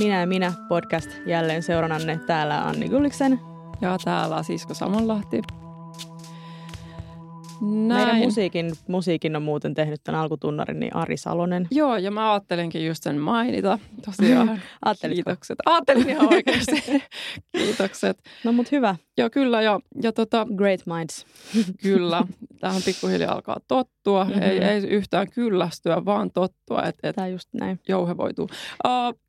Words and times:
Minä 0.00 0.20
ja 0.20 0.26
minä 0.26 0.52
podcast 0.68 1.10
jälleen 1.26 1.62
seurannanne. 1.62 2.20
Täällä 2.26 2.62
Anni 2.62 2.88
Gulliksen. 2.88 3.40
Ja 3.80 3.96
täällä 4.04 4.42
Sisko 4.42 4.74
Samonlahti. 4.74 5.42
Näin. 7.60 8.06
Meidän 8.06 8.16
musiikin, 8.16 8.72
musiikin 8.88 9.36
on 9.36 9.42
muuten 9.42 9.74
tehnyt 9.74 10.00
tämän 10.04 10.20
alkutunnarin 10.20 10.80
niin 10.80 10.96
Ari 10.96 11.16
Salonen. 11.16 11.68
Joo, 11.70 11.96
ja 11.96 12.10
mä 12.10 12.32
ajattelinkin 12.32 12.86
just 12.86 13.02
sen 13.02 13.18
mainita. 13.18 13.78
Tosiaan, 14.04 14.60
kiitokset. 15.14 15.58
Ajattelin 15.66 16.10
ihan 16.10 16.34
oikeasti. 16.34 17.02
kiitokset. 17.58 18.18
No 18.44 18.52
mut 18.52 18.72
hyvä. 18.72 18.96
Joo, 19.18 19.30
kyllä. 19.30 19.62
Ja, 19.62 19.80
ja 20.02 20.12
tota, 20.12 20.46
Great 20.56 20.80
minds. 20.86 21.26
kyllä. 21.82 22.22
Tähän 22.60 22.82
pikkuhiljaa 22.84 23.34
alkaa 23.34 23.56
tottua. 23.68 24.24
Mm-hmm. 24.24 24.42
Ei, 24.42 24.58
ei 24.58 24.88
yhtään 24.88 25.30
kyllästyä, 25.30 26.04
vaan 26.04 26.30
tottua. 26.30 26.82
Että 26.82 27.08
et 27.08 27.16
Tämä 27.16 27.28
just 27.28 27.48
näin. 27.52 27.80
Jouhevoituu. 27.88 28.48
Uh, 28.84 29.20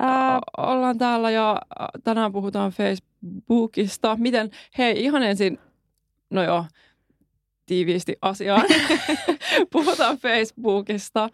uh, 0.00 0.66
ollaan 0.66 0.98
täällä 0.98 1.30
ja 1.30 1.62
tänään 2.04 2.32
puhutaan 2.32 2.72
Facebookista. 2.72 4.16
Miten, 4.16 4.50
hei 4.78 5.04
ihan 5.04 5.22
ensin, 5.22 5.58
no 6.30 6.42
joo, 6.42 6.64
tiiviisti 7.66 8.16
asiaan. 8.22 8.66
Puhutaan 9.72 10.18
Facebookista, 10.18 11.28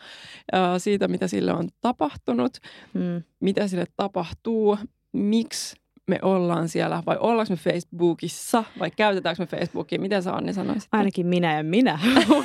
siitä 0.79 1.09
mitä 1.09 1.29
sille 1.29 1.53
on 1.53 1.69
tapahtunut, 1.81 2.59
mm. 2.95 3.23
mitä 3.41 3.69
sille 3.69 3.85
tapahtuu, 3.97 4.79
miksi 5.13 5.77
me 6.09 6.19
ollaan 6.23 6.69
siellä 6.69 7.03
vai 7.07 7.17
ollaanko 7.21 7.53
me 7.53 7.73
Facebookissa 7.73 8.65
vai 8.79 8.91
käytetäänkö 8.91 9.43
me 9.43 9.47
Facebookia? 9.47 10.01
Miten 10.01 10.23
sä 10.23 10.33
Anni 10.33 10.53
sanoisit? 10.53 10.89
Ainakin 10.93 11.27
minä 11.27 11.57
ja 11.57 11.63
minä 11.63 11.99
on 12.37 12.45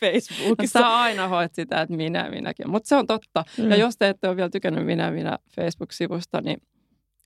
Facebookissa. 0.00 0.78
No, 0.78 0.84
sä 0.84 0.96
aina 0.96 1.28
hoit 1.28 1.54
sitä, 1.54 1.80
että 1.80 1.96
minä 1.96 2.24
ja 2.24 2.30
minäkin, 2.30 2.70
mutta 2.70 2.88
se 2.88 2.96
on 2.96 3.06
totta. 3.06 3.44
Mm. 3.58 3.70
Ja 3.70 3.76
jos 3.76 3.96
te 3.98 4.08
ette 4.08 4.28
ole 4.28 4.36
vielä 4.36 4.50
tykännyt 4.50 4.86
minä 4.86 5.04
ja 5.04 5.10
minä 5.10 5.38
Facebook-sivusta, 5.56 6.40
niin 6.40 6.58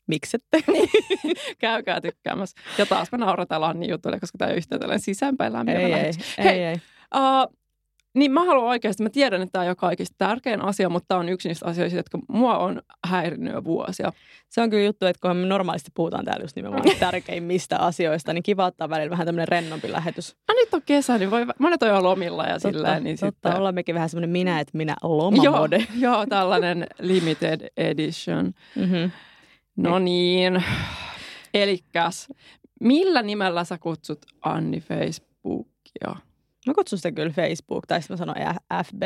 miksette? 0.06 0.64
Käykää 1.59 2.01
tykkäämässä. 2.01 2.61
Ja 2.79 2.86
taas 2.86 3.12
me 3.12 3.19
naurataan 3.19 3.81
niin 3.81 3.91
jutuille, 3.91 4.20
koska 4.20 4.39
tämä 4.39 4.51
yhtään 4.51 4.81
tällainen 4.81 5.05
sisäänpäin 5.05 5.53
lämmin. 5.53 5.77
Ei, 5.77 5.92
ei, 5.92 6.12
Hei, 6.39 6.48
ei, 6.48 6.64
ei. 6.64 6.77
Uh, 7.14 7.56
niin 8.14 8.32
mä 8.32 8.44
haluan 8.44 8.66
oikeasti, 8.66 9.02
mä 9.02 9.10
tiedän, 9.10 9.42
että 9.42 9.52
tämä 9.52 9.64
ei 9.64 9.70
ole 9.70 9.77
kaikista 9.77 10.14
tärkein 10.18 10.62
asia, 10.62 10.88
mutta 10.88 11.08
tämä 11.08 11.20
on 11.20 11.28
yksi 11.28 11.48
niistä 11.48 11.66
asioista, 11.66 11.98
jotka 11.98 12.18
mua 12.28 12.58
on 12.58 12.82
häirinnyt 13.06 13.52
jo 13.52 13.64
vuosia. 13.64 14.12
Se 14.48 14.60
on 14.60 14.70
kyllä 14.70 14.84
juttu, 14.84 15.06
että 15.06 15.20
kun 15.28 15.36
me 15.36 15.46
normaalisti 15.46 15.91
puhutaan 15.94 16.24
täällä 16.24 16.44
just 16.44 16.56
nimenomaan 16.56 16.96
tärkeimmistä 17.00 17.78
asioista, 17.78 18.33
niin 18.33 18.42
kiva 18.42 18.64
ottaa 18.64 18.88
välillä 18.88 19.10
vähän 19.10 19.27
tämmöinen 19.27 19.48
rennompi 19.48 19.92
lähetys. 19.92 20.36
No 20.48 20.55
nyt 20.55 20.74
on 20.74 20.83
kesä, 20.86 21.18
niin 21.18 21.30
voi, 21.30 21.46
monet 21.58 21.83
on 21.83 21.88
jo 21.88 22.02
lomilla 22.02 22.44
ja 22.44 22.52
totta, 22.52 22.68
silleen. 22.68 23.05
Niin 23.05 23.18
totta, 23.18 23.27
sitten... 23.27 23.56
ollaan 23.56 23.74
mekin 23.74 23.94
vähän 23.94 24.08
semmoinen 24.08 24.30
minä, 24.30 24.60
että 24.60 24.77
minä 24.77 24.96
lomamode. 25.02 25.77
Joo, 25.77 26.12
joo 26.14 26.27
tällainen 26.27 26.86
limited 27.00 27.68
edition. 27.77 28.52
Mm-hmm. 28.77 29.10
No 29.77 29.98
niin. 29.98 30.64
Elikkäs, 31.55 32.28
millä 32.80 33.22
nimellä 33.22 33.64
sä 33.64 33.78
kutsut 33.78 34.18
Anni 34.42 34.80
Facebookia? 34.80 36.16
Mä 36.66 36.74
kutsun 36.74 36.98
sitä 36.98 37.12
kyllä 37.12 37.32
Facebook, 37.32 37.86
tai 37.86 38.02
sitten 38.02 38.14
mä 38.14 38.18
sanon 38.18 38.55
FB. 38.84 39.02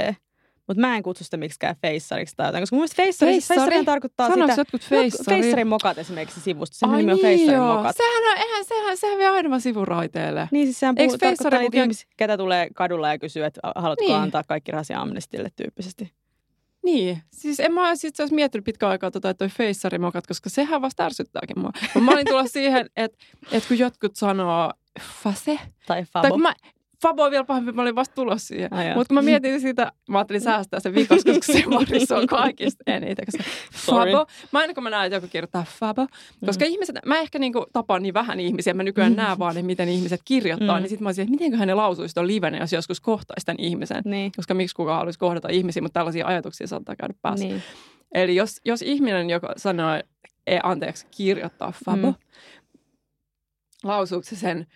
Mutta 0.66 0.80
mä 0.80 0.96
en 0.96 1.02
kutsu 1.02 1.24
sitä 1.24 1.36
miksikään 1.36 1.76
feissariksi 1.82 2.34
tai 2.36 2.48
jotain, 2.48 2.62
koska 2.62 2.76
mun 2.76 2.80
mielestä 2.80 3.02
feissari, 3.02 3.32
feissari 3.32 3.84
tarkoittaa 3.84 4.28
Sanoiko 4.28 4.52
sitä... 4.52 4.60
jotkut 4.60 4.82
feissari? 4.82 5.40
Feissarin 5.40 5.66
mokat 5.66 5.98
esimerkiksi 5.98 6.40
sivusta. 6.40 6.76
Sen 6.76 6.90
nimi 6.90 7.02
on 7.02 7.06
niin 7.06 7.22
feissarin 7.22 7.60
mokat. 7.62 7.96
Sehän 7.96 8.32
on, 8.32 8.38
eihän, 8.38 8.64
sehän, 8.64 8.96
sehän 8.96 9.18
vie 9.18 9.28
aina 9.28 9.60
sivuraiteelle. 9.60 10.48
Niin 10.50 10.66
siis 10.66 10.80
sehän 10.80 10.94
puhuu, 10.94 11.18
tarkoittaa 11.18 11.60
niitä 11.60 11.82
ihmisiä, 11.82 12.08
ketä 12.16 12.36
tulee 12.36 12.68
kadulla 12.74 13.08
ja 13.08 13.18
kysyy, 13.18 13.44
että 13.44 13.60
haluatko 13.76 14.04
niin. 14.04 14.16
antaa 14.16 14.42
kaikki 14.48 14.72
rasia 14.72 15.00
amnestille 15.00 15.48
tyyppisesti. 15.56 16.12
Niin, 16.82 17.22
siis 17.32 17.60
en 17.60 17.72
mä 17.72 17.96
siis 17.96 18.20
olisi 18.20 18.34
miettinyt 18.34 18.64
pitkään 18.64 18.90
aikaa 18.92 19.10
tota, 19.10 19.30
että 19.30 19.38
toi 19.38 19.48
feissarimokat, 19.48 20.26
koska 20.26 20.50
sehän 20.50 20.82
vasta 20.82 21.04
ärsyttääkin 21.04 21.58
mua. 21.58 21.70
Mä 22.00 22.12
olin 22.12 22.26
tulla 22.26 22.46
siihen, 22.46 22.86
että, 22.96 23.18
että 23.52 23.68
kun 23.68 23.78
jotkut 23.78 24.16
sanoo 24.16 24.72
fase. 25.22 25.58
Tai 25.86 26.04
fabo. 26.04 26.22
Tai 26.22 26.30
kun 26.30 26.42
mä, 26.42 26.54
Fabo 27.02 27.24
on 27.24 27.30
vielä 27.30 27.44
pahempi, 27.44 27.72
mä 27.72 27.82
olin 27.82 27.94
vasta 27.94 28.14
tulossa 28.14 28.48
siihen. 28.48 28.70
Mutta 28.94 29.08
kun 29.08 29.14
mä 29.14 29.22
mietin 29.22 29.60
sitä, 29.60 29.92
mä 30.08 30.18
ajattelin 30.18 30.40
säästää 30.40 30.80
sen 30.80 30.94
viikos, 30.94 31.24
koska 31.24 31.52
se 31.52 31.64
Morris 31.66 32.12
on 32.12 32.26
kaikista 32.26 32.82
eniten. 32.86 33.26
Koska 33.26 33.44
Fabo, 33.72 34.26
mä 34.52 34.58
aina 34.58 34.74
kun 34.74 34.82
mä 34.82 34.90
näen, 34.90 35.06
että 35.06 35.16
joku 35.16 35.26
kirjoittaa 35.28 35.64
Fabo, 35.78 36.06
koska 36.46 36.64
mm. 36.64 36.70
ihmiset, 36.70 36.96
mä 37.06 37.18
ehkä 37.18 37.38
niinku 37.38 37.66
tapaan 37.72 38.02
niin 38.02 38.14
vähän 38.14 38.40
ihmisiä, 38.40 38.74
mä 38.74 38.82
nykyään 38.82 39.12
mm. 39.12 39.16
näen 39.16 39.38
vaan, 39.38 39.54
niin 39.54 39.66
miten 39.66 39.88
ihmiset 39.88 40.20
kirjoittaa, 40.24 40.76
mm. 40.76 40.82
niin 40.82 40.88
sitten 40.88 41.04
mä 41.04 41.08
olisin, 41.08 41.22
että 41.22 41.30
mitenköhän 41.30 41.68
ne 41.68 41.74
lausuisi 41.74 42.14
tuon 42.14 42.26
livenä, 42.26 42.58
jos 42.58 42.72
joskus 42.72 43.00
kohtaisi 43.00 43.46
tämän 43.46 43.60
ihmisen. 43.60 44.02
Niin. 44.04 44.32
Koska 44.36 44.54
miksi 44.54 44.76
kukaan 44.76 44.98
haluaisi 44.98 45.18
kohdata 45.18 45.48
ihmisiä, 45.48 45.82
mutta 45.82 46.00
tällaisia 46.00 46.26
ajatuksia 46.26 46.66
saattaa 46.66 46.96
käydä 46.96 47.14
päässä. 47.22 47.46
Niin. 47.46 47.62
Eli 48.14 48.36
jos, 48.36 48.60
jos 48.64 48.82
ihminen, 48.82 49.30
joka 49.30 49.52
sanoo, 49.56 50.00
ei, 50.46 50.60
anteeksi, 50.62 51.06
kirjoittaa 51.16 51.72
Fabo, 51.84 52.10
mm. 52.10 52.14
lausuuko 53.84 54.24
se 54.24 54.36
sen 54.36 54.66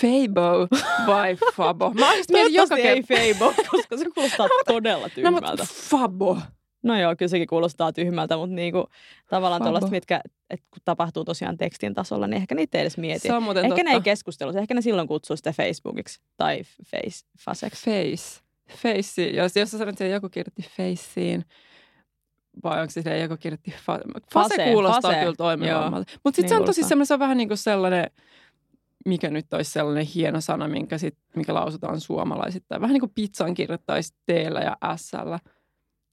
Fabo 0.00 0.68
vai 1.06 1.36
Fabo? 1.54 1.90
Mä 1.90 2.06
mietin 2.32 2.54
joka 2.54 2.76
ei 2.76 3.02
Fabo, 3.02 3.54
koska 3.70 3.96
se 3.96 4.04
kuulostaa 4.14 4.48
todella 4.66 5.08
tyhmältä. 5.08 5.50
No, 5.50 5.64
Fabo. 5.66 6.38
No 6.82 7.00
joo, 7.00 7.16
kyllä 7.16 7.30
sekin 7.30 7.46
kuulostaa 7.46 7.92
tyhmältä, 7.92 8.36
mutta 8.36 8.54
niinku, 8.54 8.86
tavallaan 9.30 9.62
tuollaiset, 9.62 9.90
mitkä 9.90 10.20
et 10.50 10.60
kun 10.70 10.82
tapahtuu 10.84 11.24
tosiaan 11.24 11.56
tekstin 11.56 11.94
tasolla, 11.94 12.26
niin 12.26 12.36
ehkä 12.36 12.54
niitä 12.54 12.78
ei 12.78 12.82
edes 12.82 12.98
mieti. 12.98 13.28
Se 13.28 13.34
on 13.34 13.56
ehkä 13.56 13.68
totta. 13.68 13.82
ne 13.82 13.90
ei 13.90 14.00
keskustelu, 14.00 14.58
ehkä 14.58 14.74
ne 14.74 14.80
silloin 14.80 15.08
kutsuu 15.08 15.36
sitä 15.36 15.52
Facebookiksi 15.52 16.20
tai 16.36 16.62
face, 16.62 17.26
faseksi. 17.38 17.84
Face. 17.84 18.40
Face. 18.76 19.22
Jos, 19.22 19.56
jos 19.56 19.70
sä 19.70 19.78
sanot, 19.78 19.92
että 19.92 20.04
joku 20.04 20.28
kirjoitti 20.28 20.62
Faceen, 20.76 21.44
vai 22.64 22.80
onko 22.80 22.90
se 22.90 23.18
joku 23.18 23.36
kirjoitti 23.36 23.70
fa- 23.70 24.20
fase, 24.34 24.54
fase 24.56 24.64
kuulostaa 24.72 25.10
fase. 25.10 25.20
kyllä 25.20 25.34
toimivammalta. 25.36 26.12
Mutta 26.24 26.36
sitten 26.36 26.42
niin 26.42 26.48
se 26.48 26.56
on 26.60 26.64
tosi 26.64 26.82
semmoinen, 26.82 27.06
se 27.06 27.14
on 27.14 27.20
vähän 27.20 27.36
niin 27.36 27.48
kuin 27.48 27.58
sellainen, 27.58 28.10
mikä 29.04 29.30
nyt 29.30 29.52
olisi 29.52 29.70
sellainen 29.70 30.06
hieno 30.06 30.40
sana, 30.40 30.68
minkä 30.68 30.98
sit, 30.98 31.18
mikä 31.36 31.54
lausutaan 31.54 32.00
suomalaisittain. 32.00 32.80
Vähän 32.80 32.92
niin 32.92 33.00
kuin 33.00 33.12
pizzan 33.14 33.54
kirjoittaisi 33.54 34.12
t 34.26 34.28
ja 34.64 34.96
s 34.96 35.12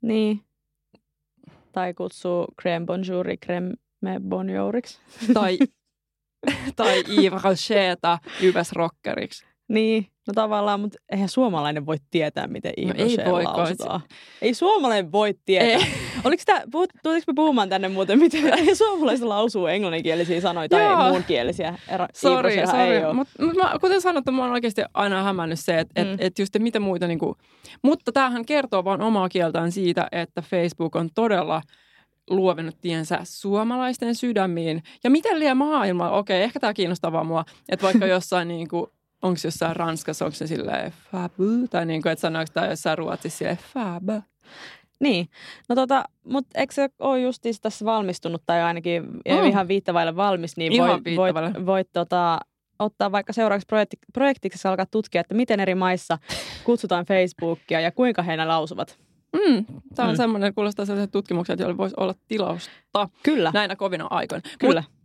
Niin. 0.02 0.42
Tai 1.72 1.94
kutsuu 1.94 2.48
crème 2.62 2.86
bonjouri 2.86 3.38
crème 3.46 3.74
bonjouriksi. 4.30 5.00
Tai, 5.34 5.58
tai 6.76 7.04
Yves 7.18 7.44
Rocheta 7.44 8.20
Yves 8.42 8.72
Rockeriksi. 8.72 9.46
Niin, 9.68 10.08
no 10.28 10.34
tavallaan, 10.34 10.80
mutta 10.80 10.98
eihän 11.12 11.30
suomalainen 11.30 11.86
voi 11.86 11.98
tietää, 12.10 12.48
miten 12.48 12.74
no 12.88 12.94
ei 12.98 13.18
voi 13.32 13.44
lausutaan. 13.44 14.02
Ei 14.42 14.54
suomalainen 14.54 15.12
voi 15.12 15.36
tietää. 15.46 15.68
Ei. 15.68 16.11
Oliko 16.24 16.44
tämä, 16.46 16.62
tuliko 17.04 17.24
me 17.28 17.34
puhumaan 17.36 17.70
tänne 17.70 17.88
muuten, 17.88 18.20
miten 18.20 18.44
suomalaiset 18.78 19.28
lausuu 19.28 19.68
englanninkielisiä 19.68 20.42
sanoja 20.42 20.70
tai 20.70 20.84
Joo. 20.84 21.10
muunkielisiä? 21.10 21.76
Sori, 22.14 22.56
sori. 22.68 23.14
Mutta 23.14 23.44
mut 23.46 23.82
kuten 23.82 24.02
sanottu, 24.02 24.32
mä 24.32 24.42
oon 24.42 24.52
oikeasti 24.52 24.82
aina 24.94 25.24
hämännyt 25.24 25.60
se, 25.60 25.80
että 25.80 26.04
mm. 26.04 26.14
et, 26.14 26.22
et 26.22 26.40
just, 26.40 26.60
mitä 26.60 26.80
muita 26.80 27.08
niinku, 27.08 27.38
mutta 27.82 28.12
tämähän 28.12 28.46
kertoo 28.46 28.84
vaan 28.84 29.02
omaa 29.02 29.30
kieltään 29.30 29.72
siitä, 29.72 30.08
että 30.12 30.42
Facebook 30.42 30.96
on 30.96 31.10
todella 31.16 31.62
luovinut 32.30 32.76
tiensä 32.82 33.20
suomalaisten 33.24 34.16
sydämiin. 34.16 34.84
Ja 35.04 35.10
miten 35.10 35.40
liian 35.40 35.58
maailma, 35.58 36.10
okei, 36.10 36.44
ehkä 36.44 36.60
tämä 36.60 36.74
kiinnostaa 36.74 37.12
vaan 37.12 37.26
mua, 37.26 37.46
että 37.70 37.84
vaikka 37.84 38.06
jossain 38.16 38.48
niin 38.48 38.68
kuin 38.68 38.88
onko 39.22 39.40
jossain 39.44 39.76
Ranskassa, 39.76 40.26
onko 40.26 40.36
se 40.36 40.48
silleen 40.48 40.94
fabu, 41.12 41.68
tai 41.70 41.86
niin 41.86 42.02
kuin, 42.02 42.12
että 42.12 42.22
sanoiko 42.22 42.52
tämä 42.54 42.68
jossain 42.68 42.98
Ruotsissa 42.98 43.38
silleen 43.38 43.60
fab. 43.74 44.10
Niin, 45.02 45.30
no 45.70 45.76
tota, 45.76 46.04
mutta 46.24 46.60
eikö 46.60 46.74
se 46.74 46.90
ole 47.00 47.22
justiis 47.22 47.62
tässä 47.62 47.86
valmistunut 47.86 48.44
tai 48.46 48.62
ainakin 48.62 49.04
mm. 49.04 49.46
ihan 49.48 49.68
viittavaille 49.68 50.16
valmis, 50.16 50.58
niin 50.58 50.74
ihan 50.74 50.90
voit, 50.90 51.34
voit, 51.34 51.66
voit 51.66 51.88
tota, 51.94 52.40
ottaa 52.80 53.12
vaikka 53.12 53.34
seuraavaksi 53.34 53.66
projekti, 53.66 53.98
projektiksi 54.14 54.68
alkaa 54.68 54.86
tutkia, 54.86 55.22
että 55.22 55.36
miten 55.36 55.60
eri 55.60 55.76
maissa 55.76 56.18
kutsutaan 56.64 57.06
Facebookia 57.06 57.80
ja 57.80 57.92
kuinka 57.92 58.22
he 58.22 58.46
lausuvat. 58.46 59.00
Mm, 59.34 59.66
tämä 59.96 60.10
on 60.10 60.16
mm. 60.16 60.18
semmoinen, 60.18 60.54
kuulostaa 60.54 60.86
sellaiset 60.86 61.12
tutkimukset, 61.12 61.60
joilla 61.60 61.78
voisi 61.78 61.96
olla 62.00 62.16
tilausta 62.28 63.10
Kyllä. 63.24 63.52
näinä 63.54 63.76
kovina 63.76 64.08
aikoina. 64.10 64.50
Kyllä. 64.60 64.84
Mut 64.88 65.02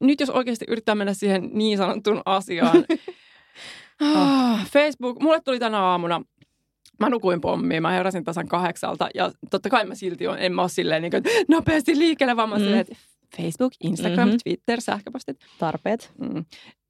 nyt 0.00 0.20
jos 0.20 0.30
oikeasti 0.30 0.64
yrittää 0.68 0.94
mennä 0.94 1.14
siihen 1.14 1.50
niin 1.52 1.78
sanottuun 1.78 2.22
asiaan, 2.24 2.84
Ah, 4.00 4.66
Facebook, 4.66 5.20
mulle 5.20 5.40
tuli 5.40 5.58
tänä 5.58 5.80
aamuna 5.80 6.22
Mä 6.98 7.10
nukuin 7.10 7.40
pommiin, 7.40 7.82
mä 7.82 7.90
heräsin 7.90 8.24
tasan 8.24 8.48
kahdeksalta 8.48 9.08
ja 9.14 9.32
totta 9.50 9.68
kai 9.68 9.86
mä 9.86 9.94
silti 9.94 10.28
on, 10.28 10.38
en 10.38 10.54
mä 10.54 10.62
ole 10.62 10.68
silleen 10.68 11.02
niin 11.02 11.10
kuin, 11.10 11.22
nopeasti 11.48 11.98
liikkeelle, 11.98 12.36
vaan 12.36 12.48
mä 12.48 12.54
mm. 12.54 12.60
silleen, 12.60 12.80
että 12.80 12.96
Facebook, 13.36 13.72
Instagram, 13.84 14.28
mm-hmm. 14.28 14.38
Twitter, 14.44 14.80
sähköpostit. 14.80 15.36
Tarpeet. 15.58 16.12
Mm. 16.18 16.44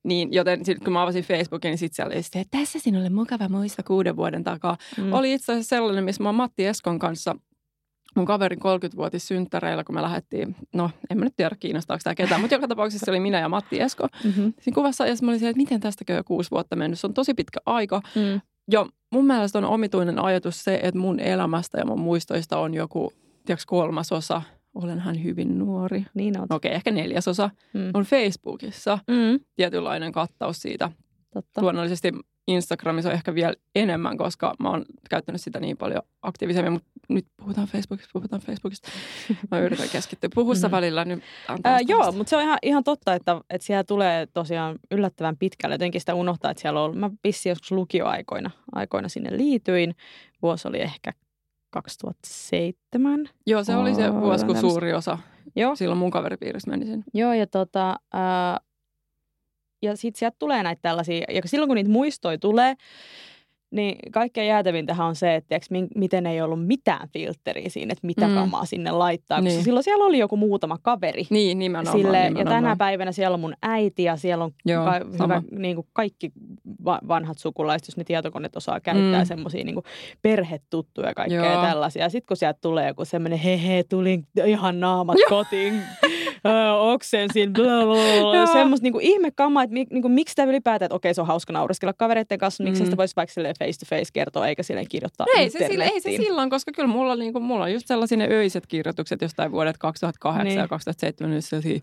Niin, 0.04 0.32
joten 0.32 0.64
sit, 0.64 0.78
kun 0.84 0.92
mä 0.92 1.02
avasin 1.02 1.24
Facebookin, 1.24 1.68
niin 1.68 1.78
sitten 1.78 1.96
siellä 1.96 2.14
oli 2.14 2.22
sitten, 2.22 2.42
että 2.42 2.58
tässä 2.58 2.78
sinulle 2.78 3.10
mukava 3.10 3.48
muista 3.48 3.82
kuuden 3.82 4.16
vuoden 4.16 4.44
takaa. 4.44 4.76
Mm. 4.96 5.12
Oli 5.12 5.32
itse 5.32 5.52
asiassa 5.52 5.76
sellainen, 5.76 6.04
missä 6.04 6.22
mä 6.22 6.32
Matti 6.32 6.66
Eskon 6.66 6.98
kanssa 6.98 7.34
mun 8.16 8.26
kaverin 8.26 8.58
30-vuotis 8.58 9.28
synttäreillä, 9.28 9.84
kun 9.84 9.94
me 9.94 10.02
lähdettiin, 10.02 10.56
no 10.74 10.90
en 11.10 11.18
mä 11.18 11.24
nyt 11.24 11.36
tiedä 11.36 11.56
kiinnostaako 11.60 12.00
tämä 12.04 12.14
ketään, 12.14 12.40
mutta 12.40 12.54
joka 12.54 12.68
tapauksessa 12.68 13.04
se 13.04 13.10
oli 13.10 13.20
minä 13.20 13.40
ja 13.40 13.48
Matti 13.48 13.80
Esko. 13.80 14.08
Mm-hmm. 14.24 14.52
Siinä 14.60 14.74
kuvassa 14.74 15.06
ja 15.06 15.14
mä 15.22 15.30
olin 15.30 15.38
siellä, 15.38 15.50
että 15.50 15.62
miten 15.62 15.80
tästä 15.80 16.04
käy 16.04 16.22
kuusi 16.22 16.50
vuotta 16.50 16.76
mennyt. 16.76 17.00
Se 17.00 17.06
on 17.06 17.14
tosi 17.14 17.34
pitkä 17.34 17.60
aika. 17.66 18.02
Mm. 18.14 18.40
Ja 18.70 18.86
mun 19.12 19.26
mielestä 19.26 19.58
on 19.58 19.64
omituinen 19.64 20.18
ajatus 20.18 20.64
se, 20.64 20.80
että 20.82 21.00
mun 21.00 21.20
elämästä 21.20 21.78
ja 21.78 21.86
mun 21.86 22.00
muistoista 22.00 22.58
on 22.58 22.74
joku, 22.74 23.12
tiedätkö, 23.44 23.64
kolmasosa 23.66 24.42
olenhan 24.74 25.24
hyvin 25.24 25.58
nuori. 25.58 26.06
Niin 26.14 26.40
on. 26.40 26.46
Okei, 26.50 26.68
okay, 26.68 26.76
ehkä 26.76 26.90
neljäsosa 26.90 27.50
mm. 27.74 27.90
on 27.94 28.04
Facebookissa. 28.04 28.98
Mm. 29.08 29.40
Tietynlainen 29.54 30.12
kattaus 30.12 30.62
siitä. 30.62 30.90
Totta. 31.34 31.62
Luonnollisesti 31.62 32.12
Instagramissa 32.46 33.08
on 33.08 33.14
ehkä 33.14 33.34
vielä 33.34 33.54
enemmän, 33.74 34.16
koska 34.16 34.54
mä 34.58 34.70
oon 34.70 34.84
käyttänyt 35.10 35.40
sitä 35.40 35.60
niin 35.60 35.76
paljon 35.76 36.02
aktiivisemmin, 36.22 36.72
mutta 36.72 36.88
nyt 37.08 37.26
puhutaan 37.36 37.66
Facebookista, 37.66 38.10
puhutaan 38.12 38.42
Facebookista. 38.42 38.88
Mä 39.50 39.58
yritän 39.58 39.88
keskittyä. 39.88 40.30
Puhussa 40.34 40.68
mm. 40.68 40.72
välillä 40.72 41.04
nyt 41.04 41.22
Ää, 41.64 41.80
Joo, 41.88 42.12
mutta 42.12 42.30
se 42.30 42.36
on 42.36 42.42
ihan, 42.42 42.58
ihan 42.62 42.84
totta, 42.84 43.14
että, 43.14 43.40
että 43.50 43.66
siellä 43.66 43.84
tulee 43.84 44.26
tosiaan 44.26 44.78
yllättävän 44.90 45.36
pitkälle. 45.36 45.74
Jotenkin 45.74 46.00
sitä 46.00 46.14
unohtaa, 46.14 46.50
että 46.50 46.60
siellä 46.60 46.82
on, 46.82 46.98
mä 46.98 47.10
vissi 47.24 47.48
joskus 47.48 47.72
lukioaikoina 47.72 48.50
aikoina 48.72 49.08
sinne 49.08 49.36
liityin. 49.36 49.94
Vuosi 50.42 50.68
oli 50.68 50.80
ehkä 50.80 51.12
2007. 51.70 53.28
Joo, 53.46 53.64
se 53.64 53.76
oli 53.76 53.94
se 53.94 54.14
vuosi, 54.14 54.46
kun 54.46 54.56
suuri 54.56 54.92
osa 54.92 55.18
Joo. 55.56 55.76
silloin 55.76 55.98
mun 55.98 56.10
kaveripiirissä 56.10 56.70
meni. 56.70 57.02
Joo, 57.14 57.32
ja 57.32 57.46
tota, 57.46 57.96
ää, 58.12 58.60
ja 59.86 59.96
sitten 59.96 60.18
sieltä 60.18 60.36
tulee 60.38 60.62
näitä 60.62 60.82
tällaisia, 60.82 61.24
ja 61.28 61.42
silloin 61.44 61.68
kun 61.68 61.74
niitä 61.74 61.90
muistoja 61.90 62.38
tulee, 62.38 62.74
niin 63.70 63.98
kaikkein 64.12 64.48
jäätävintähän 64.48 65.06
on 65.06 65.16
se, 65.16 65.34
että 65.34 65.48
tiiäks, 65.48 65.68
miten 65.94 66.26
ei 66.26 66.40
ollut 66.40 66.66
mitään 66.66 67.08
filtteriä 67.12 67.70
siinä, 67.70 67.92
että 67.92 68.06
mitä 68.06 68.28
mm. 68.28 68.34
kamaa 68.34 68.64
sinne 68.64 68.90
laittaa. 68.90 69.40
Niin. 69.40 69.52
Koska 69.52 69.64
silloin 69.64 69.84
siellä 69.84 70.04
oli 70.04 70.18
joku 70.18 70.36
muutama 70.36 70.78
kaveri. 70.82 71.26
Niin, 71.30 71.58
nimenomaan, 71.58 71.98
Sille, 71.98 72.18
nimenomaan. 72.18 72.46
Ja 72.46 72.50
tänä 72.50 72.76
päivänä 72.76 73.12
siellä 73.12 73.34
on 73.34 73.40
mun 73.40 73.54
äiti 73.62 74.04
ja 74.04 74.16
siellä 74.16 74.44
on 74.44 74.50
Joo, 74.64 74.84
ka- 74.84 75.24
hyvä, 75.24 75.42
niin 75.50 75.74
kuin 75.74 75.86
kaikki 75.92 76.32
va- 76.84 77.00
vanhat 77.08 77.38
sukulaiset, 77.38 77.88
jos 77.88 77.96
ne 77.96 78.04
tietokoneet 78.04 78.56
osaa 78.56 78.80
käyttää 78.80 79.22
mm. 79.22 79.26
semmoisia 79.26 79.64
niin 79.64 79.82
perhetuttuja 80.22 81.08
ja 81.08 81.14
kaikkea 81.14 81.52
Joo. 81.52 81.62
tällaisia. 81.62 82.08
Sitten 82.08 82.26
kun 82.28 82.36
sieltä 82.36 82.58
tulee 82.62 82.88
joku 82.88 83.04
semmoinen, 83.04 83.38
hehe, 83.38 83.82
tulin 83.82 84.26
ihan 84.46 84.80
naamat 84.80 85.16
kotiin, 85.28 85.74
oksensin, 86.78 87.52
semmoista 88.52 88.84
niin 88.84 89.00
ihmekamaa, 89.00 89.62
että 89.62 89.74
niin 89.74 90.02
kuin, 90.02 90.12
miksi 90.12 90.34
tämä 90.34 90.50
ylipäätään, 90.50 90.86
että 90.86 90.96
okei 90.96 91.14
se 91.14 91.20
on 91.20 91.26
hauska 91.26 91.52
naureskella 91.52 91.92
kavereiden 91.92 92.38
kanssa, 92.38 92.64
miksi 92.64 92.82
mm. 92.82 92.84
sitä 92.84 92.96
voisi 92.96 93.16
vaikka 93.16 93.34
face 93.58 93.78
to 93.78 93.86
face 93.88 94.10
kertoa 94.12 94.48
eikä 94.48 94.62
silleen 94.62 94.88
kirjoittaa 94.88 95.26
ei 95.36 95.50
se, 95.50 95.66
sille, 95.66 95.84
ei 95.84 96.00
se 96.00 96.10
silloin, 96.16 96.50
koska 96.50 96.72
kyllä 96.72 96.88
mulla, 96.88 97.16
niin 97.16 97.32
kuin, 97.32 97.44
mulla 97.44 97.64
on 97.64 97.72
just 97.72 97.86
sellaisia 97.86 98.18
ne 98.18 98.28
öiset 98.30 98.66
kirjoitukset 98.66 99.22
jostain 99.22 99.52
vuodet 99.52 99.78
2008 99.78 100.44
niin. 100.44 100.58
ja 100.58 100.68
2007, 100.68 101.30
niin 101.30 101.42
sellaisia 101.42 101.80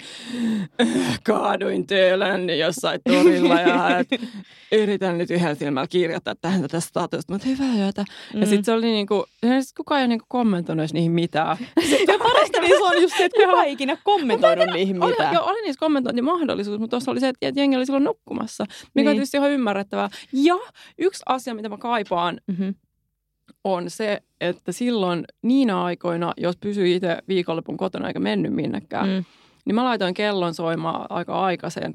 kaaduin 1.23 1.87
töölän 1.87 2.49
jossain 2.49 3.01
torilla 3.09 3.61
ja 3.61 3.89
et, 3.99 4.07
yritän 4.71 5.17
nyt 5.17 5.31
yhdellä 5.31 5.55
silmällä 5.55 5.87
kirjoittaa 5.87 6.35
tähän 6.41 6.61
tätä 6.61 6.79
statusta, 6.79 7.33
mutta 7.33 7.47
hyvää 7.47 7.75
yötä. 7.77 8.05
Mm. 8.33 8.39
Ja 8.39 8.45
sitten 8.45 8.65
se 8.65 8.71
oli 8.71 8.85
niin 8.85 9.07
kuin, 9.07 9.23
kukaan 9.77 10.01
ei 10.01 10.07
niin 10.07 10.19
kuin 10.19 10.27
kommentoinut 10.29 10.93
niihin 10.93 11.11
mitään. 11.11 11.57
Ja 12.07 12.19
parasta 12.19 12.61
niin 12.61 12.77
se 12.77 12.83
on 12.83 13.01
just 13.01 13.17
se, 13.17 13.25
että 13.25 13.39
kukaan 13.45 13.67
ikinä 13.67 13.97
kommentoinut 14.53 14.73
oli, 14.73 14.79
niihin 14.79 14.95
mitään. 14.95 15.29
Oli, 15.29 15.35
joo, 15.35 15.45
oli 15.45 15.61
niissä 15.61 15.79
kommentointimahdollisuus, 15.79 16.79
mutta 16.79 16.91
tuossa 16.91 17.11
oli 17.11 17.19
se, 17.19 17.27
että 17.27 17.59
jengi 17.59 17.75
oli 17.77 17.85
silloin 17.85 18.03
nukkumassa, 18.03 18.65
mikä 18.69 18.81
niin. 18.95 19.07
on 19.07 19.15
tietysti 19.15 19.37
ihan 19.37 19.51
ymmärrettävää. 19.51 20.09
Ja 20.33 20.55
yksi 20.97 21.23
asia, 21.25 21.53
mitä 21.53 21.69
mä 21.69 21.77
kaipaan, 21.77 22.39
mm-hmm. 22.47 22.75
on 23.63 23.89
se, 23.89 24.21
että 24.41 24.71
silloin 24.71 25.23
niinä 25.41 25.83
aikoina, 25.83 26.33
jos 26.37 26.57
pysyi 26.57 26.95
itse 26.95 27.17
viikonlopun 27.27 27.77
kotona 27.77 28.07
eikä 28.07 28.19
mennyt 28.19 28.53
minnekään, 28.53 29.09
mm. 29.09 29.25
niin 29.65 29.75
mä 29.75 29.83
laitoin 29.83 30.13
kellon 30.13 30.53
soimaan 30.53 31.05
aika 31.09 31.41
aikaiseen. 31.41 31.93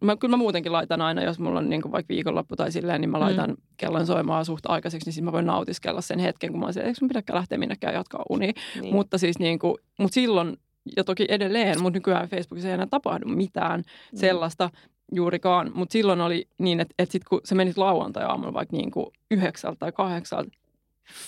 Mä, 0.00 0.16
kyllä 0.16 0.32
mä 0.32 0.36
muutenkin 0.36 0.72
laitan 0.72 1.00
aina, 1.00 1.22
jos 1.22 1.38
mulla 1.38 1.58
on 1.58 1.70
niin 1.70 1.82
kuin 1.82 1.92
vaikka 1.92 2.14
viikonloppu 2.14 2.56
tai 2.56 2.72
silleen, 2.72 3.00
niin 3.00 3.10
mä 3.10 3.18
mm. 3.18 3.24
laitan 3.24 3.50
mm. 3.50 3.56
kellon 3.76 4.06
soimaan 4.06 4.44
suht 4.44 4.66
aikaiseksi, 4.66 5.06
niin 5.06 5.12
siis 5.12 5.24
mä 5.24 5.32
voin 5.32 5.46
nautiskella 5.46 6.00
sen 6.00 6.18
hetken, 6.18 6.50
kun 6.50 6.60
mä 6.60 6.66
oon 6.66 6.72
siellä, 6.72 6.88
eikö 6.88 6.98
mä 7.00 7.08
pidäkään 7.08 7.36
lähteä 7.36 7.58
minnekään 7.58 7.94
jatkaa 7.94 8.24
unia. 8.30 8.52
Niin. 8.80 8.94
Mutta 8.94 9.18
siis 9.18 9.38
niin 9.38 9.58
kuin, 9.58 9.74
mutta 9.98 10.14
silloin, 10.14 10.56
ja 10.96 11.04
toki 11.04 11.26
edelleen, 11.28 11.82
mutta 11.82 11.96
nykyään 11.96 12.28
Facebookissa 12.28 12.68
ei 12.68 12.74
enää 12.74 12.86
tapahdu 12.90 13.28
mitään 13.28 13.80
mm. 13.80 14.18
sellaista, 14.18 14.70
juurikaan, 15.12 15.70
mutta 15.74 15.92
silloin 15.92 16.20
oli 16.20 16.48
niin, 16.58 16.80
että, 16.80 16.94
että 16.98 17.12
sitten 17.12 17.28
kun 17.28 17.40
se 17.44 17.54
menit 17.54 17.78
lauantai-aamulla 17.78 18.52
vaikka 18.52 18.76
niin 18.76 18.90
kuin 18.90 19.06
yhdeksältä 19.30 19.78
tai 19.78 19.92
kahdeksalta 19.92 20.50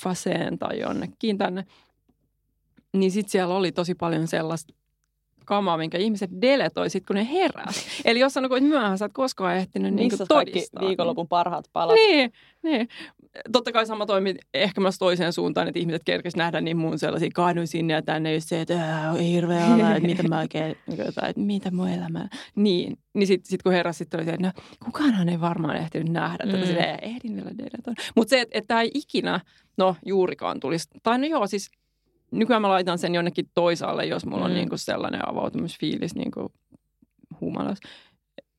faseen 0.01 0.59
tai 0.59 0.81
jonnekin 0.81 1.39
tänne, 1.39 1.65
niin 2.93 3.11
sitten 3.11 3.31
siellä 3.31 3.55
oli 3.55 3.73
tosi 3.73 3.95
paljon 3.95 4.29
sellaista 4.29 4.75
kamaa, 5.45 5.77
minkä 5.77 5.99
ihmiset 5.99 6.31
deletoi 6.41 6.91
sit, 6.91 7.07
kun 7.07 7.17
ne 7.17 7.29
heräs. 7.33 7.87
Eli 8.05 8.21
jos 8.21 8.35
sanoo, 8.35 8.57
että 8.57 8.69
myöhään 8.69 8.99
sä 8.99 9.05
et 9.05 9.13
koskaan 9.13 9.57
ehtinyt 9.57 9.95
niin 9.95 10.11
todistaa. 10.11 10.37
kaikki 10.37 10.61
viikonlopun 10.81 11.29
parhaat 11.29 11.65
palat? 11.73 11.95
Niin, 11.95 12.33
niin. 12.63 12.89
Totta 13.53 13.73
kai 13.73 13.87
sama 13.87 14.07
toimi 14.07 14.35
ehkä 14.55 14.81
myös 14.81 14.99
toiseen 14.99 15.33
suuntaan, 15.33 15.69
että 15.69 15.79
ihmiset 15.81 16.05
kerkes 16.05 16.37
nähdä 16.37 16.61
niin 16.61 16.77
mun 16.77 16.99
sellaisia 16.99 17.31
kaaduin 17.35 17.67
sinne 17.67 17.93
ja 17.93 18.03
tänne 18.03 18.35
just 18.35 18.49
se, 18.49 18.61
että 18.61 19.09
äh, 19.09 19.19
hirveä 19.19 19.67
olla, 19.67 19.95
että 19.95 20.09
mitä 20.09 20.23
mä 20.23 20.39
oikein, 20.39 20.77
niin 20.87 21.01
että 21.01 21.33
mitä 21.37 21.71
mun 21.71 21.89
elämä. 21.89 22.29
Niin, 22.55 22.99
niin 23.15 23.27
sitten 23.27 23.51
sit 23.51 23.63
kun 23.63 23.73
heräs 23.73 23.99
sitten 23.99 24.21
oli 24.21 24.25
se, 24.25 24.31
että 24.31 24.47
no 24.47 24.53
kukaanhan 24.85 25.29
ei 25.29 25.41
varmaan 25.41 25.77
ehtinyt 25.77 26.13
nähdä. 26.13 26.45
Mm. 26.45 26.51
Tätä 26.51 26.99
ehdin 27.03 27.37
vielä 27.37 27.51
Mutta 28.17 28.31
se, 28.31 28.41
että, 28.41 28.59
että 28.59 28.69
tämä 28.69 28.83
ei 28.83 28.91
ikinä, 28.95 29.41
no 29.77 29.97
juurikaan 30.07 30.61
tulisi, 30.61 30.89
tai 31.03 31.19
no 31.19 31.27
joo, 31.27 31.47
siis 31.47 31.71
nykyään 32.31 32.63
mä 32.63 32.69
laitan 32.69 32.99
sen 32.99 33.15
jonnekin 33.15 33.51
toisaalle, 33.55 34.07
jos 34.07 34.27
mulla 34.27 34.45
mm. 34.45 34.51
on 34.51 34.55
niinku 34.55 34.77
sellainen 34.77 35.29
avautumisfiilis 35.29 36.15
niinku 36.15 36.53
humalassa. 37.41 37.89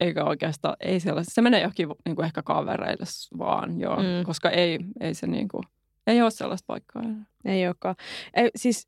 Eikä 0.02 0.24
oikeastaan, 0.24 0.76
ei 0.80 1.00
sellaista. 1.00 1.34
Se 1.34 1.42
menee 1.42 1.62
johonkin 1.62 1.88
niinku 2.06 2.22
ehkä 2.22 2.44
kavereille 2.44 3.06
vaan, 3.38 3.80
joo, 3.80 3.96
mm. 3.96 4.26
koska 4.26 4.50
ei, 4.50 4.80
ei 5.00 5.14
se 5.14 5.28
niinku, 5.28 5.62
ei 6.08 6.22
ole 6.22 6.32
sellaista 6.32 6.66
paikkaa. 6.68 7.04
Ei 7.46 7.68
olekaan. 7.68 7.96
Ei, 8.34 8.52
siis 8.56 8.88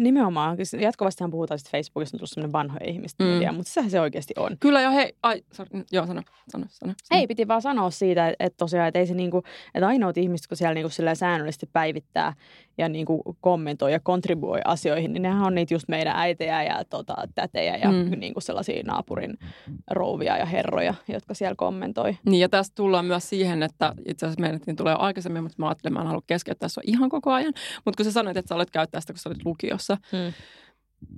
Nimenomaan. 0.00 0.58
Jatkuvastihan 0.80 1.30
puhutaan 1.30 1.58
että 1.58 1.70
Facebookissa 1.70 2.16
on 2.16 2.18
tullut 2.18 2.30
sellainen 2.30 2.52
vanhoja 2.52 2.86
ihmistä, 2.86 3.24
mm. 3.24 3.30
media, 3.30 3.52
mutta 3.52 3.72
sehän 3.72 3.90
se 3.90 4.00
oikeasti 4.00 4.34
on. 4.38 4.56
Kyllä 4.60 4.80
jo, 4.80 4.90
hei, 4.90 5.12
ai, 5.22 5.42
sorry, 5.52 5.84
joo, 5.92 6.06
sano, 6.06 6.22
sano, 6.48 6.66
sano, 6.68 6.94
sano. 7.04 7.20
Ei, 7.20 7.26
piti 7.26 7.48
vaan 7.48 7.62
sanoa 7.62 7.90
siitä, 7.90 8.28
että, 8.28 8.44
että 8.44 8.56
tosiaan, 8.56 8.88
että 8.88 8.98
ei 8.98 9.06
se 9.06 9.14
niinku, 9.14 9.42
että 9.74 9.86
ainoat 9.86 10.18
ihmiset, 10.18 10.46
kun 10.46 10.56
siellä 10.56 10.74
niinku 10.74 10.90
säännöllisesti 11.14 11.66
päivittää 11.72 12.32
ja 12.78 12.88
niinku 12.88 13.36
kommentoi 13.40 13.92
ja 13.92 14.00
kontribuoi 14.00 14.60
asioihin, 14.64 15.12
niin 15.12 15.22
nehän 15.22 15.42
on 15.42 15.54
niitä 15.54 15.74
just 15.74 15.88
meidän 15.88 16.16
äitejä 16.16 16.62
ja 16.62 16.84
tota, 16.90 17.14
tätejä 17.34 17.76
ja 17.76 17.92
mm. 17.92 18.10
niinku 18.18 18.40
sellaisia 18.40 18.82
naapurin 18.86 19.38
rouvia 19.90 20.38
ja 20.38 20.46
herroja, 20.46 20.94
jotka 21.08 21.34
siellä 21.34 21.54
kommentoi. 21.56 22.16
Niin 22.26 22.40
ja 22.40 22.48
tästä 22.48 22.74
tullaan 22.74 23.04
myös 23.04 23.28
siihen, 23.28 23.62
että 23.62 23.94
itse 24.06 24.26
asiassa 24.26 24.40
meidän 24.40 24.76
tulee 24.76 24.94
aikaisemmin, 24.98 25.42
mutta 25.42 25.56
mä 25.58 25.68
ajattelin, 25.68 25.92
että 25.92 25.98
mä 25.98 26.02
en 26.02 26.06
halua 26.06 26.22
keskeyttää 26.26 26.68
sua 26.68 26.82
ihan 26.86 27.08
koko 27.08 27.32
ajan. 27.32 27.52
Mutta 27.84 27.96
kun 27.96 28.04
sä 28.04 28.12
sanoit, 28.12 28.36
että 28.36 28.48
sä 28.48 28.54
olet 28.54 28.70
käyttää 28.70 29.00
sitä, 29.00 29.12
kun 29.12 29.18
sä 29.18 29.28
olit 29.28 29.44
lukiossa. 29.44 29.83
Mm. 29.92 30.32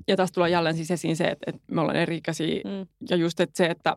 Ja 0.09 0.17
tästä 0.17 0.35
tulee 0.35 0.51
jälleen 0.51 0.77
siis 0.77 0.91
esiin 0.91 1.17
se, 1.17 1.25
että, 1.25 1.45
että 1.47 1.63
me 1.71 1.81
ollaan 1.81 1.97
eri-ikäisiä. 1.97 2.61
Mm. 2.65 2.87
Ja 3.11 3.17
just 3.17 3.41
että 3.41 3.57
se, 3.57 3.67
että, 3.67 3.97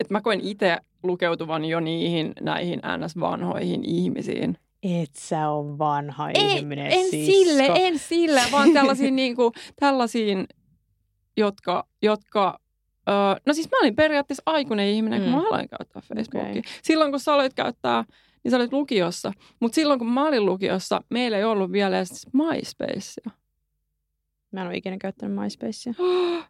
että 0.00 0.14
mä 0.14 0.20
koen 0.20 0.40
itse 0.40 0.78
lukeutuvan 1.02 1.64
jo 1.64 1.80
niihin 1.80 2.32
näihin 2.40 2.80
ns-vanhoihin 2.98 3.84
ihmisiin. 3.84 4.58
Et 4.82 5.10
sä 5.14 5.48
on 5.48 5.78
vanha 5.78 6.30
Ei, 6.30 6.56
ihminen, 6.56 6.86
En 6.86 7.10
sisko. 7.10 7.32
sille, 7.32 7.70
en 7.74 7.98
sille, 7.98 8.40
vaan 8.52 8.72
tällaisiin, 8.72 9.16
niin 9.22 9.36
kuin, 9.36 9.52
tällaisiin 9.80 10.46
jotka, 11.36 11.86
jotka 12.02 12.60
öö, 13.08 13.14
no 13.46 13.54
siis 13.54 13.70
mä 13.70 13.78
olin 13.80 13.96
periaatteessa 13.96 14.42
aikuinen 14.46 14.88
ihminen, 14.88 15.20
mm. 15.20 15.24
kun 15.24 15.34
mä 15.34 15.48
aloin 15.48 15.68
käyttää 15.68 16.02
Facebookia. 16.02 16.50
Okay. 16.50 16.62
Silloin 16.82 17.10
kun 17.10 17.20
sä 17.20 17.34
aloit 17.34 17.54
käyttää, 17.54 18.04
niin 18.44 18.50
sä 18.50 18.56
olit 18.56 18.72
lukiossa. 18.72 19.32
Mutta 19.60 19.74
silloin 19.74 19.98
kun 19.98 20.12
mä 20.12 20.26
olin 20.26 20.46
lukiossa, 20.46 21.00
meillä 21.10 21.38
ei 21.38 21.44
ollut 21.44 21.72
vielä 21.72 21.96
edes 21.96 22.26
MySpacea. 22.32 23.39
Mä 24.52 24.60
en 24.60 24.66
ole 24.66 24.76
ikinä 24.76 24.98
käyttänyt 24.98 25.38
MySpacea. 25.38 25.94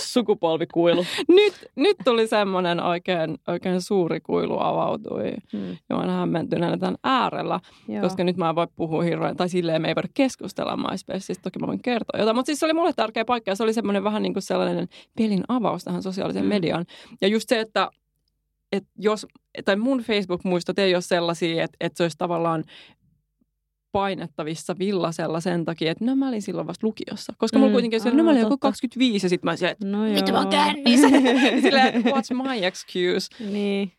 Sukupolvikuilu. 0.00 1.04
Nyt, 1.28 1.54
nyt 1.76 1.96
tuli 2.04 2.26
semmoinen 2.26 2.82
oikein, 2.82 3.38
oikein 3.48 3.80
suuri 3.82 4.20
kuilu 4.20 4.58
avautui. 4.60 5.32
Hmm. 5.52 5.76
Joon 5.90 6.10
hämmentyneenä 6.10 6.76
tämän 6.76 6.96
äärellä, 7.04 7.60
Joo. 7.88 8.02
koska 8.02 8.24
nyt 8.24 8.36
mä 8.36 8.48
en 8.48 8.54
voi 8.54 8.66
puhua 8.76 9.02
hirveän, 9.02 9.36
tai 9.36 9.48
silleen 9.48 9.82
me 9.82 9.88
ei 9.88 9.94
voida 9.94 10.08
keskustella 10.14 10.76
MySpaceista, 10.76 11.42
toki 11.42 11.58
mä 11.58 11.66
voin 11.66 11.82
kertoa 11.82 12.20
jotain. 12.20 12.36
Mutta 12.36 12.46
siis 12.46 12.60
se 12.60 12.66
oli 12.66 12.74
mulle 12.74 12.92
tärkeä 12.96 13.24
paikka 13.24 13.50
ja 13.50 13.54
se 13.54 13.62
oli 13.62 13.72
semmoinen 13.72 14.04
vähän 14.04 14.22
niin 14.22 14.32
kuin 14.32 14.42
sellainen 14.42 14.88
pelin 15.16 15.44
avaus 15.48 15.84
tähän 15.84 16.02
sosiaaliseen 16.02 16.44
hmm. 16.44 16.54
mediaan. 16.54 16.86
Ja 17.20 17.28
just 17.28 17.48
se, 17.48 17.60
että 17.60 17.90
että 18.72 18.90
jos, 18.98 19.26
tai 19.64 19.76
mun 19.76 19.98
Facebook-muistot 19.98 20.78
ei 20.78 20.94
ole 20.94 21.02
sellaisia, 21.02 21.64
että, 21.64 21.76
että 21.80 21.96
se 21.96 22.02
olisi 22.02 22.18
tavallaan 22.18 22.64
painettavissa 23.92 24.78
villasella 24.78 25.40
sen 25.40 25.64
takia, 25.64 25.92
että 25.92 26.04
no 26.04 26.16
mä 26.16 26.28
olin 26.28 26.42
silloin 26.42 26.66
vasta 26.66 26.86
lukiossa. 26.86 27.32
Koska 27.38 27.58
mm. 27.58 27.60
mulla 27.60 27.72
kuitenkin 27.72 28.00
oli, 28.06 28.16
no 28.16 28.24
mä 28.24 28.30
olin 28.30 28.40
joku 28.40 28.58
25 28.58 29.26
ja 29.26 29.28
sitten 29.28 29.46
mä 29.46 29.50
olisin, 29.50 29.68
että 29.68 29.86
no 29.86 30.02
mitä 30.02 30.32
mä 30.32 30.38
oon 30.38 30.48
kännissä. 30.48 31.08
Silleen, 31.62 31.94
what's 31.94 32.48
my 32.48 32.64
excuse? 32.64 33.44
Niin. 33.52 33.92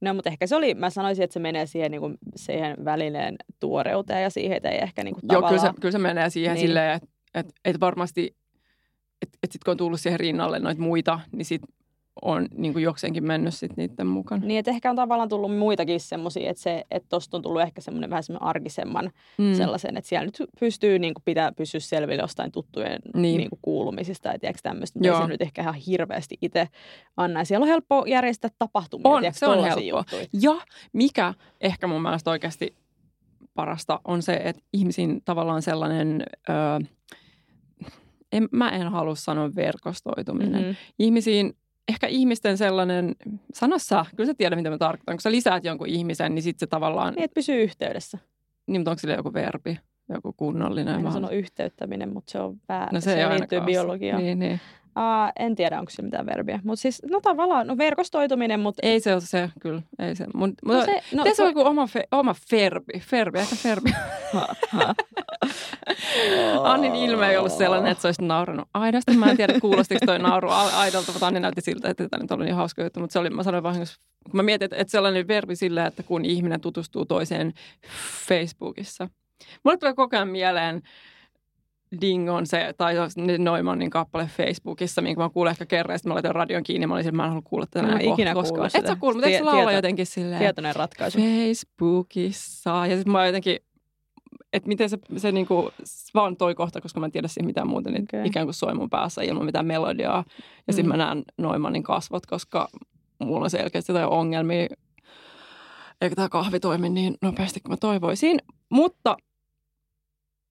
No, 0.00 0.14
mutta 0.14 0.30
ehkä 0.30 0.46
se 0.46 0.56
oli, 0.56 0.74
mä 0.74 0.90
sanoisin, 0.90 1.24
että 1.24 1.34
se 1.34 1.40
menee 1.40 1.66
siihen, 1.66 1.90
niin 1.90 2.00
kuin, 2.00 2.18
siihen 2.36 2.84
välineen 2.84 3.36
tuoreuteen 3.60 4.22
ja 4.22 4.30
siihen, 4.30 4.56
että 4.56 4.68
ei 4.68 4.78
ehkä 4.78 5.04
niin 5.04 5.14
kuin, 5.14 5.24
Joo, 5.32 5.42
kyllä 5.42 5.60
se, 5.60 5.70
kyllä 5.80 5.92
se 5.92 5.98
menee 5.98 6.30
siihen 6.30 6.54
niin. 6.54 6.66
silleen, 6.66 6.96
että 6.96 7.08
et, 7.34 7.52
et 7.64 7.80
varmasti, 7.80 8.36
että 9.22 9.38
et 9.42 9.52
sitten 9.52 9.64
kun 9.64 9.72
on 9.72 9.76
tullut 9.76 10.00
siihen 10.00 10.20
rinnalle 10.20 10.58
noita 10.58 10.82
muita, 10.82 11.20
niin 11.32 11.44
sitten 11.44 11.74
on 12.22 12.48
niin 12.54 12.72
kuin 12.72 12.82
jokseenkin 12.82 13.24
mennyt 13.24 13.54
sit 13.54 13.76
niiden 13.76 14.06
mukana. 14.06 14.46
Niin, 14.46 14.58
että 14.58 14.70
ehkä 14.70 14.90
on 14.90 14.96
tavallaan 14.96 15.28
tullut 15.28 15.58
muitakin 15.58 16.00
semmoisia, 16.00 16.50
että, 16.50 16.62
se, 16.62 16.84
että 16.90 17.08
tosta 17.08 17.36
on 17.36 17.42
tullut 17.42 17.62
ehkä 17.62 17.80
semmoinen 17.80 18.10
vähän 18.10 18.22
semmoinen 18.22 18.48
arkisemman 18.48 19.10
mm. 19.38 19.54
sellaisen, 19.54 19.96
että 19.96 20.08
siellä 20.08 20.24
nyt 20.26 20.50
pystyy 20.60 20.98
niin 20.98 21.14
kuin 21.14 21.22
pitää 21.24 21.52
pysyä 21.52 21.80
selville 21.80 22.22
jostain 22.22 22.52
tuttujen 22.52 23.00
niin. 23.14 23.38
Niin 23.38 23.50
kuin 23.50 23.58
kuulumisista 23.62 24.28
ja 24.28 24.38
tiedätkö 24.38 24.60
tämmöistä, 24.62 24.98
mutta 24.98 25.16
ei 25.16 25.22
se 25.22 25.28
nyt 25.28 25.42
ehkä 25.42 25.62
ihan 25.62 25.74
hirveästi 25.74 26.38
itse 26.42 26.68
anna. 27.16 27.44
Siellä 27.44 27.64
on 27.64 27.68
helppo 27.68 28.04
järjestää 28.06 28.50
tapahtumia. 28.58 29.08
On, 29.08 29.20
tiedätkö, 29.20 29.38
se 29.38 29.46
on 29.46 29.64
helppo. 29.64 29.80
Juttuja. 29.80 30.26
Ja 30.32 30.66
mikä 30.92 31.34
ehkä 31.60 31.86
mun 31.86 32.02
mielestä 32.02 32.30
oikeasti 32.30 32.74
parasta 33.54 34.00
on 34.04 34.22
se, 34.22 34.40
että 34.44 34.62
ihmisiin 34.72 35.22
tavallaan 35.24 35.62
sellainen... 35.62 36.22
Öö, 36.48 36.78
en, 38.32 38.48
mä 38.52 38.70
en 38.70 38.88
halua 38.88 39.14
sanoa 39.14 39.54
verkostoituminen. 39.54 40.60
Mm-hmm. 40.60 40.76
Ihmisiin 40.98 41.56
ehkä 41.88 42.06
ihmisten 42.06 42.58
sellainen, 42.58 43.14
sano 43.54 43.78
sä, 43.78 44.04
kyllä 44.16 44.26
sä 44.26 44.34
tiedät 44.34 44.56
mitä 44.56 44.70
mä 44.70 44.78
tarkoitan. 44.78 45.16
Kun 45.16 45.20
sä 45.20 45.30
lisäät 45.30 45.64
jonkun 45.64 45.88
ihmisen, 45.88 46.34
niin 46.34 46.42
sitten 46.42 46.60
se 46.60 46.66
tavallaan... 46.66 47.14
Niin, 47.14 47.24
että 47.24 47.34
pysyy 47.34 47.62
yhteydessä. 47.62 48.18
Niin, 48.66 48.80
mutta 48.80 48.90
onko 48.90 48.98
sille 49.00 49.14
joku 49.14 49.32
verbi? 49.32 49.78
Joku 50.08 50.32
kunnollinen? 50.36 51.06
En 51.06 51.12
sano 51.12 51.30
yhteyttäminen, 51.30 52.12
mutta 52.12 52.32
se 52.32 52.38
on 52.38 52.56
väärä. 52.68 52.88
No 52.92 53.00
se, 53.00 53.14
se 53.14 53.28
liittyy 53.28 53.60
biologiaan. 53.60 54.22
Niin, 54.22 54.38
niin. 54.38 54.60
Uh, 54.98 55.32
en 55.38 55.54
tiedä, 55.54 55.78
onko 55.78 55.90
se 55.90 56.02
mitään 56.02 56.26
verbiä. 56.26 56.60
Mutta 56.64 56.82
siis, 56.82 57.02
no 57.10 57.20
tavallaan, 57.20 57.66
no 57.66 57.78
verkostoituminen, 57.78 58.60
mutta... 58.60 58.86
Ei 58.86 59.00
se 59.00 59.12
ole 59.12 59.20
se, 59.20 59.50
kyllä. 59.60 59.82
Ei 59.98 60.16
se. 60.16 60.26
Mut, 60.34 60.50
no 60.64 60.84
se, 60.84 61.02
no, 61.14 61.24
se 61.34 61.42
on 61.42 61.48
joku 61.48 61.60
oma, 61.60 61.86
fe, 61.86 62.04
oma 62.12 62.34
ferbi. 62.50 63.00
Ferbi, 63.00 63.38
ehkä 63.38 63.56
ferbi. 63.56 63.90
Annin 66.62 66.94
ilme 66.94 67.30
ei 67.30 67.36
ollut 67.36 67.52
sellainen, 67.52 67.92
että 67.92 68.02
se 68.02 68.08
olisi 68.08 68.24
nauranut 68.24 68.68
aidasta. 68.74 69.12
Mä 69.12 69.30
en 69.30 69.36
tiedä, 69.36 69.60
kuulostiko 69.60 70.06
toi 70.06 70.18
nauru 70.18 70.48
aidolta, 70.50 71.12
mutta 71.12 71.26
Anni 71.26 71.40
näytti 71.40 71.60
siltä, 71.60 71.90
että 71.90 72.08
tämä 72.08 72.22
nyt 72.22 72.32
oli 72.32 72.44
niin 72.44 72.54
hauska 72.54 72.82
juttu. 72.82 73.00
Mutta 73.00 73.12
se 73.12 73.18
oli, 73.18 73.30
mä 73.30 73.42
sanoin 73.42 73.62
vahingossa, 73.62 74.00
kun 74.24 74.36
mä 74.36 74.42
mietin, 74.42 74.64
että, 74.64 74.76
että 74.76 74.90
sellainen 74.90 75.28
verbi 75.28 75.56
sillä, 75.56 75.86
että 75.86 76.02
kun 76.02 76.24
ihminen 76.24 76.60
tutustuu 76.60 77.04
toiseen 77.04 77.54
Facebookissa. 78.28 79.08
Mulle 79.64 79.76
tulee 79.76 79.94
koko 79.94 80.16
ajan 80.16 80.28
mieleen 80.28 80.82
Dingon 82.00 82.46
se, 82.46 82.74
tai 82.76 82.94
Neumannin 83.38 83.90
kappale 83.90 84.28
Facebookissa, 84.36 85.02
minkä 85.02 85.22
mä 85.22 85.28
kuulen 85.28 85.50
ehkä 85.50 85.66
kerran, 85.66 85.98
sitten 85.98 86.10
mä 86.10 86.14
laitan 86.14 86.34
radion 86.34 86.62
kiinni, 86.62 86.86
mä 86.86 86.94
olisin, 86.94 87.16
mä 87.16 87.22
en 87.22 87.28
halua 87.28 87.42
kuulla 87.44 87.66
tätä 87.70 87.86
enää 87.86 88.00
ikinä 88.00 88.34
koskaan. 88.34 88.70
Et 88.74 88.86
sä 88.86 88.96
kuullut, 88.96 89.16
mutta 89.16 89.26
eikö 89.26 89.38
se 89.38 89.44
laula 89.44 89.72
jotenkin 89.72 90.06
silleen? 90.06 90.38
Tietoinen 90.38 90.76
ratkaisu. 90.76 91.18
Facebookissa. 91.18 92.86
Ja 92.86 92.96
sitten 92.96 93.12
mä 93.12 93.26
jotenkin, 93.26 93.56
että 94.52 94.68
miten 94.68 94.90
se, 94.90 94.98
se 95.16 95.32
niinku, 95.32 95.70
vaan 96.14 96.36
toi 96.36 96.54
kohta, 96.54 96.80
koska 96.80 97.00
mä 97.00 97.06
en 97.06 97.12
tiedä 97.12 97.28
siihen 97.28 97.46
mitään 97.46 97.68
muuta, 97.68 97.90
niin 97.90 98.02
okay. 98.02 98.24
ikään 98.24 98.46
kuin 98.46 98.54
soi 98.54 98.74
mun 98.74 98.90
päässä 98.90 99.22
ilman 99.22 99.44
mitään 99.44 99.66
melodiaa. 99.66 100.24
Ja 100.66 100.72
sitten 100.72 100.86
mm. 100.86 100.98
mä 100.98 101.04
näen 101.04 101.22
Neumannin 101.38 101.82
kasvot, 101.82 102.26
koska 102.26 102.68
mulla 103.18 103.44
on 103.44 103.50
selkeästi 103.50 103.92
jotain 103.92 104.08
ongelmia. 104.08 104.66
Eikä 106.00 106.16
tämä 106.16 106.28
kahvi 106.28 106.60
toimi 106.60 106.88
niin 106.88 107.14
nopeasti 107.22 107.60
kuin 107.60 107.72
mä 107.72 107.76
toivoisin. 107.76 108.38
Mutta 108.68 109.16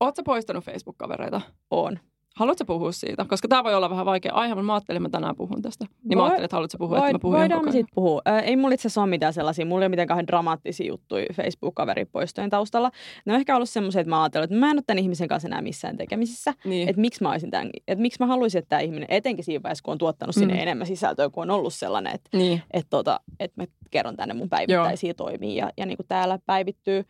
Oletko 0.01 0.23
poistanut 0.23 0.63
Facebook-kavereita? 0.63 1.41
On. 1.71 1.99
Haluatko 2.35 2.65
puhua 2.65 2.91
siitä? 2.91 3.25
Koska 3.25 3.47
tämä 3.47 3.63
voi 3.63 3.75
olla 3.75 3.89
vähän 3.89 4.05
vaikea 4.05 4.33
aihe, 4.33 4.55
mutta 4.55 4.65
mä 4.65 4.73
ajattelin, 4.73 4.97
että 4.97 5.07
mä 5.07 5.11
tänään 5.11 5.35
puhun 5.35 5.61
tästä. 5.61 5.85
Niin 5.85 6.09
Voi, 6.09 6.15
mä 6.17 6.23
ajattelin, 6.23 6.45
että 6.45 6.55
haluatko 6.55 6.77
puhua, 6.77 6.97
void, 6.97 7.03
että 7.03 7.13
mä 7.13 7.19
puhun 7.19 7.37
Voidaan 7.37 7.65
me 7.65 7.71
sitten 7.71 7.95
puhua. 7.95 8.21
Äh, 8.27 8.43
ei 8.43 8.55
mulla 8.55 8.73
itse 8.73 8.87
asiassa 8.87 9.01
ole 9.01 9.09
mitään 9.09 9.33
sellaisia, 9.33 9.65
mulla 9.65 9.81
ei 9.81 9.85
ole 9.85 9.89
mitenkään 9.89 10.27
dramaattisia 10.27 10.87
juttuja 10.87 11.25
Facebook-kaveripoistojen 11.33 12.49
taustalla. 12.49 12.91
Ne 13.25 13.33
on 13.33 13.39
ehkä 13.39 13.55
ollut 13.55 13.69
semmoisia, 13.69 14.01
että 14.01 14.09
mä 14.09 14.21
ajattelin, 14.23 14.43
että 14.43 14.55
mä 14.55 14.71
en 14.71 14.77
ole 14.77 14.83
tämän 14.87 14.99
ihmisen 14.99 15.27
kanssa 15.27 15.47
enää 15.47 15.61
missään 15.61 15.97
tekemisissä. 15.97 16.53
Niin. 16.65 16.89
Että 16.89 17.01
miksi 17.01 17.23
mä 17.23 17.31
olisin 17.31 17.51
tämän, 17.51 17.69
että 17.87 18.01
miksi 18.01 18.19
mä 18.19 18.25
haluaisin, 18.25 18.59
että 18.59 18.69
tämä 18.69 18.79
ihminen, 18.79 19.07
etenkin 19.09 19.45
siinä 19.45 19.63
vaiheessa, 19.63 19.83
kun 19.83 19.91
on 19.91 19.97
tuottanut 19.97 20.35
sinne 20.35 20.53
mm. 20.53 20.59
enemmän 20.59 20.87
sisältöä, 20.87 21.29
kun 21.29 21.43
on 21.43 21.51
ollut 21.51 21.73
sellainen, 21.73 22.15
että, 22.15 22.37
niin. 22.37 22.61
että, 22.71 22.89
tota, 22.89 23.19
että 23.39 23.61
mä 23.61 23.67
kerron 23.91 24.15
tänne 24.15 24.33
mun 24.33 24.49
päivittäisiä 24.49 25.09
Joo. 25.09 25.13
toimia 25.13 25.65
ja, 25.65 25.71
ja 25.77 25.85
niin 25.85 25.97
kuin 25.97 26.07
täällä 26.07 26.39
päivittyy 26.45 27.05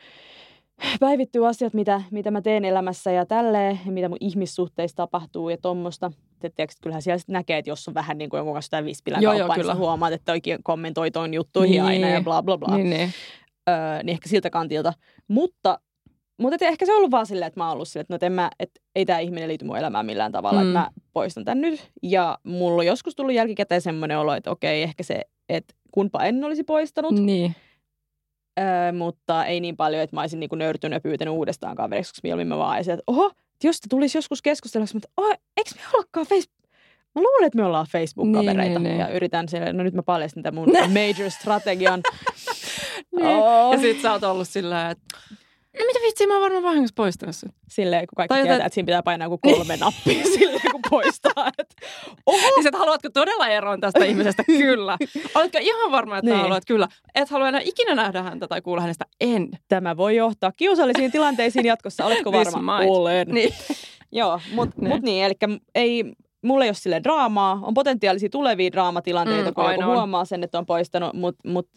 päivittyy 0.99 1.47
asiat, 1.47 1.73
mitä, 1.73 2.01
mitä 2.11 2.31
mä 2.31 2.41
teen 2.41 2.65
elämässä 2.65 3.11
ja 3.11 3.25
tälleen, 3.25 3.79
ja 3.85 3.91
mitä 3.91 4.09
mun 4.09 4.17
ihmissuhteissa 4.21 4.97
tapahtuu 4.97 5.49
ja 5.49 5.57
tuommoista. 5.61 6.11
Että 6.43 6.65
kyllähän 6.81 7.01
siellä 7.01 7.21
näkee, 7.27 7.57
että 7.57 7.71
jos 7.71 7.87
on 7.87 7.93
vähän 7.93 8.17
niin 8.17 8.29
kuin 8.29 8.37
jonkun 8.37 8.53
kanssa 8.53 8.85
vispilän 8.85 9.21
joo, 9.21 9.37
kauppaa, 9.37 9.57
niin 9.57 9.77
huomaat, 9.77 10.13
että 10.13 10.31
oikein 10.31 10.63
kommentoi 10.63 11.11
toin 11.11 11.33
juttuihin 11.33 11.71
niin. 11.71 11.83
aina 11.83 12.09
ja 12.09 12.21
bla 12.21 12.43
bla 12.43 12.57
bla. 12.57 12.77
Niin, 12.77 12.89
niin. 12.89 13.09
Öö, 13.69 14.03
niin 14.03 14.13
ehkä 14.13 14.29
siltä 14.29 14.49
kantilta. 14.49 14.93
Mutta, 15.27 15.79
mutta 16.41 16.65
ehkä 16.65 16.85
se 16.85 16.91
on 16.91 16.97
ollut 16.97 17.11
vaan 17.11 17.25
silleen, 17.25 17.47
että 17.47 17.59
mä 17.59 17.65
oon 17.65 17.73
ollut 17.73 17.87
silleen, 17.87 18.01
että, 18.01 18.13
no, 18.13 18.15
että, 18.15 18.29
mä, 18.29 18.51
että 18.59 18.81
ei 18.95 19.05
tämä 19.05 19.19
ihminen 19.19 19.49
liity 19.49 19.65
mun 19.65 19.77
elämään 19.77 20.05
millään 20.05 20.31
tavalla, 20.31 20.61
mm. 20.61 20.67
että 20.67 20.79
mä 20.79 20.89
poistan 21.13 21.45
tämän 21.45 21.61
nyt. 21.61 21.91
Ja 22.03 22.37
mulla 22.43 22.79
on 22.79 22.85
joskus 22.85 23.15
tullut 23.15 23.35
jälkikäteen 23.35 23.81
semmoinen 23.81 24.19
olo, 24.19 24.33
että 24.33 24.51
okei, 24.51 24.83
ehkä 24.83 25.03
se, 25.03 25.21
että 25.49 25.73
kunpa 25.91 26.23
en 26.23 26.43
olisi 26.43 26.63
poistanut. 26.63 27.13
Niin 27.13 27.55
Öö, 28.61 28.91
mutta 28.91 29.45
ei 29.45 29.59
niin 29.59 29.77
paljon, 29.77 30.03
että 30.03 30.15
mä 30.15 30.21
olisin 30.21 30.39
niin 30.39 30.49
nöyrtynyt 30.55 30.95
ja 30.95 31.01
pyytänyt 31.01 31.33
uudestaan 31.33 31.75
kaveriksi, 31.75 32.11
koska 32.11 32.25
mieluummin 32.27 32.47
mä 32.47 32.57
vaan 32.57 32.79
että 32.79 33.03
oho, 33.07 33.31
jos 33.63 33.81
te 33.81 33.87
tulisi 33.89 34.17
joskus 34.17 34.41
keskustella, 34.41 34.87
että 34.95 35.09
oho, 35.17 35.29
eikö 35.57 35.71
me 35.75 35.81
ollakaan 35.93 36.25
Facebook? 36.25 36.61
Mä 37.15 37.21
luulen, 37.21 37.47
että 37.47 37.57
me 37.57 37.65
ollaan 37.65 37.87
Facebook-kavereita 37.91 38.79
niin, 38.79 38.83
niin, 38.83 38.99
ja 38.99 39.07
yritän 39.07 39.49
siellä, 39.49 39.73
no 39.73 39.83
nyt 39.83 39.93
mä 39.93 40.03
paljastin 40.03 40.43
tämän 40.43 40.55
mun 40.55 40.73
major-strategian. 40.99 42.01
niin. 43.15 43.27
oh. 43.27 43.73
Ja 43.73 43.79
sit 43.79 44.01
sä 44.01 44.11
oot 44.11 44.23
ollut 44.23 44.47
sillä 44.47 44.89
että 44.89 45.17
No 45.79 45.85
mitä 45.85 45.99
vitsiä, 46.05 46.27
mä 46.27 46.33
oon 46.33 46.41
varmaan 46.41 46.63
vahingossa 46.63 46.93
poistanut 46.95 47.35
sen. 47.35 47.49
Silleen, 47.69 48.07
kun 48.07 48.15
kaikki 48.15 48.33
tai 48.33 48.43
tietää, 48.43 48.65
että 48.65 48.73
siinä 48.73 48.85
pitää 48.85 49.03
painaa 49.03 49.25
joku 49.25 49.37
kolme 49.37 49.77
nappia 49.81 50.23
silleen, 50.23 50.71
kun 50.71 50.81
poistaa. 50.89 51.51
Et, 51.57 51.75
oho. 52.25 52.37
Niin 52.37 52.67
että 52.67 52.77
haluatko 52.77 53.09
todella 53.13 53.47
eroon 53.47 53.79
tästä 53.79 54.05
ihmisestä? 54.05 54.43
Kyllä. 54.63 54.97
Oletko 55.35 55.57
ihan 55.61 55.91
varma, 55.91 56.17
että 56.17 56.31
niin. 56.31 56.41
haluat? 56.41 56.63
Kyllä. 56.67 56.87
Et 57.15 57.29
halua 57.29 57.49
enää 57.49 57.61
ikinä 57.63 57.95
nähdä 57.95 58.23
häntä 58.23 58.47
tai 58.47 58.61
kuulla 58.61 58.81
hänestä? 58.81 59.05
En. 59.21 59.49
Tämä 59.67 59.97
voi 59.97 60.15
johtaa 60.15 60.51
kiusallisiin 60.51 61.11
tilanteisiin 61.11 61.65
jatkossa. 61.65 62.05
Oletko 62.05 62.31
varma? 62.31 62.77
Olen. 62.77 63.27
Niin. 63.27 63.53
Joo, 64.11 64.39
mutta 64.53 64.75
niin. 64.81 64.93
mut 64.93 65.01
niin, 65.01 65.25
eli 65.25 65.33
ei, 65.75 66.03
mulla 66.41 66.65
ei 66.65 66.69
ole 66.69 66.75
sille 66.75 67.03
draamaa. 67.03 67.59
On 67.61 67.73
potentiaalisia 67.73 68.29
tulevia 68.29 68.71
draamatilanteita, 68.71 69.49
mm, 69.49 69.53
kun 69.53 69.71
joku 69.71 69.83
huomaa 69.83 70.25
sen, 70.25 70.43
että 70.43 70.57
on 70.57 70.65
poistanut, 70.65 71.13
mutta 71.13 71.49
mut 71.49 71.69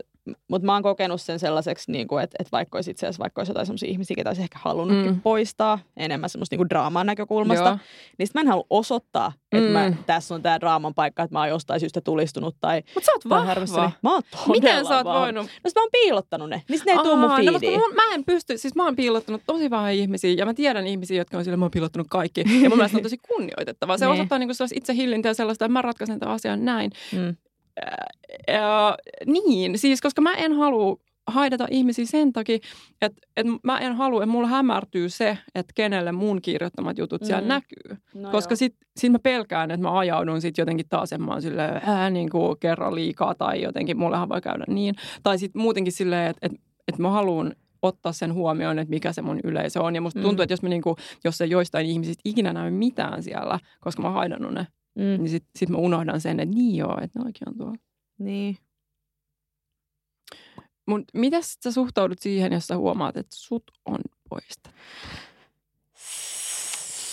mutta 0.48 0.66
mä 0.66 0.72
oon 0.72 0.82
kokenut 0.82 1.20
sen 1.20 1.38
sellaiseksi, 1.38 1.92
niin 1.92 2.08
kuin, 2.08 2.24
että, 2.24 2.36
että 2.40 2.52
vaikka 2.52 2.78
olisi 2.78 2.90
itse 2.90 3.06
asiassa 3.06 3.22
vaikka 3.22 3.40
olisi 3.40 3.50
jotain 3.50 3.66
sellaisia 3.66 3.90
ihmisiä, 3.90 4.14
ketä 4.14 4.30
olisi 4.30 4.42
ehkä 4.42 4.58
halunnutkin 4.62 5.12
mm. 5.12 5.20
poistaa 5.20 5.78
enemmän 5.96 6.30
semmoista 6.30 6.56
niin 6.56 6.68
draaman 6.68 7.06
näkökulmasta, 7.06 7.68
Joo. 7.68 7.78
niin 8.18 8.26
sitten 8.26 8.40
mä 8.40 8.40
en 8.40 8.48
halua 8.48 8.66
osoittaa, 8.70 9.32
että 9.52 9.68
mm. 9.68 9.72
mä, 9.72 9.92
tässä 10.06 10.34
on 10.34 10.42
tämä 10.42 10.60
draaman 10.60 10.94
paikka, 10.94 11.22
että 11.22 11.34
mä 11.34 11.40
oon 11.40 11.48
jostain 11.48 11.80
syystä 11.80 12.00
tulistunut. 12.00 12.56
Tai, 12.60 12.82
mutta 12.94 13.06
sä 13.06 13.12
oot 13.12 13.28
vahva. 13.28 13.44
Harvissani. 13.44 13.92
Mä 14.02 14.12
oon 14.12 14.22
Miten 14.48 14.86
sä 14.86 14.96
oot 14.96 15.04
vahva. 15.04 15.20
voinut? 15.20 15.46
No 15.64 15.70
mä 15.74 15.80
oon 15.80 15.88
piilottanut 15.92 16.50
ne, 16.50 16.62
niin 16.68 16.80
ne 16.86 16.92
ei 16.92 16.98
tuu 16.98 17.16
mun. 17.16 17.30
No, 17.30 17.94
mä 17.94 18.14
en 18.14 18.24
pysty, 18.24 18.58
siis 18.58 18.74
mä 18.74 18.84
oon 18.84 18.96
piilottanut 18.96 19.42
tosi 19.46 19.70
vähän 19.70 19.94
ihmisiä 19.94 20.34
ja 20.38 20.46
mä 20.46 20.54
tiedän 20.54 20.86
ihmisiä, 20.86 21.16
jotka 21.16 21.38
on 21.38 21.44
sillä, 21.44 21.56
mä 21.56 21.64
oon 21.64 21.70
piilottanut 21.70 22.06
kaikki. 22.10 22.40
Ja 22.62 22.68
mun 22.68 22.78
mielestä 22.78 22.98
on 22.98 23.02
tosi 23.02 23.18
kunnioitettavaa. 23.28 23.98
Se 23.98 24.04
niin. 24.06 24.12
osoittaa 24.12 24.38
niin 24.38 24.50
itse 24.74 24.94
hillintä 24.94 25.28
ja 25.28 25.34
sellaista, 25.34 25.64
että 25.64 25.72
mä 25.72 25.82
ratkaisen 25.82 26.20
tämän 26.20 26.34
asian 26.34 26.64
näin. 26.64 26.90
Mm. 27.12 27.36
Äh, 28.50 28.94
niin, 29.26 29.78
siis 29.78 30.00
koska 30.00 30.22
mä 30.22 30.34
en 30.34 30.52
halua 30.52 30.96
haidata 31.26 31.66
ihmisiä 31.70 32.06
sen 32.06 32.32
takia, 32.32 32.58
että, 33.02 33.20
että 33.36 33.52
mä 33.62 33.78
en 33.78 33.94
halua, 33.96 34.22
että 34.22 34.32
mulla 34.32 34.48
hämärtyy 34.48 35.08
se, 35.08 35.38
että 35.54 35.72
kenelle 35.74 36.12
mun 36.12 36.42
kirjoittamat 36.42 36.98
jutut 36.98 37.20
mm. 37.20 37.26
siellä 37.26 37.48
näkyy. 37.48 37.96
No 38.14 38.30
koska 38.30 38.56
sitten 38.56 38.88
sit 38.96 39.12
mä 39.12 39.18
pelkään, 39.18 39.70
että 39.70 39.82
mä 39.82 39.98
ajaudun 39.98 40.40
sitten 40.40 40.62
jotenkin 40.62 40.88
taas, 40.88 41.12
että 41.12 41.26
mä 41.26 41.32
oon 41.32 41.42
silleen, 41.42 41.76
äh, 41.88 42.10
niin 42.10 42.30
kuin 42.30 42.58
kerran 42.60 42.94
liikaa 42.94 43.34
tai 43.34 43.62
jotenkin 43.62 43.98
mullehan 43.98 44.28
voi 44.28 44.40
käydä 44.40 44.64
niin. 44.68 44.94
Tai 45.22 45.38
sitten 45.38 45.62
muutenkin 45.62 45.92
silleen, 45.92 46.30
että, 46.30 46.46
että, 46.46 46.58
että 46.88 47.02
mä 47.02 47.10
haluan 47.10 47.54
ottaa 47.82 48.12
sen 48.12 48.34
huomioon, 48.34 48.78
että 48.78 48.90
mikä 48.90 49.12
se 49.12 49.22
mun 49.22 49.40
yleisö 49.44 49.82
on. 49.82 49.94
Ja 49.94 50.00
musta 50.00 50.20
tuntuu, 50.20 50.36
mm. 50.36 50.42
että 50.42 50.52
jos, 50.52 50.62
mä 50.62 50.68
niinku, 50.68 50.96
jos 51.24 51.38
se 51.38 51.44
joistain 51.44 51.86
ihmisistä 51.86 52.22
ikinä 52.24 52.52
näy 52.52 52.70
mitään 52.70 53.22
siellä, 53.22 53.58
koska 53.80 54.02
mä 54.02 54.08
oon 54.08 54.14
haidannut 54.14 54.54
ne, 54.54 54.66
Mm. 54.94 55.02
Niin 55.02 55.28
sitten 55.28 55.50
sit 55.56 55.68
mä 55.68 55.78
unohdan 55.78 56.20
sen, 56.20 56.40
että 56.40 56.54
niin 56.54 56.76
joo, 56.76 56.98
että 57.02 57.18
ne 57.18 57.24
oikein 57.24 57.48
on 57.48 57.58
tuolla. 57.58 57.76
Niin. 58.18 58.58
Mut 60.86 61.02
miten 61.14 61.42
sä 61.42 61.72
suhtaudut 61.72 62.18
siihen, 62.18 62.52
jos 62.52 62.66
sä 62.66 62.76
huomaat, 62.76 63.16
että 63.16 63.36
sut 63.36 63.70
on 63.84 63.98
poista? 64.28 64.70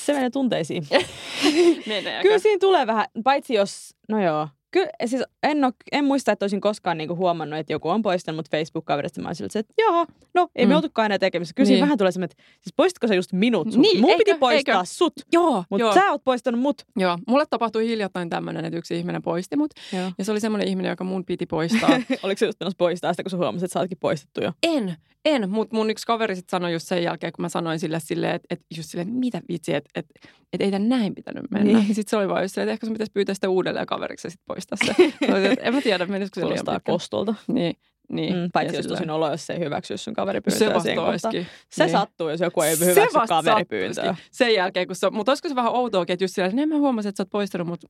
Se 0.05 0.13
menee 0.13 0.29
tunteisiin. 0.29 0.87
Kyllä 2.21 2.39
siinä 2.39 2.59
tulee 2.59 2.87
vähän, 2.87 3.05
paitsi 3.23 3.53
jos, 3.53 3.95
no 4.09 4.23
joo, 4.23 4.47
Kyllä, 4.71 4.89
siis 5.05 5.23
en, 5.43 5.63
ole, 5.63 5.73
en 5.91 6.05
muista, 6.05 6.31
että 6.31 6.43
olisin 6.43 6.61
koskaan 6.61 6.97
niinku 6.97 7.15
huomannut, 7.15 7.59
että 7.59 7.73
joku 7.73 7.89
on 7.89 8.01
poistanut 8.01 8.37
mut 8.37 8.49
Facebook-kaverista. 8.49 9.21
Mä 9.21 9.29
olisin 9.29 9.47
että 9.55 9.73
joo, 9.77 10.05
no 10.33 10.47
ei 10.55 10.65
mm. 10.65 10.69
me 10.69 10.75
oltukaan 10.75 11.05
enää 11.05 11.19
tekemisissä. 11.19 11.53
Kyllä 11.55 11.69
niin. 11.69 11.81
vähän 11.81 11.97
tulee 11.97 12.11
semmoinen, 12.11 12.31
että 12.31 12.43
siis 12.61 12.73
poistitko 12.75 13.07
sä 13.07 13.15
just 13.15 13.33
minut? 13.33 13.71
Sut? 13.71 13.81
Niin, 13.81 14.01
Mun 14.01 14.09
eikö, 14.09 14.23
piti 14.25 14.37
poistaa 14.37 14.75
eikö? 14.75 14.85
sut, 14.85 15.13
joo, 15.31 15.63
mutta 15.69 15.83
joo. 15.83 15.93
sä 15.93 16.11
oot 16.11 16.23
poistanut 16.23 16.61
mut. 16.61 16.85
Joo, 16.95 17.17
mulle 17.27 17.45
tapahtui 17.49 17.87
hiljattain 17.87 18.29
tämmöinen, 18.29 18.65
että 18.65 18.77
yksi 18.77 18.95
ihminen 18.95 19.21
poisti 19.21 19.55
mut. 19.55 19.71
Joo. 19.93 20.11
Ja 20.17 20.25
se 20.25 20.31
oli 20.31 20.39
semmoinen 20.39 20.67
ihminen, 20.67 20.89
joka 20.89 21.03
mun 21.03 21.25
piti 21.25 21.45
poistaa. 21.45 21.89
Oliko 22.23 22.39
se 22.39 22.45
just 22.45 22.59
menossa 22.59 22.77
poistaa 22.77 23.13
sitä, 23.13 23.23
kun 23.23 23.29
sä 23.29 23.37
huomasit, 23.37 23.65
että 23.65 23.73
sä 23.73 23.79
ootkin 23.79 23.97
poistettu 23.97 24.43
jo? 24.43 24.51
En. 24.63 24.97
En, 25.25 25.49
mutta 25.49 25.75
mun 25.75 25.89
yksi 25.89 26.05
kaveri 26.05 26.35
sitten 26.35 26.51
sanoi 26.51 26.73
just 26.73 26.87
sen 26.87 27.03
jälkeen, 27.03 27.33
kun 27.33 27.43
mä 27.43 27.49
sanoin 27.49 27.79
sille 27.79 27.99
silleen, 27.99 28.35
että, 28.35 28.47
että 28.49 28.65
just 28.77 28.89
silleen, 28.89 29.13
mitä 29.13 29.41
vitsi, 29.49 29.73
että, 29.73 29.89
että, 29.95 30.19
että 30.53 30.65
ei 30.65 30.71
tämän 30.71 30.89
näin 30.89 31.15
pitänyt 31.15 31.51
mennä. 31.51 31.79
Niin. 31.79 31.95
Sitten 31.95 32.09
se 32.09 32.17
oli 32.17 32.29
vaan 32.29 32.41
just 32.41 32.53
silleen, 32.53 32.69
että 32.69 32.73
ehkä 32.73 32.85
sun 32.85 32.93
pitäisi 32.93 33.11
pyytää 33.11 33.35
sitä 33.35 33.49
uudelleen 33.49 33.85
kaveriksi 33.85 34.27
ja 34.27 34.31
sitten 34.31 34.45
poistaa 34.47 34.77
se. 34.85 34.93
se 35.41 35.55
en 35.61 35.73
mä 35.73 35.81
tiedä, 35.81 36.05
menisikö 36.05 36.39
se 36.39 36.47
liian 36.47 36.81
kostolta. 36.85 37.35
Niin. 37.47 37.75
Niin, 38.11 38.35
mm, 38.35 38.49
paitsi 38.53 38.75
jos 38.75 38.87
tosin 38.87 39.09
olo, 39.09 39.31
jos 39.31 39.47
se 39.47 39.53
ei 39.53 39.59
hyväksy, 39.59 39.97
sun 39.97 40.13
kaveri 40.13 40.41
pyytää 40.41 40.79
se 40.79 40.79
siihen 40.79 41.45
Se 41.69 41.83
niin. 41.83 41.91
sattuu, 41.91 42.29
jos 42.29 42.39
joku 42.39 42.61
ei 42.61 42.79
hyväksy 42.79 42.93
se 42.93 43.27
kaveripyyntöä. 43.27 44.15
Sen 44.31 44.53
jälkeen, 44.53 44.87
kun 44.87 44.95
se 44.95 45.09
Mutta 45.09 45.31
olisiko 45.31 45.49
se 45.49 45.55
vähän 45.55 45.71
outoa, 45.71 46.05
että 46.07 46.23
just 46.23 46.35
siellä, 46.35 46.51
niin 46.51 46.69
mä 46.69 46.77
huomasin, 46.77 47.09
että 47.09 47.17
sä 47.17 47.23
oot 47.23 47.29
poistanut 47.29 47.67
mut 47.67 47.85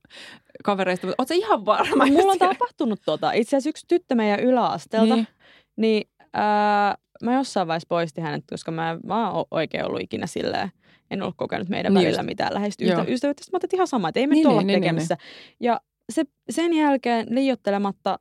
kavereista, 0.64 1.06
mutta 1.06 1.22
oot 1.22 1.28
sä 1.28 1.34
ihan 1.34 1.66
varma? 1.66 2.06
Mulla 2.06 2.32
on 2.32 2.38
tapahtunut 2.38 3.00
tota. 3.04 3.32
Itse 3.32 3.56
asiassa 3.56 3.68
yksi 3.68 3.86
tyttö 3.88 4.14
meidän 4.14 4.40
yläasteelta, 4.40 5.14
niin, 5.14 5.28
niin 5.76 6.08
äh, 6.20 6.96
mä 7.22 7.34
jossain 7.34 7.68
vaiheessa 7.68 7.86
poistin 7.88 8.24
hänet, 8.24 8.44
koska 8.50 8.70
mä, 8.70 8.98
mä 9.04 9.30
oon 9.30 9.44
oikein 9.50 9.84
ollut 9.84 10.00
ikinä 10.00 10.26
silleen, 10.26 10.70
en 11.10 11.22
ollut 11.22 11.36
kokenut 11.36 11.68
meidän 11.68 11.94
niin 11.94 12.04
välillä 12.04 12.20
just. 12.20 12.26
mitään 12.26 12.54
läheistä 12.54 12.84
ystävyyttä. 12.84 13.44
Mä 13.52 13.56
ajattelin 13.56 13.74
ihan 13.74 13.86
sama, 13.86 14.08
että 14.08 14.20
ei 14.20 14.26
me 14.26 14.34
niin, 14.34 14.46
olla 14.46 14.60
niin, 14.60 14.66
niin, 14.66 14.74
niin, 14.74 14.82
tekemissä. 14.82 15.14
Niin. 15.14 15.56
Ja 15.66 15.80
se, 16.12 16.24
sen 16.50 16.74
jälkeen 16.74 17.26
liiottelematta 17.30 18.18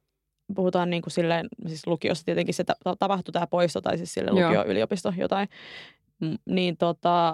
puhutaan 0.55 0.89
niin 0.89 1.01
kuin 1.01 1.11
silleen, 1.11 1.47
siis 1.67 1.87
lukiossa 1.87 2.25
tietenkin 2.25 2.53
se 2.53 2.63
ta- 2.63 2.95
tapahtui 2.99 3.31
tämä 3.31 3.47
poisto 3.47 3.81
tai 3.81 3.97
siis 3.97 4.13
sille 4.13 4.31
lukio, 4.31 4.65
yliopisto 4.65 5.13
jotain, 5.17 5.49
niin 6.45 6.77
tota, 6.77 7.33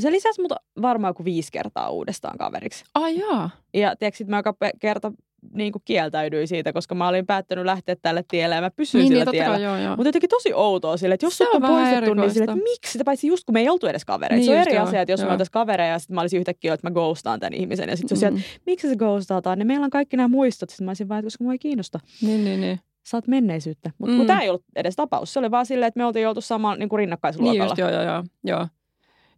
se 0.00 0.12
lisäsi 0.12 0.42
mut 0.42 0.52
varmaan 0.82 1.10
joku 1.10 1.24
viisi 1.24 1.52
kertaa 1.52 1.90
uudestaan 1.90 2.38
kaveriksi. 2.38 2.84
Ai 2.94 3.18
jaa. 3.18 3.50
Ja 3.74 3.96
tiedätkö, 3.96 4.24
mä 4.26 4.36
joka 4.36 4.54
kerta 4.80 5.12
niin 5.54 5.72
kuin 5.72 5.82
kieltäydyin 5.84 6.48
siitä, 6.48 6.72
koska 6.72 6.94
mä 6.94 7.08
olin 7.08 7.26
päättänyt 7.26 7.64
lähteä 7.64 7.96
tälle 7.96 8.24
tielle 8.28 8.54
ja 8.54 8.60
mä 8.60 8.70
pysyin 8.70 9.00
niin, 9.00 9.08
sillä 9.08 9.24
niin, 9.24 9.30
tiellä. 9.30 9.58
Joo, 9.58 9.76
joo. 9.76 9.96
Mutta 9.96 10.08
jotenkin 10.08 10.30
tosi 10.30 10.54
outoa 10.54 10.96
sille, 10.96 11.14
että 11.14 11.26
jos 11.26 11.38
se 11.38 11.48
on, 11.48 11.64
on 11.64 11.70
poistettu, 11.70 12.14
niin 12.14 12.30
sille, 12.30 12.44
että 12.44 12.56
miksi? 12.56 12.92
Sitä 12.92 13.04
paitsi 13.04 13.26
just 13.26 13.44
kun 13.44 13.52
me 13.52 13.60
ei 13.60 13.68
oltu 13.68 13.86
edes 13.86 14.04
kavereita. 14.04 14.36
Niin, 14.36 14.46
se 14.46 14.52
on 14.52 14.60
eri 14.60 14.74
joo, 14.74 14.84
asia, 14.84 15.00
että 15.00 15.12
jos 15.12 15.20
joo. 15.20 15.28
me 15.28 15.32
oltaisiin 15.32 15.52
kavereja 15.52 15.90
ja 15.90 15.98
sitten 15.98 16.14
mä 16.14 16.20
olisin 16.20 16.38
yhtäkkiä, 16.40 16.74
että 16.74 16.90
mä 16.90 16.94
ghostaan 16.94 17.40
tämän 17.40 17.54
ihmisen. 17.54 17.88
Ja 17.88 17.96
sitten 17.96 18.18
mm. 18.18 18.36
että 18.36 18.50
miksi 18.66 18.88
se 18.88 18.96
ghostataan, 18.96 19.58
niin 19.58 19.66
meillä 19.66 19.84
on 19.84 19.90
kaikki 19.90 20.16
nämä 20.16 20.28
muistot. 20.28 20.70
Sitten 20.70 20.84
mä 20.84 20.90
olisin 20.90 21.08
vaan, 21.08 21.18
että 21.18 21.26
koska 21.26 21.44
mua 21.44 21.52
ei 21.52 21.58
kiinnosta. 21.58 22.00
Niin, 22.22 22.44
niin, 22.44 22.60
niin. 22.60 22.80
Saat 23.06 23.28
menneisyyttä. 23.28 23.90
Mutta 23.98 24.16
mm. 24.16 24.26
tämä 24.26 24.40
ei 24.40 24.48
ollut 24.48 24.64
edes 24.76 24.96
tapaus. 24.96 25.32
Se 25.32 25.38
oli 25.38 25.50
vaan 25.50 25.66
silleen, 25.66 25.88
että 25.88 25.98
me 25.98 26.04
oltiin 26.04 26.28
oltu 26.28 26.40
sama 26.40 26.76
niin 26.76 26.88
rinnakkaisluokalla. 26.96 27.64
Niin 27.64 27.68
just, 27.68 27.78
joo, 27.78 27.90
joo, 27.90 28.02
joo, 28.02 28.24
joo. 28.44 28.68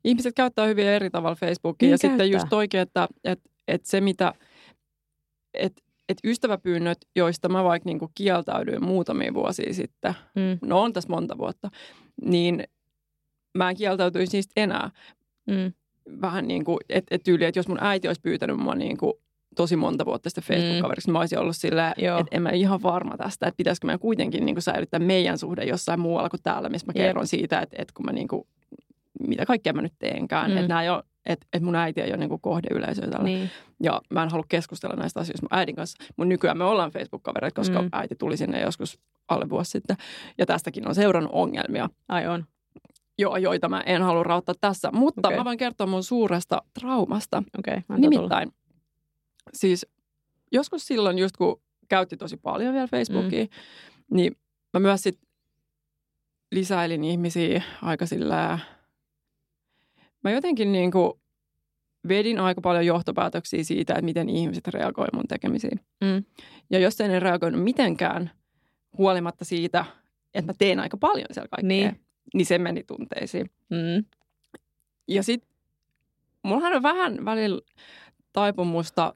Ihmiset 0.04 0.34
käyttää 0.34 0.66
hyvin 0.66 0.86
eri 0.86 1.10
tavalla 1.10 1.36
Facebookia. 1.36 1.86
Niin 1.86 1.92
ja 1.92 1.98
käyttää. 1.98 2.26
sitten 2.26 2.30
just 2.30 2.52
oikein, 2.52 2.82
että, 2.82 3.08
että, 3.24 3.50
että 3.68 3.90
se 3.90 4.00
mitä... 4.00 4.34
Että 5.54 5.82
että 6.08 6.28
ystäväpyynnöt, 6.28 6.98
joista 7.16 7.48
mä 7.48 7.64
vaikka 7.64 7.88
niin 7.88 7.98
kieltäydyin 8.14 8.84
muutamia 8.84 9.34
vuosia 9.34 9.74
sitten, 9.74 10.14
mm. 10.34 10.58
no 10.68 10.82
on 10.82 10.92
tässä 10.92 11.10
monta 11.10 11.38
vuotta, 11.38 11.70
niin 12.24 12.64
mä 13.58 13.70
en 13.70 13.76
kieltäytyisi 13.76 14.36
niistä 14.36 14.52
enää. 14.56 14.90
Mm. 15.46 15.72
Vähän 16.20 16.48
niin 16.48 16.64
kuin, 16.64 16.78
että 16.88 17.14
et 17.14 17.22
tyyli, 17.22 17.44
että 17.44 17.58
jos 17.58 17.68
mun 17.68 17.78
äiti 17.80 18.08
olisi 18.08 18.20
pyytänyt 18.20 18.56
mua 18.56 18.74
niin 18.74 18.96
kuin 18.96 19.12
tosi 19.56 19.76
monta 19.76 20.04
vuotta 20.06 20.30
sitten 20.30 20.44
Facebook-kaveriksi, 20.44 21.08
mm. 21.08 21.12
mä 21.12 21.18
olisin 21.18 21.38
ollut 21.38 21.56
silleen, 21.56 21.94
että 21.96 22.36
en 22.36 22.42
mä 22.42 22.50
ihan 22.50 22.82
varma 22.82 23.16
tästä, 23.16 23.46
että 23.46 23.56
pitäisikö 23.56 23.86
meidän 23.86 24.00
kuitenkin 24.00 24.46
niin 24.46 24.54
kuin 24.54 24.62
säilyttää 24.62 25.00
meidän 25.00 25.38
suhde 25.38 25.64
jossain 25.64 26.00
muualla 26.00 26.28
kuin 26.28 26.42
täällä, 26.42 26.68
missä 26.68 26.86
mä 26.86 26.92
kerron 26.92 27.22
yep. 27.22 27.28
siitä, 27.28 27.60
että, 27.60 27.76
että 27.78 27.94
kun 27.96 28.06
mä 28.06 28.12
niin 28.12 28.28
kuin, 28.28 28.46
mitä 29.28 29.46
kaikkea 29.46 29.72
mä 29.72 29.82
nyt 29.82 29.94
teenkään, 29.98 30.50
mm. 30.50 30.56
että 30.56 30.68
nämä 30.68 30.82
ei 30.82 30.88
ole 30.88 31.04
että 31.26 31.46
et 31.52 31.62
mun 31.62 31.74
äiti 31.74 32.00
ei 32.00 32.10
ole 32.10 32.16
niinku 32.16 32.38
kohdeyleisöä 32.38 33.06
tällä. 33.10 33.24
Niin. 33.24 33.50
Ja 33.82 34.00
mä 34.10 34.22
en 34.22 34.28
halua 34.28 34.44
keskustella 34.48 34.96
näistä 34.96 35.20
asioista 35.20 35.46
mun 35.50 35.58
äidin 35.58 35.76
kanssa. 35.76 36.04
Mun 36.16 36.28
nykyään 36.28 36.58
me 36.58 36.64
ollaan 36.64 36.90
Facebook-kavereita, 36.90 37.54
koska 37.60 37.82
mm. 37.82 37.88
äiti 37.92 38.14
tuli 38.14 38.36
sinne 38.36 38.60
joskus 38.60 38.98
alle 39.28 39.50
vuosi 39.50 39.70
sitten. 39.70 39.96
Ja 40.38 40.46
tästäkin 40.46 40.88
on 40.88 40.94
seurannut 40.94 41.32
ongelmia. 41.34 41.90
Ai 42.08 42.26
on. 42.26 42.44
Joo, 43.18 43.36
joita 43.36 43.68
mä 43.68 43.80
en 43.80 44.02
halua 44.02 44.22
rauttaa 44.22 44.54
tässä. 44.60 44.90
Mutta 44.92 45.28
okay. 45.28 45.38
mä 45.38 45.44
voin 45.44 45.58
kertoa 45.58 45.86
mun 45.86 46.02
suuresta 46.02 46.62
traumasta. 46.80 47.42
Okay, 47.58 47.82
Nimittäin, 47.96 48.48
tulla. 48.48 48.62
siis 49.54 49.86
joskus 50.52 50.86
silloin 50.86 51.18
just 51.18 51.36
kun 51.36 51.60
käytti 51.88 52.16
tosi 52.16 52.36
paljon 52.36 52.74
vielä 52.74 52.86
Facebookia, 52.86 53.44
mm. 53.44 53.50
niin 54.10 54.36
mä 54.72 54.80
myös 54.80 55.02
sit 55.02 55.18
lisäilin 56.52 57.04
ihmisiä 57.04 57.62
aika 57.82 58.06
sillä 58.06 58.58
mä 60.24 60.30
jotenkin 60.30 60.72
niin 60.72 60.90
kuin 60.90 61.12
vedin 62.08 62.40
aika 62.40 62.60
paljon 62.60 62.86
johtopäätöksiä 62.86 63.64
siitä, 63.64 63.92
että 63.92 64.04
miten 64.04 64.28
ihmiset 64.28 64.68
reagoivat 64.68 65.12
mun 65.12 65.28
tekemisiin. 65.28 65.80
Mm. 66.00 66.24
Ja 66.70 66.78
jos 66.78 67.00
en 67.00 67.22
reagoinut 67.22 67.62
mitenkään, 67.62 68.30
huolimatta 68.98 69.44
siitä, 69.44 69.84
että 70.34 70.52
mä 70.52 70.54
teen 70.58 70.80
aika 70.80 70.96
paljon 70.96 71.26
siellä 71.30 71.48
kaikkea, 71.48 71.68
niin, 71.68 72.00
niin 72.34 72.46
se 72.46 72.58
meni 72.58 72.82
tunteisiin. 72.82 73.50
Mm. 73.70 74.04
Ja 75.08 75.22
sitten 75.22 75.50
mullahan 76.42 76.76
on 76.76 76.82
vähän 76.82 77.24
välillä 77.24 77.60
taipumusta 78.32 79.14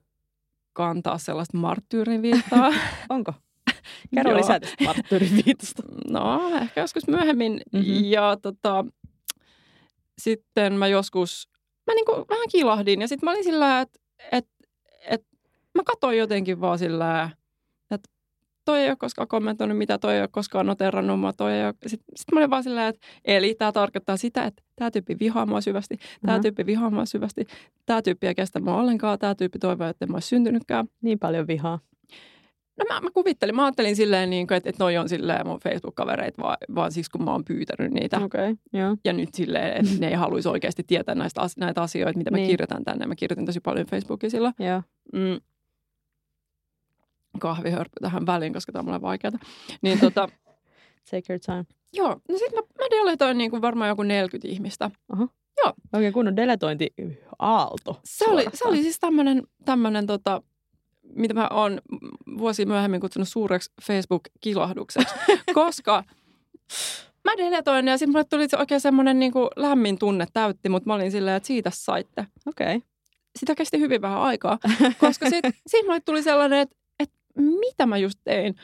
kantaa 0.73 1.18
sellaista 1.18 1.57
marttyyriviittaa. 1.57 2.73
Onko? 3.09 3.35
Kerro 4.14 4.37
lisää 4.37 4.61
marttyyriviitosta. 4.85 5.83
No, 6.11 6.51
ehkä 6.62 6.81
joskus 6.81 7.09
myöhemmin. 7.09 7.61
Mm-hmm. 7.73 8.05
Ja 8.05 8.37
tota, 8.42 8.85
sitten 10.19 10.73
mä 10.73 10.87
joskus, 10.87 11.49
mä 11.87 11.95
niin 11.95 12.05
kuin 12.05 12.25
vähän 12.31 12.49
kilahdin 12.53 13.01
ja 13.01 13.09
sitten 13.09 13.27
mä 13.27 13.31
olin 13.31 13.45
sillä, 13.45 13.81
että 13.81 14.01
et, 14.33 14.47
et, 15.11 15.27
mä 15.75 15.83
katsoin 15.85 16.19
jotenkin 16.19 16.61
vaan 16.61 16.79
sillä, 16.79 17.31
että 17.91 18.11
toi 18.65 18.81
ei 18.81 18.89
ole 18.89 18.97
koskaan 18.97 19.29
kommentoinut 19.29 19.79
mitä, 19.79 19.99
toi 19.99 20.15
ei 20.15 20.21
ole 20.21 20.29
koskaan 20.29 20.67
noterannut 20.67 21.21
mua, 21.21 21.33
toi 21.33 21.53
ei 21.53 21.65
ole. 21.65 21.75
Sitten, 21.87 22.13
sit 22.17 22.33
mä 22.33 22.41
olin 22.41 22.51
vaan 22.51 22.63
sillä, 22.63 22.89
että 22.89 23.07
eli 23.25 23.55
tämä 23.55 23.73
tarkoittaa 23.73 24.17
sitä, 24.17 24.45
että 24.45 24.63
tämä 24.77 24.91
tyyppi 24.91 25.17
vihaa 25.21 25.47
mua 25.47 25.61
syvästi, 25.61 25.97
tämä 25.97 26.35
uh-huh. 26.35 26.43
tyyppi 26.43 26.67
vihaa 26.67 26.91
mua 26.91 27.07
syvästi, 27.07 27.45
tämä 27.87 28.03
tyyppi 28.03 28.27
ei 28.27 28.35
kestä 28.35 28.61
mua 28.61 28.77
ollenkaan, 28.77 29.19
tämä 29.19 29.35
tyyppi 29.35 29.59
toivoo, 29.59 29.87
että 29.87 30.05
en 30.05 30.11
mä 30.11 30.17
olisi 30.17 30.29
syntynytkään. 30.29 30.87
Niin 31.03 31.19
paljon 31.19 31.47
vihaa. 31.47 31.79
No 32.79 32.85
mä, 32.88 33.01
mä 33.01 33.11
kuvittelin, 33.11 33.57
mä 33.57 33.64
ajattelin 33.64 33.97
silleen, 33.97 34.31
niin 34.31 34.47
kuin, 34.47 34.57
että, 34.57 34.71
että 34.71 34.85
noi 34.85 34.97
on 34.97 35.09
silleen 35.09 35.47
mun 35.47 35.61
Facebook-kavereita 35.61 36.43
vaan, 36.43 36.57
vaan 36.75 36.93
siksi, 36.93 37.11
kun 37.11 37.25
mä 37.25 37.33
oon 37.33 37.45
pyytänyt 37.45 37.93
niitä. 37.93 38.21
Okay, 38.25 38.57
yeah. 38.75 38.99
Ja 39.05 39.12
nyt 39.12 39.35
silleen, 39.35 39.73
että 39.73 40.01
ne 40.01 40.09
ei 40.09 40.14
haluaisi 40.14 40.49
oikeasti 40.49 40.83
tietää 40.87 41.14
näistä, 41.14 41.41
näitä 41.57 41.83
asioita, 41.83 42.19
mitä 42.19 42.31
niin. 42.31 42.43
mä 42.43 42.47
kirjoitan 42.47 42.85
tänne. 42.85 43.07
Mä 43.07 43.14
kirjoitin 43.14 43.47
tosi 43.47 43.61
paljon 43.61 43.87
Facebookia 43.87 44.31
silloin. 44.31 44.55
Yeah. 44.61 44.85
Mm. 45.12 45.41
Kahvihörppy 47.38 48.01
tähän 48.03 48.27
väliin, 48.27 48.53
koska 48.53 48.73
tämä 48.73 48.81
on 48.81 48.85
mulle 48.85 49.01
vaikeaa. 49.01 49.33
Niin 49.83 50.01
tota... 50.01 50.29
Take 51.11 51.33
your 51.33 51.41
time. 51.41 51.64
Joo, 51.93 52.09
no 52.29 52.38
sit 52.38 52.53
mä, 52.55 52.61
mä 52.61 52.87
deletoin 52.91 53.38
niin 53.38 53.51
kuin 53.51 53.62
varmaan 53.62 53.88
joku 53.88 54.03
40 54.03 54.49
ihmistä. 54.49 54.91
Uh-huh. 55.12 55.31
Joo. 55.64 55.73
Oikein 55.93 56.12
kunnon 56.12 56.37
deletointi 56.37 56.95
aalto. 57.38 58.01
Se 58.05 58.25
oli, 58.25 58.45
se 58.55 58.69
oli 58.69 58.83
siis 58.83 59.01
tämmönen, 59.01 59.43
tämmönen 59.64 60.07
tota, 60.07 60.43
mitä 61.14 61.35
mä 61.35 61.49
oon 61.51 61.81
vuosi 62.38 62.66
myöhemmin 62.66 63.01
kutsunut 63.01 63.29
suureksi 63.29 63.73
Facebook-kilahdukseksi, 63.83 65.14
koska 65.55 66.05
mä 67.25 67.37
deletoin 67.37 67.88
ja 67.88 67.99
sitten 67.99 68.12
mulle 68.12 68.25
tuli 68.25 68.47
oikein 68.59 68.81
semmoinen 68.81 69.18
niin 69.18 69.33
lämmin 69.57 69.99
tunne 69.99 70.27
täytti, 70.33 70.68
mutta 70.68 70.87
mä 70.87 70.94
olin 70.94 71.11
silleen, 71.11 71.37
että 71.37 71.47
siitä 71.47 71.71
saitte. 71.75 72.27
Okei. 72.47 72.77
Okay. 72.77 72.88
Sitä 73.38 73.55
kesti 73.55 73.79
hyvin 73.79 74.03
vähän 74.03 74.21
aikaa, 74.21 74.59
koska 75.01 75.31
sitten 75.31 75.53
sit 75.66 75.87
mulle 75.87 76.01
tuli 76.01 76.23
sellainen, 76.23 76.59
että, 76.59 76.77
että 76.99 77.16
mitä 77.37 77.87
mä 77.87 77.99
just 77.99 78.18
tein. 78.25 78.55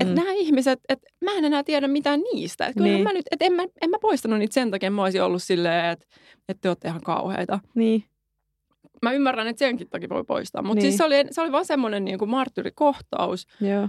Että 0.00 0.14
mm. 0.14 0.20
nämä 0.20 0.32
ihmiset, 0.32 0.80
että 0.88 1.06
mä 1.24 1.32
en 1.32 1.44
enää 1.44 1.64
tiedä 1.64 1.88
mitään 1.88 2.20
niistä. 2.20 2.66
Että 2.66 2.82
niin. 2.82 3.02
mä 3.02 3.12
nyt, 3.12 3.26
että 3.30 3.44
en 3.44 3.52
mä, 3.52 3.62
en 3.80 3.90
mä 3.90 3.98
poistanut 4.00 4.38
niitä 4.38 4.54
sen 4.54 4.70
takia, 4.70 4.90
mä 4.90 5.02
olisin 5.02 5.22
ollut 5.22 5.42
silleen, 5.42 5.84
että, 5.84 6.06
että 6.48 6.60
te 6.60 6.68
olette 6.68 6.88
ihan 6.88 7.00
kauheita. 7.00 7.58
Niin 7.74 8.04
mä 9.02 9.12
ymmärrän, 9.12 9.46
että 9.46 9.58
senkin 9.58 9.88
takia 9.88 10.08
voi 10.08 10.24
poistaa. 10.24 10.62
Mutta 10.62 10.80
siis 10.80 10.82
niin. 10.82 10.92
siis 10.92 10.98
se 10.98 11.04
oli, 11.04 11.24
se 11.30 11.40
oli 11.40 11.52
vaan 11.52 11.64
semmoinen 11.64 12.04
niin 12.04 12.18
kuin 12.18 12.30
marttyrikohtaus. 12.30 13.46
Joo. 13.60 13.88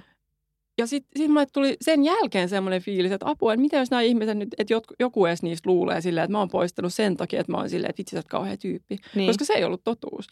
Ja 0.78 0.88
sitten 0.88 1.22
sit 1.22 1.32
mulle 1.32 1.46
tuli 1.54 1.78
sen 1.82 2.04
jälkeen 2.04 2.50
semmoinen 2.50 2.82
fiilis, 2.82 3.12
että 3.12 3.30
apua, 3.30 3.54
että 3.54 3.62
mitä 3.62 3.78
jos 3.78 3.91
nämä 3.91 4.02
ihmiset 4.02 4.38
nyt, 4.38 4.56
että 4.58 4.74
joku 5.00 5.26
edes 5.26 5.43
niistä 5.43 5.70
luulee 5.70 6.02
silleen, 6.02 6.24
että 6.24 6.32
mä 6.32 6.39
oon 6.39 6.50
poistanut 6.50 6.93
sen 6.93 7.17
takia, 7.17 7.39
että 7.39 7.52
mä 7.52 7.58
oon 7.58 7.70
silleen, 7.70 7.89
että 7.89 7.98
vitsi, 7.98 8.12
sä 8.12 8.20
oot 8.20 8.28
kauhea 8.28 8.58
tyyppi. 8.58 8.98
Niin. 9.15 9.30
Koska 9.30 9.46
se 9.46 9.54
ei 9.54 9.63
ollut 9.63 9.84
totuus. 9.84 10.28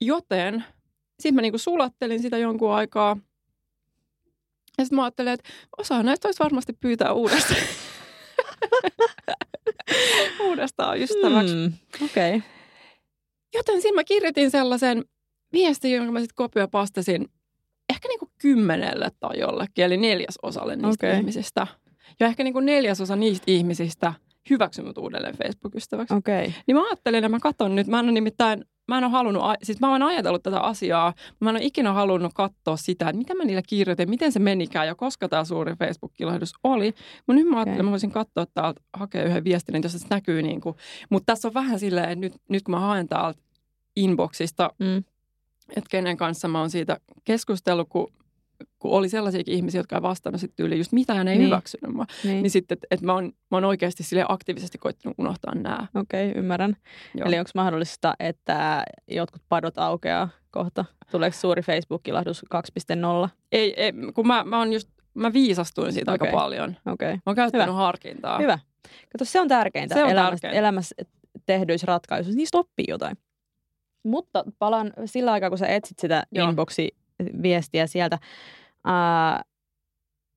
Joten 0.00 0.64
sitten 1.20 1.34
mä 1.34 1.42
niinku 1.42 1.58
sulattelin 1.58 2.22
sitä 2.22 2.38
jonkun 2.38 2.72
aikaa. 2.72 3.16
Ja 4.78 4.84
sitten 4.84 4.96
mä 4.96 5.04
ajattelin, 5.04 5.32
että 5.32 5.50
osa 5.78 6.02
näistä 6.02 6.28
olisi 6.28 6.42
varmasti 6.42 6.72
pyytää 6.72 7.12
uudestaan. 7.12 7.60
uudestaan 10.48 11.00
ystäväksi. 11.00 11.54
Mm, 11.54 11.72
Okei. 12.04 12.36
Okay. 12.36 12.53
Joten 13.54 13.82
siinä 13.82 13.94
mä 13.94 14.04
kirjoitin 14.04 14.50
sellaisen 14.50 15.04
viestin, 15.52 15.92
jonka 15.92 16.12
mä 16.12 16.20
sitten 16.20 16.34
kopiopastasin 16.36 17.28
ehkä 17.90 18.08
niin 18.08 18.18
kuin 18.18 18.30
kymmenelle 18.38 19.10
tai 19.20 19.38
jollekin, 19.38 19.84
eli 19.84 19.96
neljäsosalle 19.96 20.76
niistä 20.76 21.06
okay. 21.06 21.18
ihmisistä. 21.18 21.66
Ja 22.20 22.26
ehkä 22.26 22.44
niin 22.44 22.54
kuin 22.54 22.66
neljäsosa 22.66 23.16
niistä 23.16 23.44
ihmisistä 23.46 24.14
hyväksy 24.50 24.82
mut 24.82 24.98
uudelleen 24.98 25.36
Facebook-ystäväksi. 25.36 26.14
Okay. 26.14 26.52
Niin 26.66 26.76
mä 26.76 26.82
ajattelin, 26.86 27.18
että 27.18 27.28
mä 27.28 27.40
katson 27.40 27.74
nyt, 27.74 27.86
mä 27.86 27.98
en 27.98 28.04
ole 28.04 28.12
nimittäin 28.12 28.64
mä 28.88 28.98
en 28.98 29.04
ole 29.04 29.12
halunnut, 29.12 29.42
siis 29.62 29.80
mä 29.80 29.90
oon 29.90 30.02
ajatellut 30.02 30.42
tätä 30.42 30.60
asiaa, 30.60 31.14
mä 31.40 31.50
en 31.50 31.56
ole 31.56 31.64
ikinä 31.64 31.92
halunnut 31.92 32.32
katsoa 32.34 32.76
sitä, 32.76 33.08
että 33.08 33.18
mitä 33.18 33.34
mä 33.34 33.44
niillä 33.44 33.62
kirjoitin, 33.66 34.10
miten 34.10 34.32
se 34.32 34.38
menikään 34.38 34.86
ja 34.86 34.94
koska 34.94 35.28
tämä 35.28 35.44
suuri 35.44 35.74
Facebook-kilahdus 35.74 36.52
oli. 36.64 36.94
Mutta 37.26 37.32
nyt 37.42 37.46
mä 37.46 37.56
ajattelin, 37.56 37.76
okay. 37.76 37.84
mä 37.84 37.90
voisin 37.90 38.10
katsoa 38.10 38.46
täältä, 38.54 38.80
hakea 38.92 39.24
yhden 39.24 39.44
viestin, 39.44 39.82
jos 39.82 39.92
se 39.92 40.06
näkyy 40.10 40.42
niin 40.42 40.60
kuin. 40.60 40.76
Mutta 41.10 41.32
tässä 41.32 41.48
on 41.48 41.54
vähän 41.54 41.78
silleen, 41.78 42.10
että 42.10 42.20
nyt, 42.20 42.34
nyt 42.48 42.62
kun 42.62 42.74
mä 42.74 42.80
haen 42.80 43.08
täältä 43.08 43.40
inboxista, 43.96 44.70
mm. 44.78 44.96
että 45.68 45.90
kenen 45.90 46.16
kanssa 46.16 46.48
mä 46.48 46.60
oon 46.60 46.70
siitä 46.70 47.00
keskustellut, 47.24 47.88
kun 47.88 48.12
kun 48.78 48.90
oli 48.90 49.08
sellaisiakin 49.08 49.54
ihmisiä, 49.54 49.78
jotka 49.78 49.96
ei 49.96 50.02
vastannut 50.02 50.40
sitten 50.40 50.66
yli 50.66 50.78
just 50.78 50.92
mitään, 50.92 51.28
ei 51.28 51.38
niin. 51.38 51.46
hyväksynyt 51.46 51.94
mua. 51.94 52.04
Niin, 52.24 52.42
niin 52.42 52.50
sitten, 52.50 52.76
että 52.76 52.86
et 52.90 53.00
mä, 53.00 53.12
oon, 53.12 53.24
mä 53.24 53.56
oon 53.56 53.64
oikeasti 53.64 54.02
sille 54.02 54.24
aktiivisesti 54.28 54.78
koittanut 54.78 55.18
unohtaa 55.18 55.54
nämä. 55.54 55.86
Okei, 55.94 56.30
okay, 56.30 56.40
ymmärrän. 56.40 56.76
Joo. 57.14 57.28
Eli 57.28 57.38
onko 57.38 57.50
mahdollista, 57.54 58.14
että 58.18 58.84
jotkut 59.08 59.42
padot 59.48 59.78
aukeaa 59.78 60.28
kohta? 60.50 60.84
Tuleeko 61.10 61.36
suuri 61.36 61.62
Facebook-kilahdus 61.62 62.44
2.0? 63.24 63.28
Ei, 63.52 63.82
ei 63.82 63.92
kun 64.14 64.26
mä, 64.26 64.44
mä, 64.44 64.60
on 64.60 64.72
just, 64.72 64.88
mä 65.14 65.32
viisastuin 65.32 65.92
siitä 65.92 66.12
okay. 66.12 66.28
aika 66.28 66.38
paljon. 66.38 66.76
Okay. 66.86 67.12
Mä 67.12 67.20
oon 67.26 67.36
käyttänyt 67.36 67.66
Hyvä. 67.66 67.76
harkintaa. 67.76 68.38
Hyvä. 68.38 68.58
Kato, 69.12 69.24
se 69.24 69.40
on 69.40 69.48
tärkeintä 69.48 69.94
se 69.94 70.04
on 70.04 70.10
elämässä, 70.10 70.30
tärkeintä. 70.30 70.58
elämässä 70.58 70.94
tehdyissä 71.46 71.86
ratkaisuissa. 71.86 72.36
Niistä 72.36 72.58
oppii 72.58 72.84
jotain. 72.88 73.16
Mutta 74.02 74.44
palaan 74.58 74.92
sillä 75.04 75.32
aikaa, 75.32 75.48
kun 75.48 75.58
sä 75.58 75.66
etsit 75.66 75.98
sitä 75.98 76.24
inboxi-viestiä 77.24 77.86
sieltä. 77.86 78.18
Ää, 78.84 79.42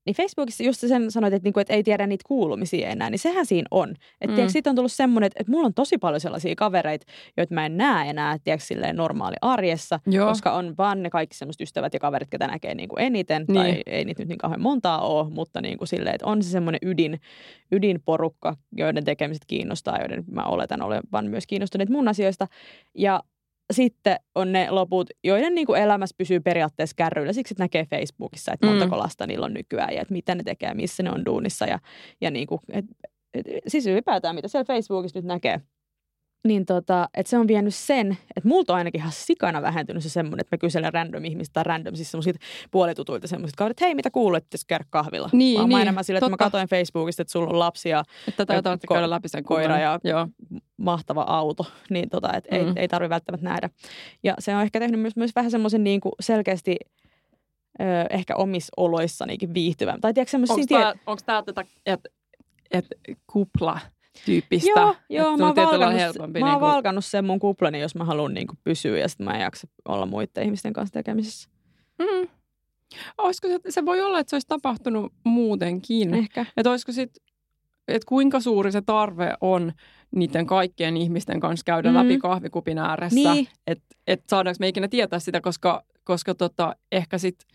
niin 0.06 0.16
Facebookissa 0.16 0.64
just 0.64 0.80
sen 0.80 1.10
sanoit, 1.10 1.34
että, 1.34 1.46
niinku, 1.46 1.60
että 1.60 1.74
ei 1.74 1.82
tiedä 1.82 2.06
niitä 2.06 2.24
kuulumisia 2.26 2.88
enää, 2.88 3.10
niin 3.10 3.18
sehän 3.18 3.46
siinä 3.46 3.66
on. 3.70 3.94
Että 4.20 4.42
mm. 4.42 4.48
siitä 4.48 4.70
on 4.70 4.76
tullut 4.76 4.92
semmoinen, 4.92 5.26
että, 5.26 5.40
että 5.40 5.52
mulla 5.52 5.66
on 5.66 5.74
tosi 5.74 5.98
paljon 5.98 6.20
sellaisia 6.20 6.54
kavereita, 6.54 7.06
joita 7.36 7.54
mä 7.54 7.66
en 7.66 7.76
näe 7.76 8.10
enää 8.10 8.38
tiedätkö, 8.44 8.66
silleen 8.66 8.96
normaali 8.96 9.36
arjessa, 9.40 10.00
Joo. 10.06 10.28
koska 10.28 10.52
on 10.52 10.74
vaan 10.78 11.02
ne 11.02 11.10
kaikki 11.10 11.36
semmoiset 11.36 11.60
ystävät 11.60 11.94
ja 11.94 12.00
kaverit, 12.00 12.28
ketä 12.30 12.46
näkee 12.46 12.74
niin 12.74 12.88
kuin 12.88 13.02
eniten, 13.02 13.44
niin. 13.48 13.60
tai 13.60 13.82
ei 13.86 14.04
niitä 14.04 14.22
nyt 14.22 14.28
niin 14.28 14.38
kauhean 14.38 14.62
montaa 14.62 15.00
ole, 15.00 15.30
mutta 15.30 15.60
niin 15.60 15.78
kuin 15.78 15.88
silleen, 15.88 16.14
että 16.14 16.26
on 16.26 16.42
se 16.42 16.50
semmoinen 16.50 16.80
ydin, 16.82 17.20
ydinporukka, 17.72 18.56
joiden 18.76 19.04
tekemiset 19.04 19.44
kiinnostaa, 19.46 19.98
joiden 19.98 20.24
mä 20.30 20.44
oletan 20.44 20.82
olevan 20.82 21.26
myös 21.26 21.46
kiinnostuneet 21.46 21.88
mun 21.88 22.08
asioista. 22.08 22.46
Ja 22.94 23.22
sitten 23.72 24.16
on 24.34 24.52
ne 24.52 24.70
loput, 24.70 25.10
joiden 25.24 25.54
niin 25.54 25.66
kuin 25.66 25.82
elämässä 25.82 26.14
pysyy 26.18 26.40
periaatteessa 26.40 26.96
kärryillä. 26.96 27.32
Siksi 27.32 27.54
että 27.54 27.64
näkee 27.64 27.86
Facebookissa, 27.90 28.52
että 28.52 28.66
montako 28.66 28.96
mm. 28.96 29.00
lasta 29.00 29.26
niillä 29.26 29.46
on 29.46 29.54
nykyään 29.54 29.94
ja 29.94 30.02
että 30.02 30.14
mitä 30.14 30.34
ne 30.34 30.42
tekee, 30.42 30.74
missä 30.74 31.02
ne 31.02 31.10
on 31.10 31.24
duunissa. 31.26 31.66
Ja, 31.66 31.78
ja 32.20 32.30
niin 32.30 32.46
kuin, 32.46 32.60
et, 32.72 32.84
et, 33.34 33.46
siis 33.66 33.86
ylipäätään, 33.86 34.34
mitä 34.34 34.48
siellä 34.48 34.64
Facebookissa 34.64 35.18
nyt 35.18 35.26
näkee 35.26 35.60
niin 36.46 36.66
tota, 36.66 37.08
että 37.14 37.30
se 37.30 37.38
on 37.38 37.48
vienyt 37.48 37.74
sen, 37.74 38.18
että 38.36 38.48
multa 38.48 38.72
on 38.72 38.78
ainakin 38.78 39.00
ihan 39.00 39.12
sikana 39.12 39.62
vähentynyt 39.62 40.02
se 40.02 40.08
semmoinen, 40.08 40.40
että 40.40 40.56
mä 40.56 40.58
kyselen 40.58 40.94
random 40.94 41.24
ihmistä 41.24 41.52
tai 41.52 41.64
random, 41.64 41.94
siis 41.94 42.10
semmoiset 42.10 42.36
puolitutuilta 42.70 43.26
semmoiset 43.26 43.60
että 43.60 43.84
hei, 43.84 43.94
mitä 43.94 44.10
kuulet, 44.10 44.44
että 44.44 44.56
käydä 44.66 44.84
kahvilla. 44.90 45.30
Niin, 45.32 45.58
Vaan 45.58 45.68
niin, 45.68 45.80
enemmän 45.80 46.04
sille, 46.04 46.18
että 46.18 46.30
mä 46.30 46.36
katsoin 46.36 46.68
Facebookista, 46.68 47.22
että 47.22 47.32
sulla 47.32 47.50
on 47.50 47.58
lapsia. 47.58 48.02
Että 48.28 48.46
tätä 48.46 48.74
ko- 48.74 48.94
käydä 48.94 49.10
läpi 49.10 49.28
sen 49.28 49.44
koira 49.44 49.78
ja 49.78 50.00
Joo. 50.04 50.28
Mahtava 50.78 51.22
auto, 51.22 51.66
niin 51.90 52.10
tota, 52.10 52.36
että 52.36 52.54
mm. 52.54 52.66
ei, 52.66 52.72
ei 52.76 52.88
tarvitse 52.88 53.10
välttämättä 53.10 53.48
nähdä. 53.48 53.70
Ja 54.22 54.34
se 54.38 54.56
on 54.56 54.62
ehkä 54.62 54.80
tehnyt 54.80 55.00
myös, 55.00 55.16
myös 55.16 55.34
vähän 55.34 55.50
semmoisen 55.50 55.84
niin 55.84 56.00
kuin 56.00 56.12
selkeästi 56.20 56.76
ö, 57.80 57.84
ehkä 58.10 58.36
omissa 58.36 58.72
oloissanikin 58.76 59.54
viihtyvän. 59.54 60.00
Tai 60.00 60.14
tiedätkö 60.14 60.30
semmoisia... 60.30 60.94
Onko 61.06 61.22
tämä 61.26 61.42
tätä, 61.42 61.64
että 61.86 62.08
et 62.70 62.86
kupla 63.26 63.78
tyyppistä. 64.24 64.70
Joo, 64.70 64.94
joo 65.08 65.36
mä 65.36 65.46
oon, 65.46 65.56
valkannut, 65.56 66.00
helpompi, 66.00 66.40
mä 66.40 66.46
oon 66.46 66.52
niin 66.52 66.60
kuin... 66.60 66.70
valkannut 66.70 67.04
sen 67.04 67.24
mun 67.24 67.38
kuplani, 67.38 67.80
jos 67.80 67.94
mä 67.94 68.04
haluan 68.04 68.34
niin 68.34 68.46
kuin 68.46 68.58
pysyä 68.64 68.98
ja 68.98 69.08
sitten 69.08 69.24
mä 69.24 69.34
en 69.34 69.40
jaksa 69.40 69.68
olla 69.88 70.06
muiden 70.06 70.44
ihmisten 70.44 70.72
kanssa 70.72 70.92
tekemisissä. 70.92 71.48
Mm. 71.98 72.28
Olisiko 73.18 73.48
se, 73.48 73.58
se 73.68 73.84
voi 73.84 74.00
olla, 74.00 74.18
että 74.18 74.30
se 74.30 74.36
olisi 74.36 74.46
tapahtunut 74.48 75.12
muutenkin. 75.24 76.14
Ehkä. 76.14 76.46
Että 76.56 76.70
olisiko 76.70 76.92
sit, 76.92 77.10
että 77.88 78.06
kuinka 78.08 78.40
suuri 78.40 78.72
se 78.72 78.80
tarve 78.80 79.34
on 79.40 79.72
niiden 80.14 80.46
kaikkien 80.46 80.96
ihmisten 80.96 81.40
kanssa 81.40 81.64
käydä 81.64 81.88
mm. 81.90 81.96
läpi 81.96 82.18
kahvikupin 82.18 82.78
ääressä. 82.78 83.32
Niin. 83.32 83.48
Että 83.66 83.84
et 84.06 84.22
saadaanko 84.30 84.56
me 84.60 84.68
ikinä 84.68 84.88
tietää 84.88 85.18
sitä, 85.18 85.40
koska, 85.40 85.82
koska 86.04 86.34
tota, 86.34 86.76
ehkä 86.92 87.18
sitten 87.18 87.48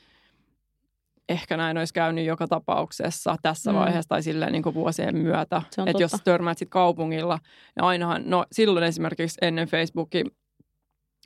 ehkä 1.29 1.57
näin 1.57 1.77
olisi 1.77 1.93
käynyt 1.93 2.25
joka 2.25 2.47
tapauksessa 2.47 3.35
tässä 3.41 3.71
mm. 3.71 3.77
vaiheessa 3.77 4.09
tai 4.09 4.23
silleen 4.23 4.51
niin 4.51 4.63
kuin 4.63 4.75
vuosien 4.75 5.17
myötä. 5.17 5.61
Että 5.87 6.03
jos 6.03 6.11
törmäät 6.23 6.57
sitten 6.57 6.69
kaupungilla, 6.71 7.39
ja 7.77 7.83
ainahan, 7.83 8.23
no 8.25 8.45
silloin 8.51 8.85
esimerkiksi 8.85 9.37
ennen 9.41 9.67
Facebookia, 9.67 10.23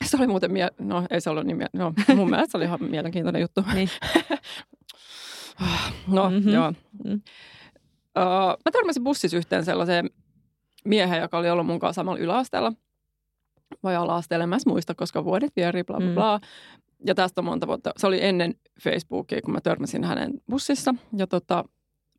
se 0.05 0.17
oli 0.17 0.27
muuten, 0.27 0.51
mie- 0.51 0.71
no 0.79 1.07
ei 1.09 1.21
se 1.21 1.29
ollut 1.29 1.45
niin, 1.45 1.57
mie- 1.57 1.69
no 1.73 1.93
mun 2.15 2.29
mielestä 2.29 2.51
se 2.51 2.57
oli 2.57 2.65
ihan 2.65 2.83
mielenkiintoinen 2.83 3.41
juttu. 3.41 3.63
Niin. 3.73 3.89
no, 6.07 6.29
mm-hmm. 6.29 6.53
joo. 6.53 6.73
Mm. 7.05 7.13
Uh, 7.13 8.57
mä 8.65 8.71
törmäsin 8.71 9.03
bussissa 9.03 9.37
yhteen 9.37 9.65
sellaiseen 9.65 10.09
miehen, 10.87 11.21
joka 11.21 11.37
oli 11.37 11.49
ollut 11.49 11.65
mun 11.65 11.79
kanssa 11.79 11.99
samalla 11.99 12.19
yläasteella. 12.19 12.73
Vai 13.83 13.95
ala-asteella, 13.95 14.47
mä 14.47 14.57
muista, 14.65 14.95
koska 14.95 15.23
vuodet 15.23 15.51
vieri, 15.55 15.83
bla 15.83 15.97
bla 15.97 16.07
mm. 16.07 16.13
bla 16.13 16.39
ja 17.05 17.15
tästä 17.15 17.41
on 17.41 17.45
monta 17.45 17.67
vuotta. 17.67 17.91
Se 17.97 18.07
oli 18.07 18.23
ennen 18.23 18.55
Facebookia, 18.81 19.41
kun 19.41 19.53
mä 19.53 19.61
törmäsin 19.61 20.03
hänen 20.03 20.31
bussissa. 20.49 20.95
Ja 21.17 21.27
tota, 21.27 21.63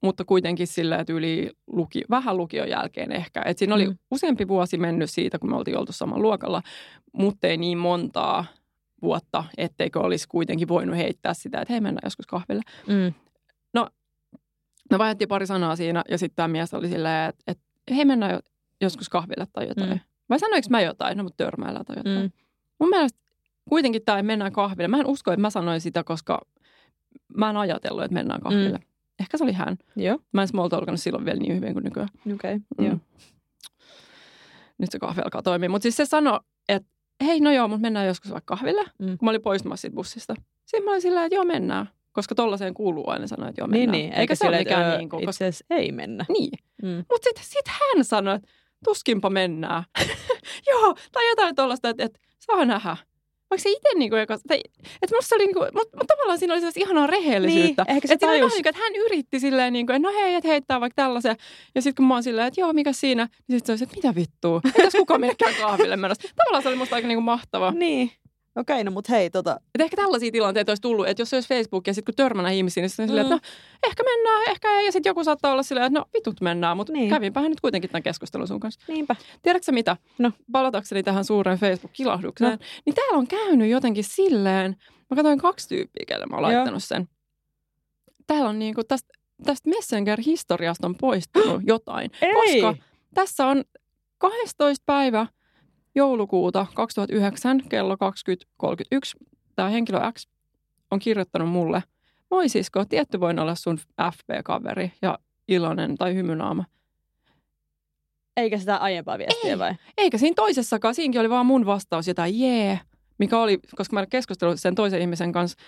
mutta 0.03 0.25
kuitenkin 0.25 0.67
sillä, 0.67 0.99
että 0.99 1.13
yli 1.13 1.51
luki, 1.67 2.03
vähän 2.11 2.37
lukion 2.37 2.69
jälkeen 2.69 3.13
ehkä. 3.13 3.43
Et 3.45 3.59
siinä 3.59 3.75
oli 3.75 3.87
mm. 3.87 3.99
useampi 4.11 4.49
vuosi 4.49 4.79
mennyt 4.79 5.11
siitä, 5.11 5.39
kun 5.39 5.51
me 5.51 5.57
oltiin 5.57 5.79
oltu 5.79 5.93
samalla 5.93 6.23
luokalla, 6.23 6.63
mutta 7.13 7.47
ei 7.47 7.57
niin 7.57 7.79
montaa 7.79 8.45
vuotta, 9.03 9.45
etteikö 9.57 10.01
olisi 10.01 10.29
kuitenkin 10.29 10.69
voinut 10.69 10.97
heittää 10.97 11.35
sitä, 11.35 11.61
että 11.61 11.73
hei 11.73 11.81
mennään 11.81 12.07
joskus 12.07 12.27
kahville. 12.27 12.63
Mm. 12.87 13.15
No, 13.75 13.89
me 14.91 14.99
vaihdettiin 14.99 15.29
pari 15.29 15.47
sanaa 15.47 15.77
siinä 15.77 16.05
ja 16.11 16.19
sitten 16.19 16.37
tämä 16.37 16.49
mies 16.49 16.75
oli 16.75 16.89
silleen, 16.89 17.29
että, 17.29 17.45
että 17.47 17.65
hei 17.95 18.05
mennään 18.05 18.41
joskus 18.81 19.09
kahville 19.09 19.47
tai 19.53 19.69
jotain. 19.69 19.91
Mm. 19.91 20.01
Vai 20.31 20.39
sanoinko 20.39 20.67
mä 20.71 20.81
jotain? 20.81 21.19
No, 21.19 21.25
mutta 21.25 21.45
törmäillä 21.45 21.85
tai 21.85 21.97
jotain. 21.97 22.23
Mm. 22.23 22.31
Mun 22.79 22.89
mielestä 22.89 23.19
kuitenkin 23.69 24.03
tämä 24.05 24.23
mennään 24.23 24.53
kahville. 24.53 24.89
Mä 24.89 25.01
en 25.01 25.07
usko, 25.07 25.33
että 25.33 25.41
mä 25.41 25.51
sanoin 25.51 25.81
sitä, 25.81 26.05
koska 26.05 26.47
mä 27.37 27.51
en 27.51 27.57
ajatellut, 27.57 28.05
että 28.05 28.15
mennään 28.15 28.41
kahville. 28.41 28.79
Mm. 28.79 28.85
Ehkä 29.21 29.39
se 29.39 29.45
oli 29.45 29.53
hän. 29.53 29.77
Joo. 29.97 30.19
Mä 30.33 30.43
en 30.43 30.49
small 30.49 30.69
talkannut 30.69 31.01
silloin 31.01 31.25
vielä 31.25 31.39
niin 31.39 31.57
hyvin 31.57 31.73
kuin 31.73 31.85
nykyään. 31.85 32.09
Okei, 32.35 32.35
okay. 32.35 32.59
mm. 32.79 32.87
joo. 32.87 32.97
Nyt 34.79 34.91
se 34.93 34.99
kahvi 34.99 35.23
alkaa 35.25 35.43
toimia. 35.43 35.69
Mutta 35.69 35.83
siis 35.83 35.97
se 35.97 36.05
sanoi, 36.05 36.41
että 36.69 36.89
hei, 37.25 37.41
no 37.41 37.53
joo, 37.53 37.69
mutta 37.69 37.83
mennään 37.83 38.07
joskus 38.07 38.31
vaikka 38.31 38.57
kahville. 38.57 38.85
Mm. 38.99 39.07
Kun 39.07 39.27
mä 39.27 39.31
olin 39.31 39.43
poistumassa 39.43 39.81
siitä 39.81 39.95
bussista. 39.95 40.35
Sitten 40.65 40.85
mä 40.85 40.91
olin 40.91 41.03
sillä 41.03 41.25
että 41.25 41.35
joo, 41.35 41.45
mennään. 41.45 41.91
Koska 42.13 42.35
tollaiseen 42.35 42.75
kuuluu 42.75 43.11
aina 43.11 43.27
sanoa, 43.27 43.49
että 43.49 43.61
joo, 43.61 43.69
mennään. 43.69 43.93
Niin, 43.93 44.11
niin. 44.11 44.21
Eikä, 44.21 44.35
se 44.35 44.49
ole 44.49 44.59
mikään 44.59 44.99
niin 44.99 45.09
kuin, 45.09 45.27
koska... 45.27 45.47
itse 45.47 45.65
ei 45.71 45.93
mennä. 45.93 46.25
Niin. 46.29 46.59
Mm. 46.83 47.05
Mutta 47.11 47.25
sitten 47.25 47.45
sit 47.45 47.69
hän 47.69 48.05
sanoi, 48.05 48.37
että 48.37 48.49
tuskinpa 48.85 49.31
mennään. 49.31 49.85
joo, 50.71 50.95
tai 51.13 51.29
jotain 51.29 51.55
tuollaista, 51.55 51.89
että, 51.89 52.05
että 52.05 52.21
saa 52.39 52.65
nähdä 52.65 52.97
vaikka 53.51 53.63
se 53.63 53.71
itse 53.71 53.89
niin 53.95 54.11
kuin, 54.11 54.27
tai, 54.49 54.61
että 55.03 55.17
musta 55.17 55.35
oli 55.35 55.47
niin 55.47 55.55
kuin, 55.55 55.71
mutta, 55.75 55.97
mutta 55.97 56.15
tavallaan 56.15 56.39
siinä 56.39 56.55
oli 56.55 56.61
sellaista 56.61 56.81
ihanaa 56.81 57.07
rehellisyyttä. 57.07 57.85
Niin, 57.89 57.97
ehkä 57.97 58.09
se 58.09 58.15
että, 58.15 58.27
tajus... 58.27 58.41
vähän, 58.41 58.51
niin 58.51 58.63
kuin, 58.63 58.71
että 58.71 58.83
hän 58.83 58.97
yritti 58.97 59.41
silleen, 59.41 59.73
niin 59.73 59.87
kuin, 59.87 59.97
että 59.97 60.09
no 60.09 60.15
hei, 60.21 60.35
että 60.35 60.49
heittää 60.49 60.81
vaikka 60.81 61.03
tällaisen. 61.03 61.37
Ja 61.75 61.83
sitten 61.83 61.95
kun 61.97 62.07
mä 62.07 62.15
oon 62.15 62.23
silleen, 62.23 62.47
että 62.47 62.61
joo, 62.61 62.73
mikä 62.73 62.93
siinä, 62.93 63.29
niin 63.49 63.59
sitten 63.59 63.67
se 63.67 63.73
olisi, 63.73 63.85
että 63.85 63.97
mitä 63.97 64.15
vittua, 64.15 64.61
ei 64.65 64.85
tässä 64.85 64.99
kukaan 64.99 65.21
menekään 65.21 65.55
kahville 65.61 65.97
menossa. 65.97 66.29
Tavallaan 66.37 66.63
se 66.63 66.69
oli 66.69 66.77
musta 66.77 66.97
aika 66.97 67.09
niin 67.09 67.17
kuin 67.17 67.25
mahtava. 67.25 67.71
Niin. 67.71 68.11
Okei, 68.59 68.85
no 68.85 68.91
mut 68.91 69.09
hei, 69.09 69.31
tota... 69.31 69.61
Et 69.75 69.81
ehkä 69.81 69.97
tällaisia 69.97 70.33
tilanteita 70.33 70.71
olisi 70.71 70.83
tullut, 70.83 71.09
että 71.09 71.21
jos 71.21 71.31
se 71.31 71.37
olisi 71.37 71.49
Facebook 71.49 71.87
ja 71.87 71.95
sitten 71.95 72.15
kun 72.15 72.17
törmänä 72.17 72.51
ihmisiin, 72.51 72.83
niin 72.83 72.91
sitten 72.91 73.07
mm. 73.07 73.09
silleen, 73.09 73.27
että 73.27 73.35
no 73.35 73.41
ehkä 73.89 74.03
mennään, 74.03 74.51
ehkä 74.51 74.71
ei. 74.71 74.87
Ja 74.87 74.93
sitten 74.93 75.11
joku 75.11 75.25
saattaa 75.25 75.53
olla 75.53 75.63
silleen, 75.63 75.87
että 75.87 75.99
no 75.99 76.05
vitut 76.15 76.41
mennään, 76.41 76.77
mutta 76.77 76.93
niin. 76.93 77.11
kävinpähän 77.11 77.51
nyt 77.51 77.61
kuitenkin 77.61 77.91
tämän 77.91 78.03
keskustelun 78.03 78.49
sun 78.49 78.61
kanssa. 78.61 78.81
Niinpä. 78.89 79.17
Tiedätkö 79.43 79.73
mitä? 79.73 79.97
No. 80.19 80.33
Palatakseni 80.53 81.03
tähän 81.03 81.25
suureen 81.25 81.59
Facebook-kilahdukseen. 81.59 82.51
No. 82.51 82.59
Niin 82.87 82.95
täällä 82.95 83.19
on 83.19 83.27
käynyt 83.27 83.71
jotenkin 83.71 84.05
silleen, 84.05 84.77
mä 85.11 85.15
katsoin 85.15 85.39
kaksi 85.39 85.69
tyyppiä, 85.69 86.05
kelle 86.07 86.27
mä 86.27 86.37
oon 86.37 86.43
laittanut 86.43 86.85
sen. 86.85 87.09
Täällä 88.27 88.49
on 88.49 88.59
niinku 88.59 88.85
tästä, 88.85 89.09
tästä 89.45 89.71
Messenger-historiasta 89.71 90.87
on 90.87 90.95
poistunut 90.95 91.63
jotain. 91.73 92.11
Ei. 92.23 92.61
Koska 92.63 92.85
tässä 93.15 93.47
on 93.47 93.65
12 94.19 94.83
päivä– 94.87 95.27
joulukuuta 95.99 96.67
2009 96.75 97.63
kello 97.69 97.97
20.31 98.65 99.27
tämä 99.57 99.69
henkilö 99.69 100.01
X 100.19 100.27
on 100.91 100.99
kirjoittanut 100.99 101.49
mulle, 101.49 101.83
moi 102.31 102.49
sisko, 102.49 102.85
tietty 102.85 103.21
voin 103.21 103.39
olla 103.39 103.55
sun 103.55 103.79
FB-kaveri 104.13 104.93
ja 105.03 105.19
iloinen 105.49 105.97
tai 105.97 106.15
hymynaama. 106.15 106.65
Eikä 108.37 108.59
sitä 108.59 108.77
aiempaa 108.77 109.19
viestiä 109.19 109.51
Ei. 109.51 109.59
vai? 109.59 109.75
Eikä 109.97 110.19
siinä 110.19 110.35
toisessakaan. 110.35 110.95
Siinäkin 110.95 111.21
oli 111.21 111.31
vaan 111.31 111.47
mun 111.47 111.67
vastaus 111.67 112.09
jotain 112.09 112.41
jee, 112.41 112.67
yeah, 112.67 112.81
mikä 113.19 113.39
oli, 113.39 113.59
koska 113.77 113.95
mä 113.95 114.07
keskustelin 114.07 114.59
sen 114.59 114.75
toisen 114.75 115.01
ihmisen 115.01 115.33
kanssa 115.33 115.59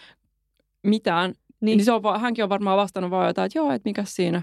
mitään, 0.83 1.35
niin, 1.61 1.77
niin 1.77 1.85
se 1.85 1.93
on, 1.93 2.21
hänkin 2.21 2.45
on 2.45 2.51
varmaan 2.51 2.77
vastannut 2.77 3.11
vaan 3.11 3.27
jotain, 3.27 3.47
että 3.47 3.59
joo, 3.59 3.73
että 3.73 3.89
mikä 3.89 4.05
siinä. 4.07 4.43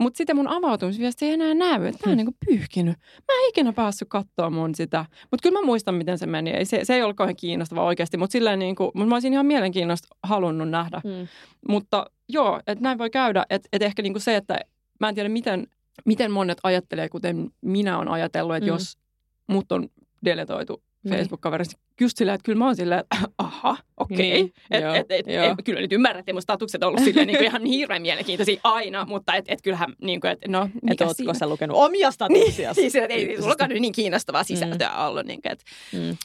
Mutta 0.00 0.18
sitten 0.18 0.36
mun 0.36 0.48
avautumisviesti 0.48 1.26
ei 1.26 1.32
enää 1.32 1.54
näy, 1.54 1.86
että 1.86 1.98
tämä 1.98 2.12
on 2.12 2.12
hmm. 2.12 2.16
niinku 2.16 2.36
pyyhkinyt. 2.46 2.96
Mä 2.98 3.34
en 3.34 3.48
ikinä 3.48 3.72
päässyt 3.72 4.08
katsoa 4.08 4.50
mun 4.50 4.74
sitä. 4.74 5.04
Mutta 5.30 5.42
kyllä 5.42 5.60
mä 5.60 5.66
muistan, 5.66 5.94
miten 5.94 6.18
se 6.18 6.26
meni. 6.26 6.50
Ei, 6.50 6.64
se, 6.64 6.84
se 6.84 6.94
ei 6.94 7.02
ollut 7.02 7.16
kauhean 7.16 7.36
kiinnostava 7.36 7.84
oikeasti, 7.84 8.16
mutta 8.16 8.32
silleen 8.32 8.58
niinku, 8.58 8.90
mut 8.94 9.08
mä 9.08 9.14
olisin 9.14 9.32
ihan 9.32 9.46
mielenkiinnosta 9.46 10.08
halunnut 10.22 10.70
nähdä. 10.70 11.00
Mm. 11.04 11.28
Mutta 11.68 12.06
joo, 12.28 12.60
että 12.66 12.82
näin 12.82 12.98
voi 12.98 13.10
käydä. 13.10 13.46
Että 13.50 13.68
et 13.72 13.82
ehkä 13.82 14.02
niinku 14.02 14.20
se, 14.20 14.36
että 14.36 14.60
mä 15.00 15.08
en 15.08 15.14
tiedä, 15.14 15.28
miten, 15.28 15.66
miten 16.06 16.30
monet 16.30 16.58
ajattelee, 16.62 17.08
kuten 17.08 17.50
minä 17.60 17.98
olen 17.98 18.08
ajatellut, 18.08 18.56
että 18.56 18.70
mm. 18.70 18.74
jos 18.74 18.98
mut 19.46 19.72
on 19.72 19.88
deletoitu. 20.24 20.82
Facebook-kaverista 21.08 21.80
just 22.00 22.16
silleen, 22.16 22.34
että 22.34 22.44
kyllä 22.44 22.58
mä 22.58 22.64
oon 22.64 22.76
silleen, 22.76 23.00
että 23.00 23.16
aha, 23.38 23.76
okei. 23.96 24.16
Okay. 24.16 24.26
Niin, 24.26 24.52
et, 24.70 24.84
et, 24.84 25.10
et, 25.10 25.26
et, 25.28 25.64
kyllä 25.64 25.80
nyt 25.80 25.92
ymmärrät, 25.92 26.20
että 26.20 26.32
mun 26.32 26.42
statukset 26.42 26.82
on 26.82 26.88
ollut 26.88 27.04
silleen 27.04 27.26
niin 27.26 27.36
kuin 27.36 27.46
ihan 27.50 27.64
hirveän 27.64 28.02
mielenkiintoisia 28.02 28.60
aina, 28.64 29.04
mutta 29.04 29.34
et, 29.34 29.44
et 29.48 29.62
kyllähän 29.62 29.96
niin 30.02 30.20
kuin, 30.20 30.30
että 30.30 30.48
no 30.48 30.68
mikä 30.82 31.04
Et 31.04 31.08
ootko 31.08 31.34
sä 31.34 31.48
lukenut 31.48 31.76
omia 31.76 32.10
statuksia? 32.10 32.72
niin, 32.76 32.92
siis, 32.92 32.94
ei 32.94 33.42
sulla 33.42 33.66
nyt 33.66 33.80
niin 33.80 33.92
kiinnostavaa 33.92 34.44
sisältöä 34.44 34.88
mm. 34.88 35.06
ollut. 35.06 35.26
Niin, 35.26 35.40
että, 35.44 35.64
mm. 35.92 36.16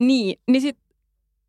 niin, 0.00 0.40
niin 0.48 0.62
sit, 0.62 0.78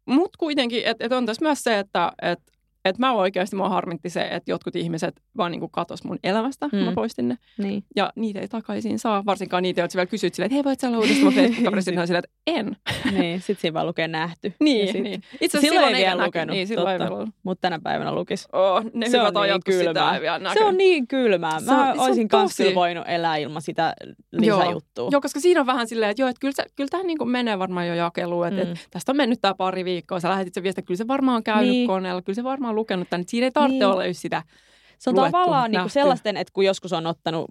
mut 0.05 0.37
kuitenkin, 0.37 0.83
että 0.85 1.05
et 1.05 1.11
on 1.11 1.25
tässä 1.25 1.45
myös 1.45 1.63
se, 1.63 1.79
että 1.79 2.11
et, 2.21 2.50
et 2.85 2.97
mä 2.97 3.13
oikeasti 3.13 3.55
mua 3.55 3.69
harmitti 3.69 4.09
se, 4.09 4.21
että 4.21 4.51
jotkut 4.51 4.75
ihmiset 4.75 5.21
vaan 5.37 5.51
niin 5.51 5.71
katos 5.71 6.03
mun 6.03 6.19
elämästä, 6.23 6.65
mm. 6.65 6.69
kun 6.69 6.79
mä 6.79 6.91
poistin 6.91 7.27
ne. 7.27 7.37
Niin. 7.57 7.83
Ja 7.95 8.13
niitä 8.15 8.39
ei 8.39 8.47
takaisin 8.47 8.99
saa, 8.99 9.25
varsinkaan 9.25 9.63
niitä, 9.63 9.81
jotka 9.81 9.97
vielä 9.97 10.05
kysyt 10.05 10.33
silleen, 10.33 10.45
että 10.45 10.55
hei 10.55 10.63
voit 10.63 10.79
sä 10.79 10.87
olla 10.87 10.97
uudestaan 10.97 11.33
Facebook-kaverista, 11.35 12.05
silleen, 12.05 12.23
että 12.25 12.37
en. 12.47 12.77
niin, 13.11 13.41
sit 13.41 13.59
siinä 13.59 13.73
vaan 13.73 13.87
lukee 13.87 14.07
nähty. 14.07 14.53
Niin, 14.71 14.91
sit, 14.91 15.03
niin. 15.03 15.23
Itse 15.41 15.57
asiassa 15.57 15.73
silloin 15.73 15.95
ei 15.95 16.05
vielä 16.05 16.25
lukenut, 16.25 16.55
niin, 16.55 16.67
silloin 16.67 16.99
totta. 16.99 17.21
Ei 17.21 17.27
mutta 17.43 17.61
tänä 17.61 17.79
päivänä 17.83 18.15
lukis. 18.15 18.47
Oh, 18.53 18.83
ne 18.93 19.09
se 19.09 19.17
hyvät 19.17 19.35
on 19.35 19.47
niin 19.47 19.61
kylmää. 19.65 20.19
Se 20.53 20.63
on 20.63 20.77
niin 20.77 21.07
kylmää. 21.07 21.59
Mä 21.59 21.93
se, 21.95 22.01
olisin 22.01 22.27
kanssa 22.27 22.63
tosi... 22.63 22.75
voinut 22.75 23.03
elää 23.07 23.37
ilman 23.37 23.61
sitä 23.61 23.93
lisäjuttua. 24.31 25.03
Joo, 25.03 25.09
joo 25.11 25.21
koska 25.21 25.39
siinä 25.39 25.59
on 25.59 25.65
vähän 25.65 25.87
silleen, 25.87 26.11
että 26.11 26.21
joo, 26.21 26.29
että 26.29 26.39
kyllä, 26.39 26.53
se, 26.55 26.65
kyllä 26.75 26.87
tämä 26.91 27.03
niin 27.03 27.29
menee 27.29 27.59
varmaan 27.59 27.87
jo 27.87 27.93
jakeluun. 27.93 28.47
Että, 28.47 28.63
mm. 28.63 28.73
tästä 28.91 29.11
on 29.11 29.17
mennyt 29.17 29.39
tämä 29.41 29.53
pari 29.53 29.85
viikkoa. 29.85 30.19
Sä 30.19 30.29
lähetit 30.29 30.53
se 30.53 30.63
viesti, 30.63 30.83
kyllä 30.83 30.97
se 30.97 31.07
varmaan 31.07 31.35
on 31.35 31.43
käynyt 31.43 31.69
niin. 31.69 31.87
koneella, 31.87 32.21
kyllä 32.21 32.35
se 32.35 32.43
varmaan 32.43 32.70
on 32.71 32.75
lukenut 32.75 33.09
tänne. 33.09 33.25
Siinä 33.27 33.47
ei 33.47 33.51
tarvitse 33.51 33.85
niin. 33.85 33.85
olla 33.85 34.05
just 34.05 34.19
sitä 34.19 34.43
Se 34.99 35.09
on 35.09 35.15
luettu, 35.15 35.31
tavallaan 35.31 35.71
niin 35.71 35.81
kuin 35.81 35.91
sellaisten, 35.91 36.37
että 36.37 36.53
kun 36.53 36.65
joskus 36.65 36.93
on 36.93 37.07
ottanut 37.07 37.49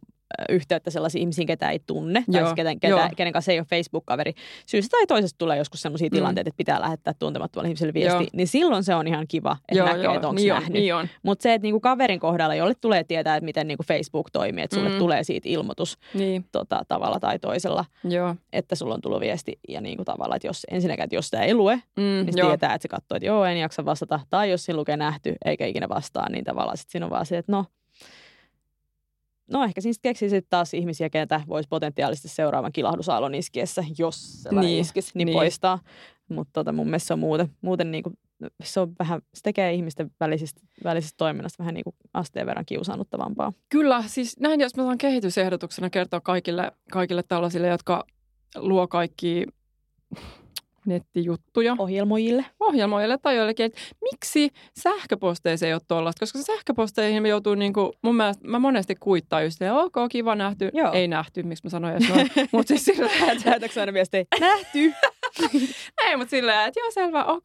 yhteyttä 0.48 0.90
sellaisiin 0.90 1.20
ihmisiin, 1.20 1.46
ketä 1.46 1.70
ei 1.70 1.80
tunne, 1.86 2.24
Joo. 2.28 2.44
tai 2.44 2.54
kenen, 2.54 2.80
ketä, 2.80 3.10
kenen 3.16 3.32
kanssa 3.32 3.52
ei 3.52 3.58
ole 3.58 3.66
Facebook-kaveri. 3.70 4.32
Syystä 4.66 4.96
tai 4.96 5.06
toisesta 5.06 5.38
tulee 5.38 5.58
joskus 5.58 5.82
sellaisia 5.82 6.08
mm. 6.08 6.16
tilanteita, 6.16 6.48
että 6.48 6.56
pitää 6.56 6.80
lähettää 6.80 7.14
tuntemattomalle 7.18 7.68
ihmiselle 7.68 7.94
viesti, 7.94 8.22
Joo. 8.22 8.30
niin 8.32 8.48
silloin 8.48 8.84
se 8.84 8.94
on 8.94 9.06
ihan 9.06 9.26
kiva, 9.28 9.56
että 9.68 9.78
Joo, 9.78 9.86
näkee, 9.86 10.14
että 10.14 10.28
onko 10.28 10.32
niin 10.40 10.48
nähnyt. 10.48 10.72
Niin 10.72 11.10
Mutta 11.22 11.42
se, 11.42 11.54
että 11.54 11.62
niinku 11.62 11.80
kaverin 11.80 12.20
kohdalla, 12.20 12.54
jolle 12.54 12.74
tulee 12.74 13.04
tietää, 13.04 13.36
että 13.36 13.44
miten 13.44 13.68
niinku 13.68 13.84
Facebook 13.88 14.30
toimii, 14.32 14.64
että 14.64 14.76
sulle 14.76 14.90
mm. 14.90 14.98
tulee 14.98 15.24
siitä 15.24 15.48
ilmoitus 15.48 15.98
niin. 16.14 16.44
tota, 16.52 16.82
tavalla 16.88 17.20
tai 17.20 17.38
toisella, 17.38 17.84
Joo. 18.04 18.36
että 18.52 18.74
sulla 18.74 18.94
on 18.94 19.00
tullut 19.00 19.20
viesti. 19.20 19.58
Ja 19.68 19.80
niinku 19.80 20.04
tavalla, 20.04 20.36
että 20.36 20.48
jos 20.48 20.66
ensinnäkään, 20.70 21.04
että 21.04 21.16
jos 21.16 21.24
sitä 21.24 21.42
ei 21.42 21.54
lue, 21.54 21.74
mm, 21.96 22.02
niin 22.02 22.32
se 22.32 22.40
tietää, 22.40 22.74
että 22.74 22.82
se 22.82 22.88
katsoo, 22.88 23.16
että 23.16 23.26
joo, 23.26 23.44
en 23.44 23.56
jaksa 23.56 23.84
vastata. 23.84 24.20
Tai 24.30 24.50
jos 24.50 24.64
siinä 24.64 24.76
lukee 24.76 24.96
nähty, 24.96 25.34
eikä 25.44 25.66
ikinä 25.66 25.88
vastaa, 25.88 26.30
niin 26.30 26.44
tavallaan 26.44 26.76
sitten 26.76 26.92
siinä 26.92 27.06
on 27.06 27.10
vaan 27.10 27.26
se, 27.26 27.38
että 27.38 27.52
no, 27.52 27.64
no 29.50 29.64
ehkä 29.64 29.80
siis 29.80 29.98
keksisit 29.98 30.46
taas 30.50 30.74
ihmisiä, 30.74 31.10
ketä 31.10 31.40
voisi 31.48 31.68
potentiaalisesti 31.68 32.28
seuraavan 32.28 32.72
kilahdusaallon 32.72 33.34
iskiessä, 33.34 33.84
jos 33.98 34.42
se 34.42 34.50
niin, 34.60 34.80
iskisi, 34.80 35.10
niin, 35.14 35.26
niin. 35.26 35.36
poistaa. 35.36 35.78
Mutta 36.28 36.52
tota, 36.52 36.72
mun 36.72 36.86
mielestä 36.86 37.06
se 37.06 37.12
on 37.12 37.18
muuten, 37.18 37.48
muuten 37.60 37.90
niin 37.90 38.02
kuin, 38.02 38.18
se, 38.62 38.80
on 38.80 38.92
vähän, 38.98 39.20
se 39.34 39.42
tekee 39.42 39.72
ihmisten 39.72 40.10
välisistä, 40.20 40.60
välisestä 40.84 41.16
toiminnasta 41.16 41.62
vähän 41.62 41.74
niin 41.74 41.84
kuin 41.84 41.96
asteen 42.14 42.46
verran 42.46 42.66
kiusaannuttavampaa. 42.66 43.52
Kyllä, 43.68 44.04
siis 44.06 44.40
näin 44.40 44.60
jos 44.60 44.76
mä 44.76 44.82
saan 44.82 44.98
kehitysehdotuksena 44.98 45.90
kertoa 45.90 46.20
kaikille, 46.20 46.72
kaikille 46.92 47.22
tällaisille, 47.22 47.68
jotka 47.68 48.04
luo 48.56 48.88
kaikki 48.88 49.46
nettijuttuja. 50.86 51.76
Ohjelmoijille. 51.78 52.44
Ohjelmoijille 52.60 53.18
tai 53.18 53.36
joillekin, 53.36 53.66
että 53.66 53.80
miksi 54.12 54.50
sähköposteissa 54.78 55.66
ei 55.66 55.72
ole 55.72 55.80
tuollaista, 55.88 56.20
koska 56.20 56.38
sähköposteihin 56.38 57.22
me 57.22 57.28
joutuu 57.28 57.54
niin 57.54 57.72
kuin, 57.72 57.92
mun 58.02 58.16
mielestä, 58.16 58.48
mä 58.48 58.58
monesti 58.58 58.94
kuittaa 58.94 59.42
just, 59.42 59.62
että 59.62 59.74
ok, 59.74 59.94
kiva 60.10 60.34
nähty, 60.34 60.70
Joo. 60.72 60.92
ei 60.92 61.08
nähty, 61.08 61.42
miksi 61.42 61.64
mä 61.66 61.70
sanoin, 61.70 61.96
että 61.96 62.14
no, 62.14 62.24
mutta 62.52 62.68
siis 62.68 62.84
sillä 62.84 63.10
että... 63.32 63.42
Lähetätkö 63.46 63.80
aina 63.80 63.92
viestiä, 63.92 64.24
nähty? 64.40 64.78
ei, 66.04 66.16
mutta 66.16 66.30
sillä 66.30 66.66
että 66.66 66.80
joo, 66.80 66.90
selvä, 66.90 67.24
ok. 67.24 67.44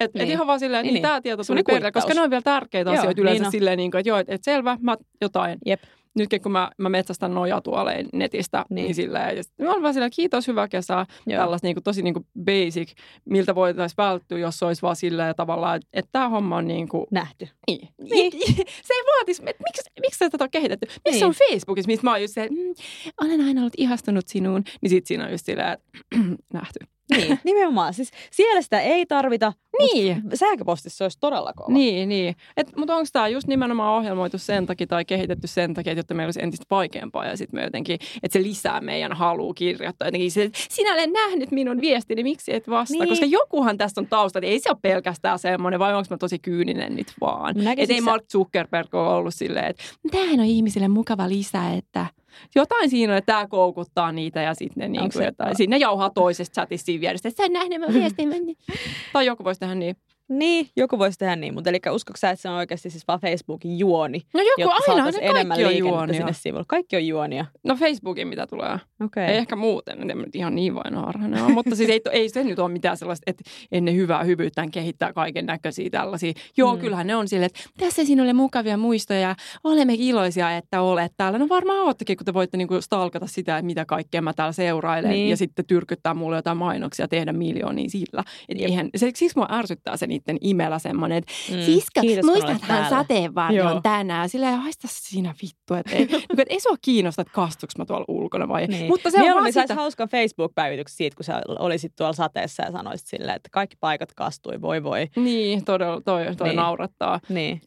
Että 0.00 0.18
niin. 0.18 0.28
et 0.28 0.32
ihan 0.32 0.46
vaan 0.46 0.60
silleen, 0.60 0.82
niin, 0.82 0.86
niin, 0.86 0.94
niin. 0.94 1.02
tämä 1.02 1.20
tieto 1.20 1.44
tuli 1.44 1.62
perille, 1.62 1.92
koska 1.92 2.14
ne 2.14 2.20
on 2.20 2.30
vielä 2.30 2.42
tärkeitä 2.42 2.90
joo, 2.90 2.98
asioita 2.98 3.20
yleensä 3.20 3.42
niin 3.42 3.50
silleen, 3.50 3.76
niin 3.76 3.90
kuin, 3.90 3.98
että 3.98 4.08
joo, 4.08 4.18
että 4.18 4.34
et 4.34 4.44
selvä, 4.44 4.78
mä 4.80 4.96
jotain. 5.20 5.58
Jep 5.66 5.82
nytkin 6.16 6.42
kun 6.42 6.52
mä, 6.52 6.70
mä 6.78 6.88
metsästän 6.88 7.34
nojatuoleen 7.34 8.08
netistä, 8.12 8.64
niin, 8.70 8.84
niin 8.84 8.94
silleen, 8.94 9.36
ja 9.36 9.42
mä 9.64 9.70
olen 9.70 9.82
vaan 9.82 9.94
silleen, 9.94 10.12
kiitos, 10.14 10.48
hyvä 10.48 10.68
kesä, 10.68 11.06
tällaista 11.28 11.66
niin 11.66 11.74
kuin, 11.74 11.84
tosi 11.84 12.02
niin 12.02 12.14
kuin 12.14 12.26
basic, 12.44 12.92
miltä 13.24 13.54
voitaisiin 13.54 13.96
välttyä, 13.96 14.38
jos 14.38 14.62
olisi 14.62 14.82
vaan 14.82 14.96
silleen 14.96 15.34
tavallaan, 15.36 15.76
että, 15.76 15.88
että 15.92 16.08
tämä 16.12 16.28
homma 16.28 16.56
on 16.56 16.66
niin 16.66 16.88
kuin... 16.88 17.06
Nähty. 17.10 17.48
Niin. 17.66 17.88
niin. 17.98 18.32
se 18.86 18.94
ei 18.94 19.02
vaatisi, 19.16 19.42
että 19.46 19.62
miksi, 19.68 19.90
miksi 20.00 20.18
tätä 20.30 20.44
on 20.44 20.50
kehitetty? 20.50 20.86
Missä 20.86 21.10
niin. 21.10 21.24
on 21.24 21.34
Facebookissa, 21.48 21.86
missä 21.86 22.04
mä 22.04 22.10
oon 22.10 22.22
just 22.22 22.34
se, 22.34 22.42
että 22.42 22.54
mm, 22.54 22.74
olen 23.22 23.40
aina 23.40 23.60
ollut 23.60 23.74
ihastunut 23.76 24.28
sinuun, 24.28 24.64
niin 24.80 24.90
sitten 24.90 25.06
siinä 25.08 25.24
on 25.24 25.30
just 25.30 25.46
silleen, 25.46 25.72
että 25.72 25.84
nähty. 26.52 26.78
Niin, 27.10 27.38
nimenomaan. 27.44 27.94
Siis 27.94 28.10
siellä 28.30 28.62
sitä 28.62 28.80
ei 28.80 29.06
tarvita, 29.06 29.52
niin. 29.78 30.22
sähköpostissa 30.34 30.98
se 30.98 31.04
olisi 31.04 31.18
todella 31.20 31.52
kova. 31.56 31.72
Niin, 31.72 32.08
niin. 32.08 32.36
Mutta 32.76 32.96
onko 32.96 33.08
tämä 33.12 33.28
just 33.28 33.46
nimenomaan 33.46 33.98
ohjelmoitu 33.98 34.38
sen 34.38 34.66
takia 34.66 34.86
tai 34.86 35.04
kehitetty 35.04 35.46
sen 35.46 35.74
takia, 35.74 35.92
että 35.96 36.14
meillä 36.14 36.28
olisi 36.28 36.42
entistä 36.42 36.66
vaikeampaa 36.70 37.26
ja 37.26 37.36
sitten 37.36 37.60
me 37.60 37.64
jotenkin, 37.64 37.98
että 38.22 38.38
se 38.38 38.42
lisää 38.42 38.80
meidän 38.80 39.12
halua 39.12 39.54
kirjoittaa 39.54 40.08
jotenkin 40.08 40.30
se, 40.30 40.42
että 40.42 40.58
sinä 40.70 40.94
olet 40.94 41.10
nähnyt 41.12 41.50
minun 41.50 41.80
viestini, 41.80 42.22
miksi 42.22 42.54
et 42.54 42.68
vastaa? 42.68 42.98
Niin. 42.98 43.08
Koska 43.08 43.26
jokuhan 43.26 43.78
tästä 43.78 44.00
on 44.00 44.06
tausta, 44.06 44.38
että 44.38 44.50
ei 44.50 44.60
se 44.60 44.70
ole 44.70 44.78
pelkästään 44.82 45.38
semmoinen, 45.38 45.80
vai 45.80 45.94
onko 45.94 46.06
mä 46.10 46.18
tosi 46.18 46.38
kyyninen 46.38 46.96
nyt 46.96 47.12
vaan. 47.20 47.66
Että 47.66 47.94
ei 47.94 48.00
Mark 48.00 48.24
Zuckerberg 48.32 48.94
ole 48.94 49.08
ollut 49.08 49.34
silleen, 49.34 49.66
että 49.66 49.82
tämähän 50.10 50.40
on 50.40 50.46
ihmisille 50.46 50.88
mukava 50.88 51.28
lisää, 51.28 51.74
että 51.74 52.06
jotain 52.54 52.90
siinä 52.90 53.12
on, 53.12 53.18
että 53.18 53.32
tämä 53.32 53.46
koukuttaa 53.46 54.12
niitä 54.12 54.42
ja 54.42 54.54
sitten 54.54 54.80
ne 54.80 54.88
niin 54.88 55.12
kuin 55.12 55.24
jotain. 55.24 55.56
Sinne 55.56 55.76
jauhaa 55.76 56.10
toisesta 56.10 56.54
chatista 56.54 56.86
siinä 56.86 57.00
vierestä, 57.00 57.28
että 57.28 57.42
sä 57.42 57.48
nähnyt 57.48 57.80
mun 57.80 57.94
viestin. 57.94 58.30
tai 59.12 59.26
joku 59.26 59.44
voisi 59.44 59.60
tehdä 59.60 59.74
niin. 59.74 59.96
Niin, 60.30 60.68
joku 60.76 60.98
voisi 60.98 61.18
tehdä 61.18 61.36
niin, 61.36 61.54
mutta 61.54 61.70
eli 61.70 61.78
uskotko 61.90 62.16
sä, 62.16 62.30
että 62.30 62.42
se 62.42 62.48
on 62.48 62.54
oikeasti 62.54 62.90
siis 62.90 63.08
vaan 63.08 63.20
Facebookin 63.20 63.78
juoni? 63.78 64.22
No 64.34 64.40
joku 64.40 64.74
aina, 64.88 65.10
ne 65.10 65.18
enemmän 65.20 65.58
kaikki 65.58 65.82
on 65.82 65.88
juonia. 65.88 66.16
Sinne 66.16 66.32
sivulle. 66.32 66.64
Kaikki 66.68 66.96
on 66.96 67.06
juonia. 67.06 67.46
No 67.64 67.76
Facebookin 67.76 68.28
mitä 68.28 68.46
tulee. 68.46 68.78
Okay. 69.04 69.24
Ei 69.24 69.36
ehkä 69.36 69.56
muuten, 69.56 70.10
en 70.10 70.26
ihan 70.34 70.54
niin 70.54 70.74
vain 70.74 70.94
on, 70.96 71.52
mutta 71.54 71.76
siis 71.76 71.90
ei, 71.90 72.00
ei 72.12 72.28
se 72.28 72.44
nyt 72.44 72.58
ole 72.58 72.72
mitään 72.72 72.96
sellaista, 72.96 73.30
että 73.30 73.44
ennen 73.72 73.96
hyvää 73.96 74.24
hyvyyttään 74.24 74.70
kehittää 74.70 75.12
kaiken 75.12 75.46
näköisiä 75.46 75.90
tällaisia. 75.90 76.32
Joo, 76.56 76.74
mm. 76.74 76.80
kyllähän 76.80 77.06
ne 77.06 77.16
on 77.16 77.28
silleen, 77.28 77.46
että 77.46 77.60
tässä 77.78 78.04
sinulle 78.04 78.32
mukavia 78.32 78.76
muistoja, 78.76 79.36
olemme 79.64 79.94
iloisia, 79.98 80.56
että 80.56 80.80
olet 80.80 81.12
täällä. 81.16 81.38
No 81.38 81.48
varmaan 81.48 81.78
oottekin, 81.78 82.16
kun 82.16 82.24
te 82.24 82.34
voitte 82.34 82.56
niinku 82.56 82.80
stalkata 82.80 83.26
sitä, 83.26 83.58
että 83.58 83.66
mitä 83.66 83.84
kaikkea 83.84 84.22
mä 84.22 84.32
täällä 84.32 84.52
seurailen 84.52 85.10
niin. 85.10 85.30
ja 85.30 85.36
sitten 85.36 85.64
tyrkyttää 85.64 86.14
mulle 86.14 86.36
jotain 86.36 86.58
mainoksia, 86.58 87.08
tehdä 87.08 87.32
miljoonia 87.32 87.88
sillä. 87.88 88.24
Et 88.48 88.58
eihän, 88.60 88.90
se, 88.96 89.10
siksi 89.14 89.36
mua 89.36 89.48
ärsyttää 89.50 89.96
se 89.96 90.06
niiden 90.26 90.48
imellä 90.48 90.78
semmoinen, 90.78 91.18
että 91.18 91.32
mm. 91.50 91.60
siska, 91.62 92.00
Kiitos, 92.00 92.24
muistathan 92.24 92.90
sateenvarjon 92.90 93.82
tänään. 93.82 94.28
Sillä 94.28 94.50
ei 94.50 94.56
haista 94.56 94.88
siinä 94.90 95.34
vittu, 95.42 95.74
että 95.74 95.96
ei, 95.96 96.04
niin, 96.06 96.22
että 96.30 96.44
ei 96.48 96.60
sua 96.60 96.76
kiinnosta, 96.82 97.22
että 97.22 97.34
kastuks 97.34 97.78
mä 97.78 97.84
tuolla 97.84 98.04
ulkona 98.08 98.48
vai. 98.48 98.66
Niin. 98.66 98.86
Mutta 98.86 99.10
se 99.10 99.32
on 99.32 99.40
vaan 99.40 99.52
sitä... 99.52 99.74
hauskan 99.74 100.08
Facebook-päivityksen 100.08 100.96
siitä, 100.96 101.16
kun 101.16 101.24
sä 101.24 101.42
olisit 101.58 101.92
tuolla 101.96 102.12
sateessa 102.12 102.62
ja 102.62 102.72
sanoisit 102.72 103.06
silleen, 103.06 103.36
että 103.36 103.48
kaikki 103.52 103.76
paikat 103.80 104.14
kastui, 104.14 104.60
voi 104.60 104.82
voi. 104.82 105.08
Niin, 105.16 105.64
todella, 105.64 106.00
toi, 106.00 106.36
toi 106.36 106.48
niin. 106.48 106.56
naurattaa. 106.56 107.20
Niin. 107.28 107.60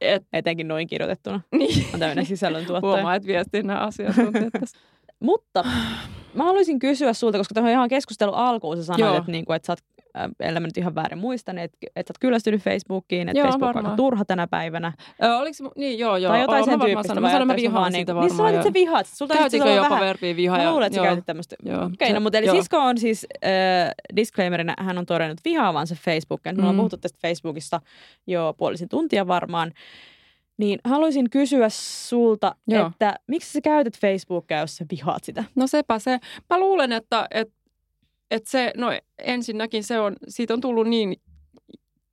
Et, 0.00 0.22
Etenkin 0.32 0.68
noin 0.68 0.86
kirjoitettuna. 0.86 1.40
Niin. 1.58 1.86
On 1.94 2.00
tämmöinen 2.00 2.26
sisällöntuottaja. 2.26 2.92
Huomaa, 2.92 3.14
että 3.14 3.26
viestinnän 3.26 3.78
asiantuntijat 3.78 4.52
tässä. 4.60 4.78
Mutta 5.20 5.64
mä 6.34 6.44
haluaisin 6.44 6.78
kysyä 6.78 7.12
sulta, 7.12 7.38
koska 7.38 7.54
tähän 7.54 7.72
ihan 7.72 7.88
keskustelu 7.88 8.32
alkuun 8.32 8.76
sä 8.76 8.84
sanoit, 8.84 9.16
että, 9.16 9.32
niinku, 9.32 9.52
että 9.52 9.66
sä 9.66 9.72
oot 9.72 9.95
ellei 10.40 10.60
mä 10.60 10.66
nyt 10.66 10.78
ihan 10.78 10.94
väärin 10.94 11.18
muista, 11.18 11.52
niin 11.52 11.64
että 11.64 11.78
et 11.96 12.06
sä 12.06 12.10
oot 12.12 12.18
kyllästynyt 12.18 12.62
Facebookiin, 12.62 13.28
että 13.28 13.42
Facebook 13.42 13.60
varmaan. 13.60 13.84
on 13.84 13.90
aika 13.90 13.96
turha 13.96 14.24
tänä 14.24 14.46
päivänä. 14.46 14.92
Ö, 15.22 15.36
oliko 15.36 15.72
niin, 15.76 15.98
joo, 15.98 16.16
joo. 16.16 16.32
Tai 16.32 16.40
jotain 16.40 16.64
sen 16.64 16.80
tyyppistä. 16.80 17.20
Mä 17.20 17.30
sanoin, 17.30 17.46
mä 17.46 17.56
vihaan 17.56 17.92
niin, 17.92 18.06
varmaan. 18.06 18.28
Niin 18.28 18.36
sä 18.36 18.48
että 18.48 18.62
sä 18.62 18.72
vihaat. 18.72 19.06
Sulta 19.06 19.34
Käytinkö 19.34 19.70
jopa 19.70 19.90
vähän, 19.90 20.04
verbiä 20.04 20.36
viha? 20.36 20.56
Mä 20.56 20.70
luulen, 20.70 20.86
että 20.86 20.96
sä 20.96 21.02
käytit 21.02 21.26
tämmöistä. 21.26 21.56
Okei, 21.60 21.76
okay, 21.84 22.12
no 22.12 22.20
mutta 22.20 22.38
eli 22.38 22.46
joo. 22.46 22.56
sisko 22.56 22.78
on 22.78 22.98
siis 22.98 23.26
äh, 23.44 23.50
disclaimerina, 24.16 24.74
hän 24.78 24.98
on 24.98 25.06
todennut 25.06 25.38
vihaavansa 25.44 25.94
Facebookin. 26.04 26.54
Mm. 26.54 26.56
Me 26.56 26.62
ollaan 26.62 26.76
puhuttu 26.76 26.96
tästä 26.96 27.18
Facebookista 27.22 27.80
jo 28.26 28.54
puolisen 28.58 28.88
tuntia 28.88 29.26
varmaan. 29.26 29.72
Niin 30.58 30.78
haluaisin 30.84 31.30
kysyä 31.30 31.68
sulta, 31.70 32.54
Joo. 32.66 32.86
että 32.86 33.18
miksi 33.26 33.52
sä 33.52 33.60
käytät 33.60 33.98
Facebookia, 33.98 34.60
jos 34.60 34.76
sä 34.76 34.84
vihaat 34.90 35.24
sitä? 35.24 35.44
No 35.54 35.66
sepä 35.66 35.98
se. 35.98 36.18
Mä 36.50 36.58
luulen, 36.58 36.92
että, 36.92 37.26
että 37.30 37.54
että 38.30 38.50
se, 38.50 38.72
no 38.76 38.86
ensinnäkin 39.18 39.84
se 39.84 40.00
on, 40.00 40.16
siitä 40.28 40.54
on 40.54 40.60
tullut 40.60 40.86
niin 40.86 41.16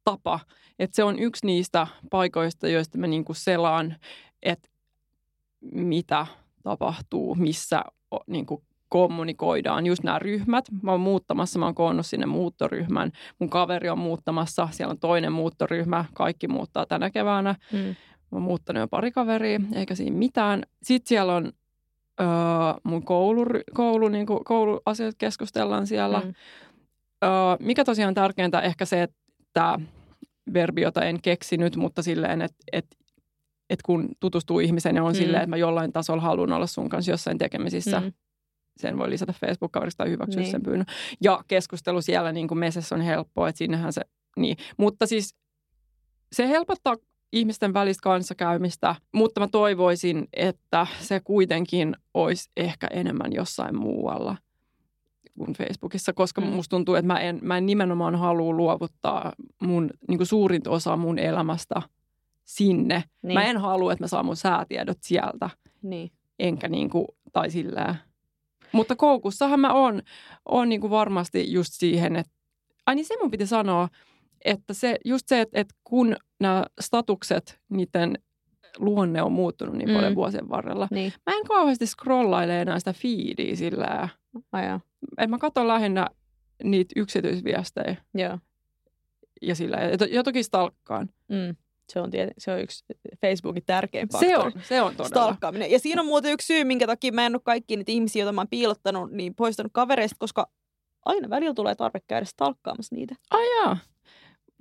tapa, 0.04 0.39
että 0.80 0.95
se 0.95 1.04
on 1.04 1.19
yksi 1.19 1.45
niistä 1.45 1.88
paikoista, 2.10 2.67
joista 2.67 2.97
mä 2.97 3.08
niinku 3.08 3.34
selaan, 3.34 3.95
että 4.43 4.69
mitä 5.71 6.26
tapahtuu, 6.63 7.36
missä 7.36 7.84
niin 8.28 8.45
kuin 8.45 8.63
kommunikoidaan 8.89 9.86
just 9.86 10.04
nämä 10.04 10.19
ryhmät. 10.19 10.65
Mä 10.82 10.91
oon 10.91 10.99
muuttamassa, 10.99 11.60
mä 11.60 11.65
oon 11.65 11.76
koonnut 11.76 12.06
sinne 12.06 12.26
muuttoryhmän. 12.26 13.12
Mun 13.39 13.49
kaveri 13.49 13.89
on 13.89 13.97
muuttamassa, 13.97 14.67
siellä 14.71 14.91
on 14.91 14.99
toinen 14.99 15.32
muuttoryhmä, 15.32 16.06
kaikki 16.13 16.47
muuttaa 16.47 16.86
tänä 16.86 17.10
keväänä. 17.10 17.56
Mm. 17.71 17.80
Mä 17.80 17.95
oon 18.32 18.41
muuttanut 18.41 18.82
jo 18.82 18.88
pari 18.88 19.12
kaveria, 19.12 19.60
eikä 19.76 19.95
siinä 19.95 20.17
mitään. 20.17 20.63
Sitten 20.84 21.10
siellä 21.10 21.36
on 21.36 21.52
öö, 22.21 22.28
mun 22.84 23.04
koulu, 23.04 23.45
koulu, 23.73 24.08
niin 24.08 24.26
kuin, 24.26 24.43
kouluasiat 24.43 25.15
keskustellaan 25.17 25.88
siellä. 25.88 26.19
Mm. 26.19 26.34
Öö, 27.23 27.32
mikä 27.60 27.84
tosiaan 27.84 28.08
on 28.08 28.13
tärkeintä, 28.13 28.62
ehkä 28.62 28.86
se, 28.86 29.04
että 29.04 29.80
verbi, 30.54 30.82
jota 30.82 31.02
en 31.02 31.21
keksinyt, 31.21 31.76
mutta 31.76 32.02
silleen, 32.02 32.41
että, 32.41 32.58
että 32.71 32.95
että 33.69 33.84
kun 33.86 34.10
tutustuu 34.19 34.60
ihmiseen, 34.60 34.95
niin 34.95 35.04
on 35.04 35.12
mm. 35.12 35.17
silleen, 35.17 35.43
että 35.43 35.49
mä 35.49 35.58
jollain 35.58 35.93
tasolla 35.93 36.21
haluan 36.21 36.52
olla 36.52 36.67
sun 36.67 36.89
kanssa 36.89 37.12
jossain 37.12 37.38
tekemisissä. 37.38 37.99
Mm 37.99 38.13
sen 38.78 38.97
voi 38.97 39.10
lisätä 39.10 39.34
Facebook-kaverista 39.34 40.04
tai 40.04 40.12
hyväksyä 40.12 40.41
niin. 40.41 40.52
sen 40.52 40.63
pyynnön. 40.63 40.86
Ja 41.21 41.43
keskustelu 41.47 42.02
siellä 42.02 42.32
niin 42.32 42.47
kuin 42.47 42.58
mesessä 42.58 42.95
on 42.95 43.02
helppoa, 43.02 43.49
että 43.49 43.58
sinnehän 43.58 43.93
se, 43.93 44.02
niin. 44.38 44.58
Mutta 44.78 45.06
siis 45.06 45.36
se 46.32 46.47
helpottaa 46.47 46.95
ihmisten 47.34 47.74
välistä 47.74 48.02
kanssakäymistä, 48.04 48.96
mutta 49.12 49.39
mä 49.39 49.48
toivoisin, 49.48 50.28
että 50.34 50.88
se 51.00 51.19
kuitenkin 51.19 51.96
olisi 52.13 52.52
ehkä 52.58 52.88
enemmän 52.88 53.34
jossain 53.34 53.76
muualla 53.76 54.38
kuin 55.38 55.54
Facebookissa, 55.54 56.13
koska 56.13 56.41
mm. 56.41 56.48
musta 56.48 56.69
tuntuu, 56.69 56.96
että 56.96 57.08
mä 57.08 57.19
en, 57.19 57.39
mä 57.41 57.58
en 57.58 57.65
nimenomaan 57.65 58.15
halua 58.15 58.54
luovuttaa 58.54 59.34
mun 59.62 59.89
niin 60.08 60.17
kuin 60.17 60.28
suurinta 60.28 60.69
osaa 60.69 60.98
mun 60.98 61.19
elämästä 61.19 61.82
sinne. 62.46 63.04
Niin. 63.22 63.34
Mä 63.34 63.43
en 63.43 63.58
halua, 63.58 63.91
että 63.91 64.04
mä 64.04 64.08
saan 64.08 64.26
mun 64.26 64.36
säätiedot 64.36 64.98
sieltä. 65.02 65.50
Niin. 65.82 66.12
Enkä 66.39 66.67
niin 66.67 66.89
kuin, 66.89 67.08
tai 67.34 67.52
sillä 67.52 67.96
mutta 68.74 68.96
koukussahan 68.96 69.60
mä 69.60 69.74
oon, 69.74 70.02
oon 70.46 70.69
niin 70.69 70.82
kuin 70.82 70.91
varmasti 70.91 71.54
just 71.54 71.74
siihen, 71.74 72.15
että 72.15 72.32
ai 72.86 72.96
niin 72.96 73.06
se 73.06 73.15
mun 73.22 73.32
piti 73.32 73.48
sanoa, 73.48 73.89
että 74.45 74.73
se, 74.73 74.97
just 75.06 75.27
se, 75.27 75.41
että, 75.41 75.60
että 75.60 75.75
kun 75.84 76.15
nämä 76.39 76.65
statukset, 76.82 77.60
niiden 77.69 78.17
luonne 78.77 79.21
on 79.21 79.32
muuttunut 79.32 79.75
niin 79.75 79.89
paljon 79.89 80.12
mm. 80.12 80.15
vuosien 80.15 80.49
varrella. 80.49 80.88
Niin. 80.91 81.13
Mä 81.25 81.38
en 81.38 81.43
kauheasti 81.45 81.88
scrollaile 81.88 82.62
enää 82.62 82.79
sitä 82.79 82.93
feedia 82.93 83.56
sillä. 83.56 84.10
Aja. 84.51 84.79
Et 85.17 85.29
mä 85.29 85.38
katson 85.38 85.67
lähinnä 85.67 86.08
niitä 86.63 86.93
yksityisviestejä. 86.95 87.95
Joo. 88.13 88.39
Ja 89.41 89.56
sillä, 89.56 89.77
ja, 89.77 90.08
ja 90.12 90.23
toki 90.23 90.43
stalkkaan. 90.43 91.10
Mm. 91.29 91.56
Se 91.89 91.99
on, 91.99 92.12
tiety, 92.12 92.34
se 92.38 92.51
on 92.51 92.62
yksi 92.62 92.86
Facebookin 93.21 93.63
tärkein 93.65 94.10
faktori. 94.10 94.32
Se 94.32 94.38
on, 94.38 94.51
se 94.63 94.82
on 94.82 94.91
todella. 94.91 95.08
Stalkkaaminen. 95.08 95.71
Ja 95.71 95.79
siinä 95.79 96.01
on 96.01 96.08
muuten 96.08 96.32
yksi 96.32 96.45
syy, 96.45 96.63
minkä 96.63 96.88
takia 96.88 97.12
mä 97.12 97.25
en 97.25 97.36
ole 97.36 97.41
kaikki 97.45 97.77
niitä 97.77 97.91
ihmisiä, 97.91 98.21
joita 98.21 98.34
mä 98.34 98.41
oon 98.41 98.47
piilottanut, 98.49 99.12
niin 99.12 99.36
poistanut 99.36 99.71
kavereista, 99.75 100.15
koska 100.19 100.49
aina 101.06 101.29
välillä 101.29 101.53
tulee 101.53 101.75
tarve 101.75 101.99
käydä 102.08 102.25
stalkkaamassa 102.25 102.95
niitä. 102.95 103.15
Ai 103.32 103.56
jaa. 103.56 103.77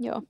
Joo. 0.02 0.22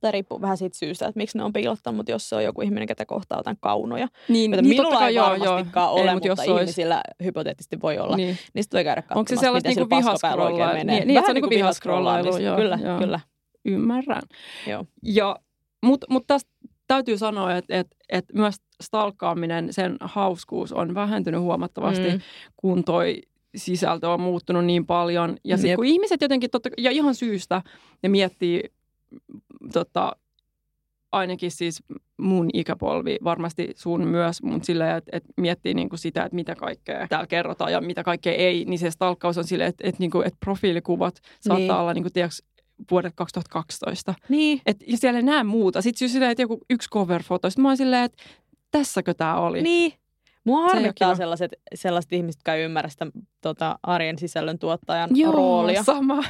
Tämä 0.00 0.10
riippuu 0.10 0.40
vähän 0.40 0.56
siitä 0.56 0.78
syystä, 0.78 1.06
että 1.06 1.18
miksi 1.18 1.38
ne 1.38 1.44
on 1.44 1.52
piilottanut, 1.52 1.96
mutta 1.96 2.12
jos 2.12 2.28
se 2.28 2.36
on 2.36 2.44
joku 2.44 2.62
ihminen, 2.62 2.88
ketä 2.88 3.06
kohtaa 3.06 3.38
jotain 3.38 3.56
kaunoja, 3.60 4.08
niin, 4.28 4.50
niin 4.50 4.68
minulla 4.68 5.08
ei 5.08 5.14
joo, 5.14 5.26
varmastikaan 5.26 5.84
joo. 5.84 5.92
ole, 5.92 6.00
ei, 6.00 6.14
mutta, 6.14 6.28
mutta 6.28 6.44
jos 6.44 6.60
ihmisillä 6.60 6.94
olisi... 6.94 7.24
hypoteettisesti 7.24 7.80
voi 7.82 7.98
olla, 7.98 8.16
niin, 8.16 8.38
niin 8.54 8.64
sitten 8.64 8.78
voi 8.78 8.84
käydä 8.84 9.02
katsomassa, 9.02 9.18
Onko 9.18 9.28
se 9.28 9.46
sellaista 9.46 9.68
niinku 9.68 9.96
vihaskrollailu? 9.96 10.86
Niin, 10.86 11.06
niin, 11.08 11.20
vähän 11.22 11.34
niin 11.34 11.42
kuin 11.42 11.50
vihaskrollailu, 11.50 12.36
joo. 12.36 12.56
Kyllä, 12.56 12.78
joo. 12.82 12.98
kyllä. 12.98 13.20
Ymmärrän. 13.64 14.22
Joo. 14.66 14.84
Ja, 15.02 15.36
mutta 15.82 16.06
mut 16.10 16.24
tästä 16.26 16.50
täytyy 16.86 17.18
sanoa, 17.18 17.56
että, 17.56 17.78
että, 17.80 17.96
että 18.08 18.34
myös 18.34 18.54
stalkkaaminen, 18.82 19.72
sen 19.72 19.96
hauskuus 20.00 20.72
on 20.72 20.94
vähentynyt 20.94 21.40
huomattavasti, 21.40 22.10
mm. 22.10 22.20
kun 22.56 22.84
toi 22.84 23.22
sisältö 23.56 24.10
on 24.10 24.20
muuttunut 24.20 24.64
niin 24.64 24.86
paljon. 24.86 25.36
Ja 25.44 25.56
sitten 25.56 25.76
kun 25.76 25.84
ihmiset 25.84 26.20
jotenkin, 26.20 26.50
totta, 26.50 26.68
ja 26.78 26.90
ihan 26.90 27.14
syystä, 27.14 27.62
ne 28.02 28.08
miettii 28.08 28.62
tota, 29.72 30.16
ainakin 31.12 31.50
siis 31.50 31.82
mun 32.16 32.50
ikäpolvi, 32.52 33.18
varmasti 33.24 33.70
sun 33.76 34.08
myös, 34.08 34.42
mutta 34.42 34.66
silleen, 34.66 34.96
että, 34.96 35.10
että 35.16 35.32
miettii 35.36 35.74
niin 35.74 35.88
kuin 35.88 35.98
sitä, 35.98 36.24
että 36.24 36.34
mitä 36.34 36.54
kaikkea 36.54 37.08
täällä 37.08 37.26
kerrotaan 37.26 37.72
ja 37.72 37.80
mitä 37.80 38.02
kaikkea 38.02 38.32
ei, 38.32 38.64
niin 38.64 38.78
se 38.78 38.90
stalkkaus 38.90 39.38
on 39.38 39.44
silleen, 39.44 39.68
että, 39.68 39.88
että, 39.88 40.00
niin 40.00 40.10
kuin, 40.10 40.26
että 40.26 40.36
profiilikuvat 40.40 41.20
saattaa 41.40 41.58
niin. 41.58 41.72
olla 41.72 41.94
niin 41.94 42.04
kuin, 42.04 42.12
tiedätkö, 42.12 42.36
vuodet 42.90 43.12
2012. 43.16 44.14
Niin. 44.28 44.60
Et, 44.66 44.76
ja 44.86 44.96
siellä 44.96 45.18
ei 45.18 45.22
näe 45.22 45.44
muuta. 45.44 45.82
Sitten 45.82 46.08
silleen, 46.08 46.30
että 46.30 46.42
joku 46.42 46.60
yksi 46.70 46.88
cover-foto. 46.90 47.50
Sitten 47.50 47.62
mä 47.62 47.68
oon 47.68 47.76
silleen, 47.76 48.04
että 48.04 48.22
tässäkö 48.70 49.14
tämä 49.14 49.36
oli? 49.36 49.62
Niin. 49.62 49.92
Mua 50.46 50.62
harmittaa 50.62 51.14
se 51.14 51.18
sellaiset, 51.18 51.52
sellaiset 51.74 52.12
ihmiset, 52.12 52.38
jotka 52.38 52.54
ei 52.54 52.64
ymmärrä 52.64 52.88
sitä 52.88 53.06
tota, 53.40 53.78
arjen 53.82 54.18
sisällön 54.18 54.58
tuottajan 54.58 55.10
Joo, 55.14 55.32
roolia. 55.32 55.82
sama. 55.82 56.24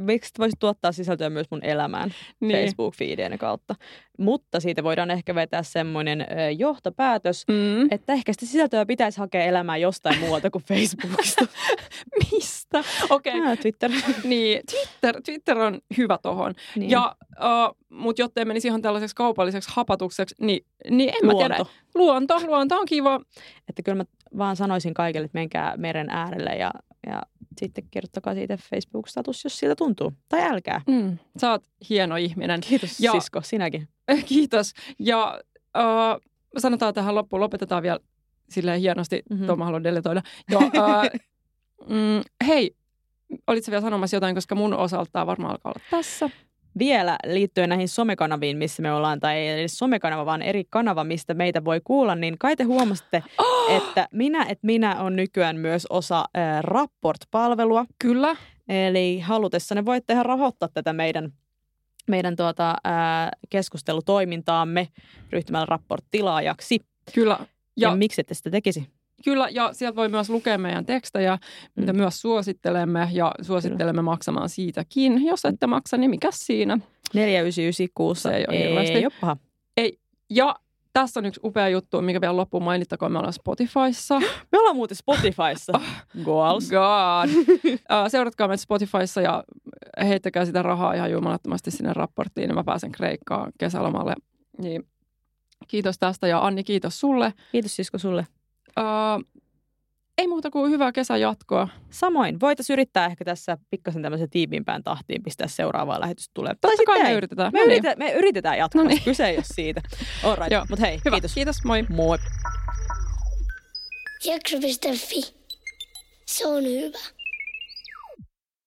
Miksi 0.00 0.32
voisit 0.38 0.58
tuottaa 0.58 0.92
sisältöä 0.92 1.30
myös 1.30 1.46
mun 1.50 1.64
elämään 1.64 2.14
niin. 2.40 2.58
Facebook-feedien 2.58 3.38
kautta? 3.38 3.74
Mutta 4.18 4.60
siitä 4.60 4.84
voidaan 4.84 5.10
ehkä 5.10 5.34
vetää 5.34 5.62
semmoinen 5.62 6.26
johtopäätös, 6.58 7.44
mm. 7.48 7.88
että 7.90 8.12
ehkä 8.12 8.32
sitä 8.32 8.46
sisältöä 8.46 8.86
pitäisi 8.86 9.18
hakea 9.18 9.44
elämään 9.44 9.80
jostain 9.80 10.20
muualta 10.20 10.50
kuin 10.50 10.64
Facebookista. 10.64 11.46
Mistä? 12.32 12.84
Okei. 13.10 13.40
Okay. 13.40 13.56
Twitter. 13.56 13.90
niin, 14.24 14.60
Twitter, 14.70 15.22
Twitter 15.22 15.58
on 15.58 15.80
hyvä 15.96 16.18
tohon. 16.22 16.54
Niin. 16.76 16.90
Ja, 16.90 17.16
uh, 17.38 17.81
mutta 17.92 18.22
jotta 18.22 18.40
ei 18.40 18.44
menisi 18.44 18.68
ihan 18.68 18.82
tällaiseksi 18.82 19.16
kaupalliseksi 19.16 19.70
hapatukseksi, 19.72 20.34
niin, 20.40 20.66
niin 20.90 21.08
en 21.08 21.16
Luonto. 21.22 21.48
mä 21.48 21.54
tiedä. 21.54 21.70
Luonto. 21.94 22.40
Luonto 22.46 22.78
on 22.78 22.86
kiva. 22.86 23.20
Että 23.68 23.82
kyllä 23.82 23.96
mä 23.96 24.04
vaan 24.38 24.56
sanoisin 24.56 24.94
kaikille, 24.94 25.24
että 25.24 25.38
menkää 25.38 25.76
meren 25.76 26.10
äärelle 26.10 26.50
ja, 26.50 26.70
ja 27.06 27.22
sitten 27.60 27.84
kirjoittakaa 27.90 28.34
siitä 28.34 28.56
Facebook-status, 28.56 29.44
jos 29.44 29.58
siltä 29.58 29.76
tuntuu. 29.76 30.12
Tai 30.28 30.42
älkää. 30.42 30.80
Mm, 30.86 31.18
sä 31.36 31.50
oot 31.50 31.64
hieno 31.90 32.16
ihminen. 32.16 32.60
Kiitos 32.60 33.00
ja, 33.00 33.12
sisko, 33.12 33.40
sinäkin. 33.40 33.88
Kiitos. 34.28 34.72
Ja 34.98 35.40
uh, 35.78 36.30
sanotaan 36.58 36.94
tähän 36.94 37.14
loppuun, 37.14 37.40
lopetetaan 37.40 37.82
vielä 37.82 37.98
silleen 38.48 38.80
hienosti. 38.80 39.22
Mm-hmm. 39.30 39.46
Tuo 39.46 39.56
mä 39.56 39.64
haluan 39.64 39.84
deletoida. 39.84 40.22
Ja, 40.50 40.58
uh, 40.58 41.20
mm, 41.96 42.46
hei, 42.46 42.76
olitko 43.46 43.70
vielä 43.70 43.80
sanomassa 43.80 44.16
jotain, 44.16 44.34
koska 44.34 44.54
mun 44.54 44.74
osalta 44.74 45.26
varmaan 45.26 45.52
alkaa 45.52 45.72
olla 45.72 45.84
tässä 45.90 46.30
vielä 46.78 47.18
liittyen 47.26 47.68
näihin 47.68 47.88
somekanaviin, 47.88 48.56
missä 48.56 48.82
me 48.82 48.92
ollaan, 48.92 49.20
tai 49.20 49.36
ei 49.36 49.48
edes 49.48 49.78
somekanava, 49.78 50.26
vaan 50.26 50.42
eri 50.42 50.64
kanava, 50.70 51.04
mistä 51.04 51.34
meitä 51.34 51.64
voi 51.64 51.80
kuulla, 51.84 52.14
niin 52.14 52.38
kai 52.38 52.56
te 52.56 52.64
huomasitte, 52.64 53.22
oh! 53.38 53.70
että 53.76 54.08
minä, 54.12 54.42
että 54.42 54.66
minä 54.66 55.00
on 55.00 55.16
nykyään 55.16 55.56
myös 55.56 55.86
osa 55.90 56.24
äh, 56.36 56.60
Rapport-palvelua. 56.60 57.86
Kyllä. 57.98 58.36
Eli 58.68 59.20
halutessanne 59.20 59.84
voitte 59.84 60.12
ihan 60.12 60.26
rahoittaa 60.26 60.68
tätä 60.74 60.92
meidän 60.92 61.32
meidän 62.08 62.36
tuota, 62.36 62.74
ää, 62.84 63.30
keskustelutoimintaamme 63.50 64.88
ryhtymällä 65.30 65.66
Rapport-tilaajaksi. 65.66 66.78
Kyllä. 67.14 67.38
Ja, 67.76 67.88
ja 67.88 67.96
miksi 67.96 68.20
ette 68.20 68.34
sitä 68.34 68.50
tekisi? 68.50 68.90
Kyllä, 69.24 69.48
ja 69.50 69.72
sieltä 69.72 69.96
voi 69.96 70.08
myös 70.08 70.30
lukea 70.30 70.58
meidän 70.58 70.86
tekstejä, 70.86 71.38
mitä 71.76 71.92
mm. 71.92 71.98
myös 71.98 72.20
suosittelemme, 72.20 73.08
ja 73.12 73.32
suosittelemme 73.42 73.92
Kyllä. 73.92 74.02
maksamaan 74.02 74.48
siitäkin. 74.48 75.26
Jos 75.26 75.44
ette 75.44 75.66
maksa, 75.66 75.96
niin 75.96 76.10
mikä 76.10 76.28
siinä? 76.32 76.78
4996. 77.14 78.22
Se 78.22 78.28
ei 78.28 78.44
ole 78.48 78.80
ei, 78.80 78.96
ei 78.96 79.04
ole 79.06 79.12
paha. 79.20 79.36
Ei. 79.76 79.98
Ja 80.30 80.56
tässä 80.92 81.20
on 81.20 81.26
yksi 81.26 81.40
upea 81.44 81.68
juttu, 81.68 82.02
mikä 82.02 82.20
vielä 82.20 82.36
loppuun 82.36 82.62
mainittakoon. 82.62 83.12
Me 83.12 83.18
ollaan 83.18 83.32
Spotifyssa. 83.32 84.20
Me 84.52 84.58
ollaan 84.58 84.76
muuten 84.76 84.96
Spotifyssa. 84.96 85.72
Goals. 86.24 86.70
God. 86.70 87.30
Seuratkaa 88.10 88.48
meitä 88.48 88.62
Spotifyssa 88.62 89.20
ja 89.20 89.44
heittäkää 90.02 90.44
sitä 90.44 90.62
rahaa 90.62 90.94
ihan 90.94 91.12
jumalattomasti 91.12 91.70
sinne 91.70 91.92
raporttiin, 91.92 92.48
niin 92.48 92.56
mä 92.56 92.64
pääsen 92.64 92.92
Kreikkaan 92.92 93.52
kesälomalle. 93.58 94.14
Niin. 94.58 94.86
Kiitos 95.68 95.98
tästä 95.98 96.28
ja 96.28 96.46
Anni, 96.46 96.64
kiitos 96.64 97.00
sulle. 97.00 97.34
Kiitos 97.52 97.76
sisko 97.76 97.98
sulle. 97.98 98.26
Uh, 98.78 99.24
ei 100.18 100.28
muuta 100.28 100.50
kuin 100.50 100.70
hyvää 100.70 100.92
kesän 100.92 101.20
jatkoa. 101.20 101.68
Samoin. 101.90 102.40
Voitaisiin 102.40 102.74
yrittää 102.74 103.06
ehkä 103.06 103.24
tässä 103.24 103.58
pikkasen 103.70 104.02
tämmöisen 104.02 104.30
tiiviimpään 104.30 104.82
tahtiin 104.82 105.22
pistää 105.22 105.46
seuraavaa 105.48 106.00
lähetystä 106.00 106.30
tulee. 106.34 106.54
Totta 106.60 106.82
kai 106.86 107.02
me 107.02 107.12
yritetään. 107.12 107.52
Me, 107.52 107.58
no 107.58 107.64
yritä, 107.64 107.88
niin. 107.88 107.98
me 107.98 108.12
yritetään 108.12 108.58
jatkaa. 108.58 108.82
No 108.82 108.88
niin. 108.88 109.02
Kyse 109.02 109.26
ei 109.26 109.36
ole 109.36 109.44
siitä. 109.54 109.80
All 110.24 110.36
right. 110.36 110.70
Mutta 110.70 110.86
hei, 110.86 111.00
Hyvä. 111.04 111.14
kiitos. 111.14 111.34
Kiitos, 111.34 111.64
moi. 111.64 111.86
Moi. 111.88 112.18
Jakso.fi. 114.24 115.34
Se 116.26 116.46
on 116.46 116.64
hyvä. 116.64 117.21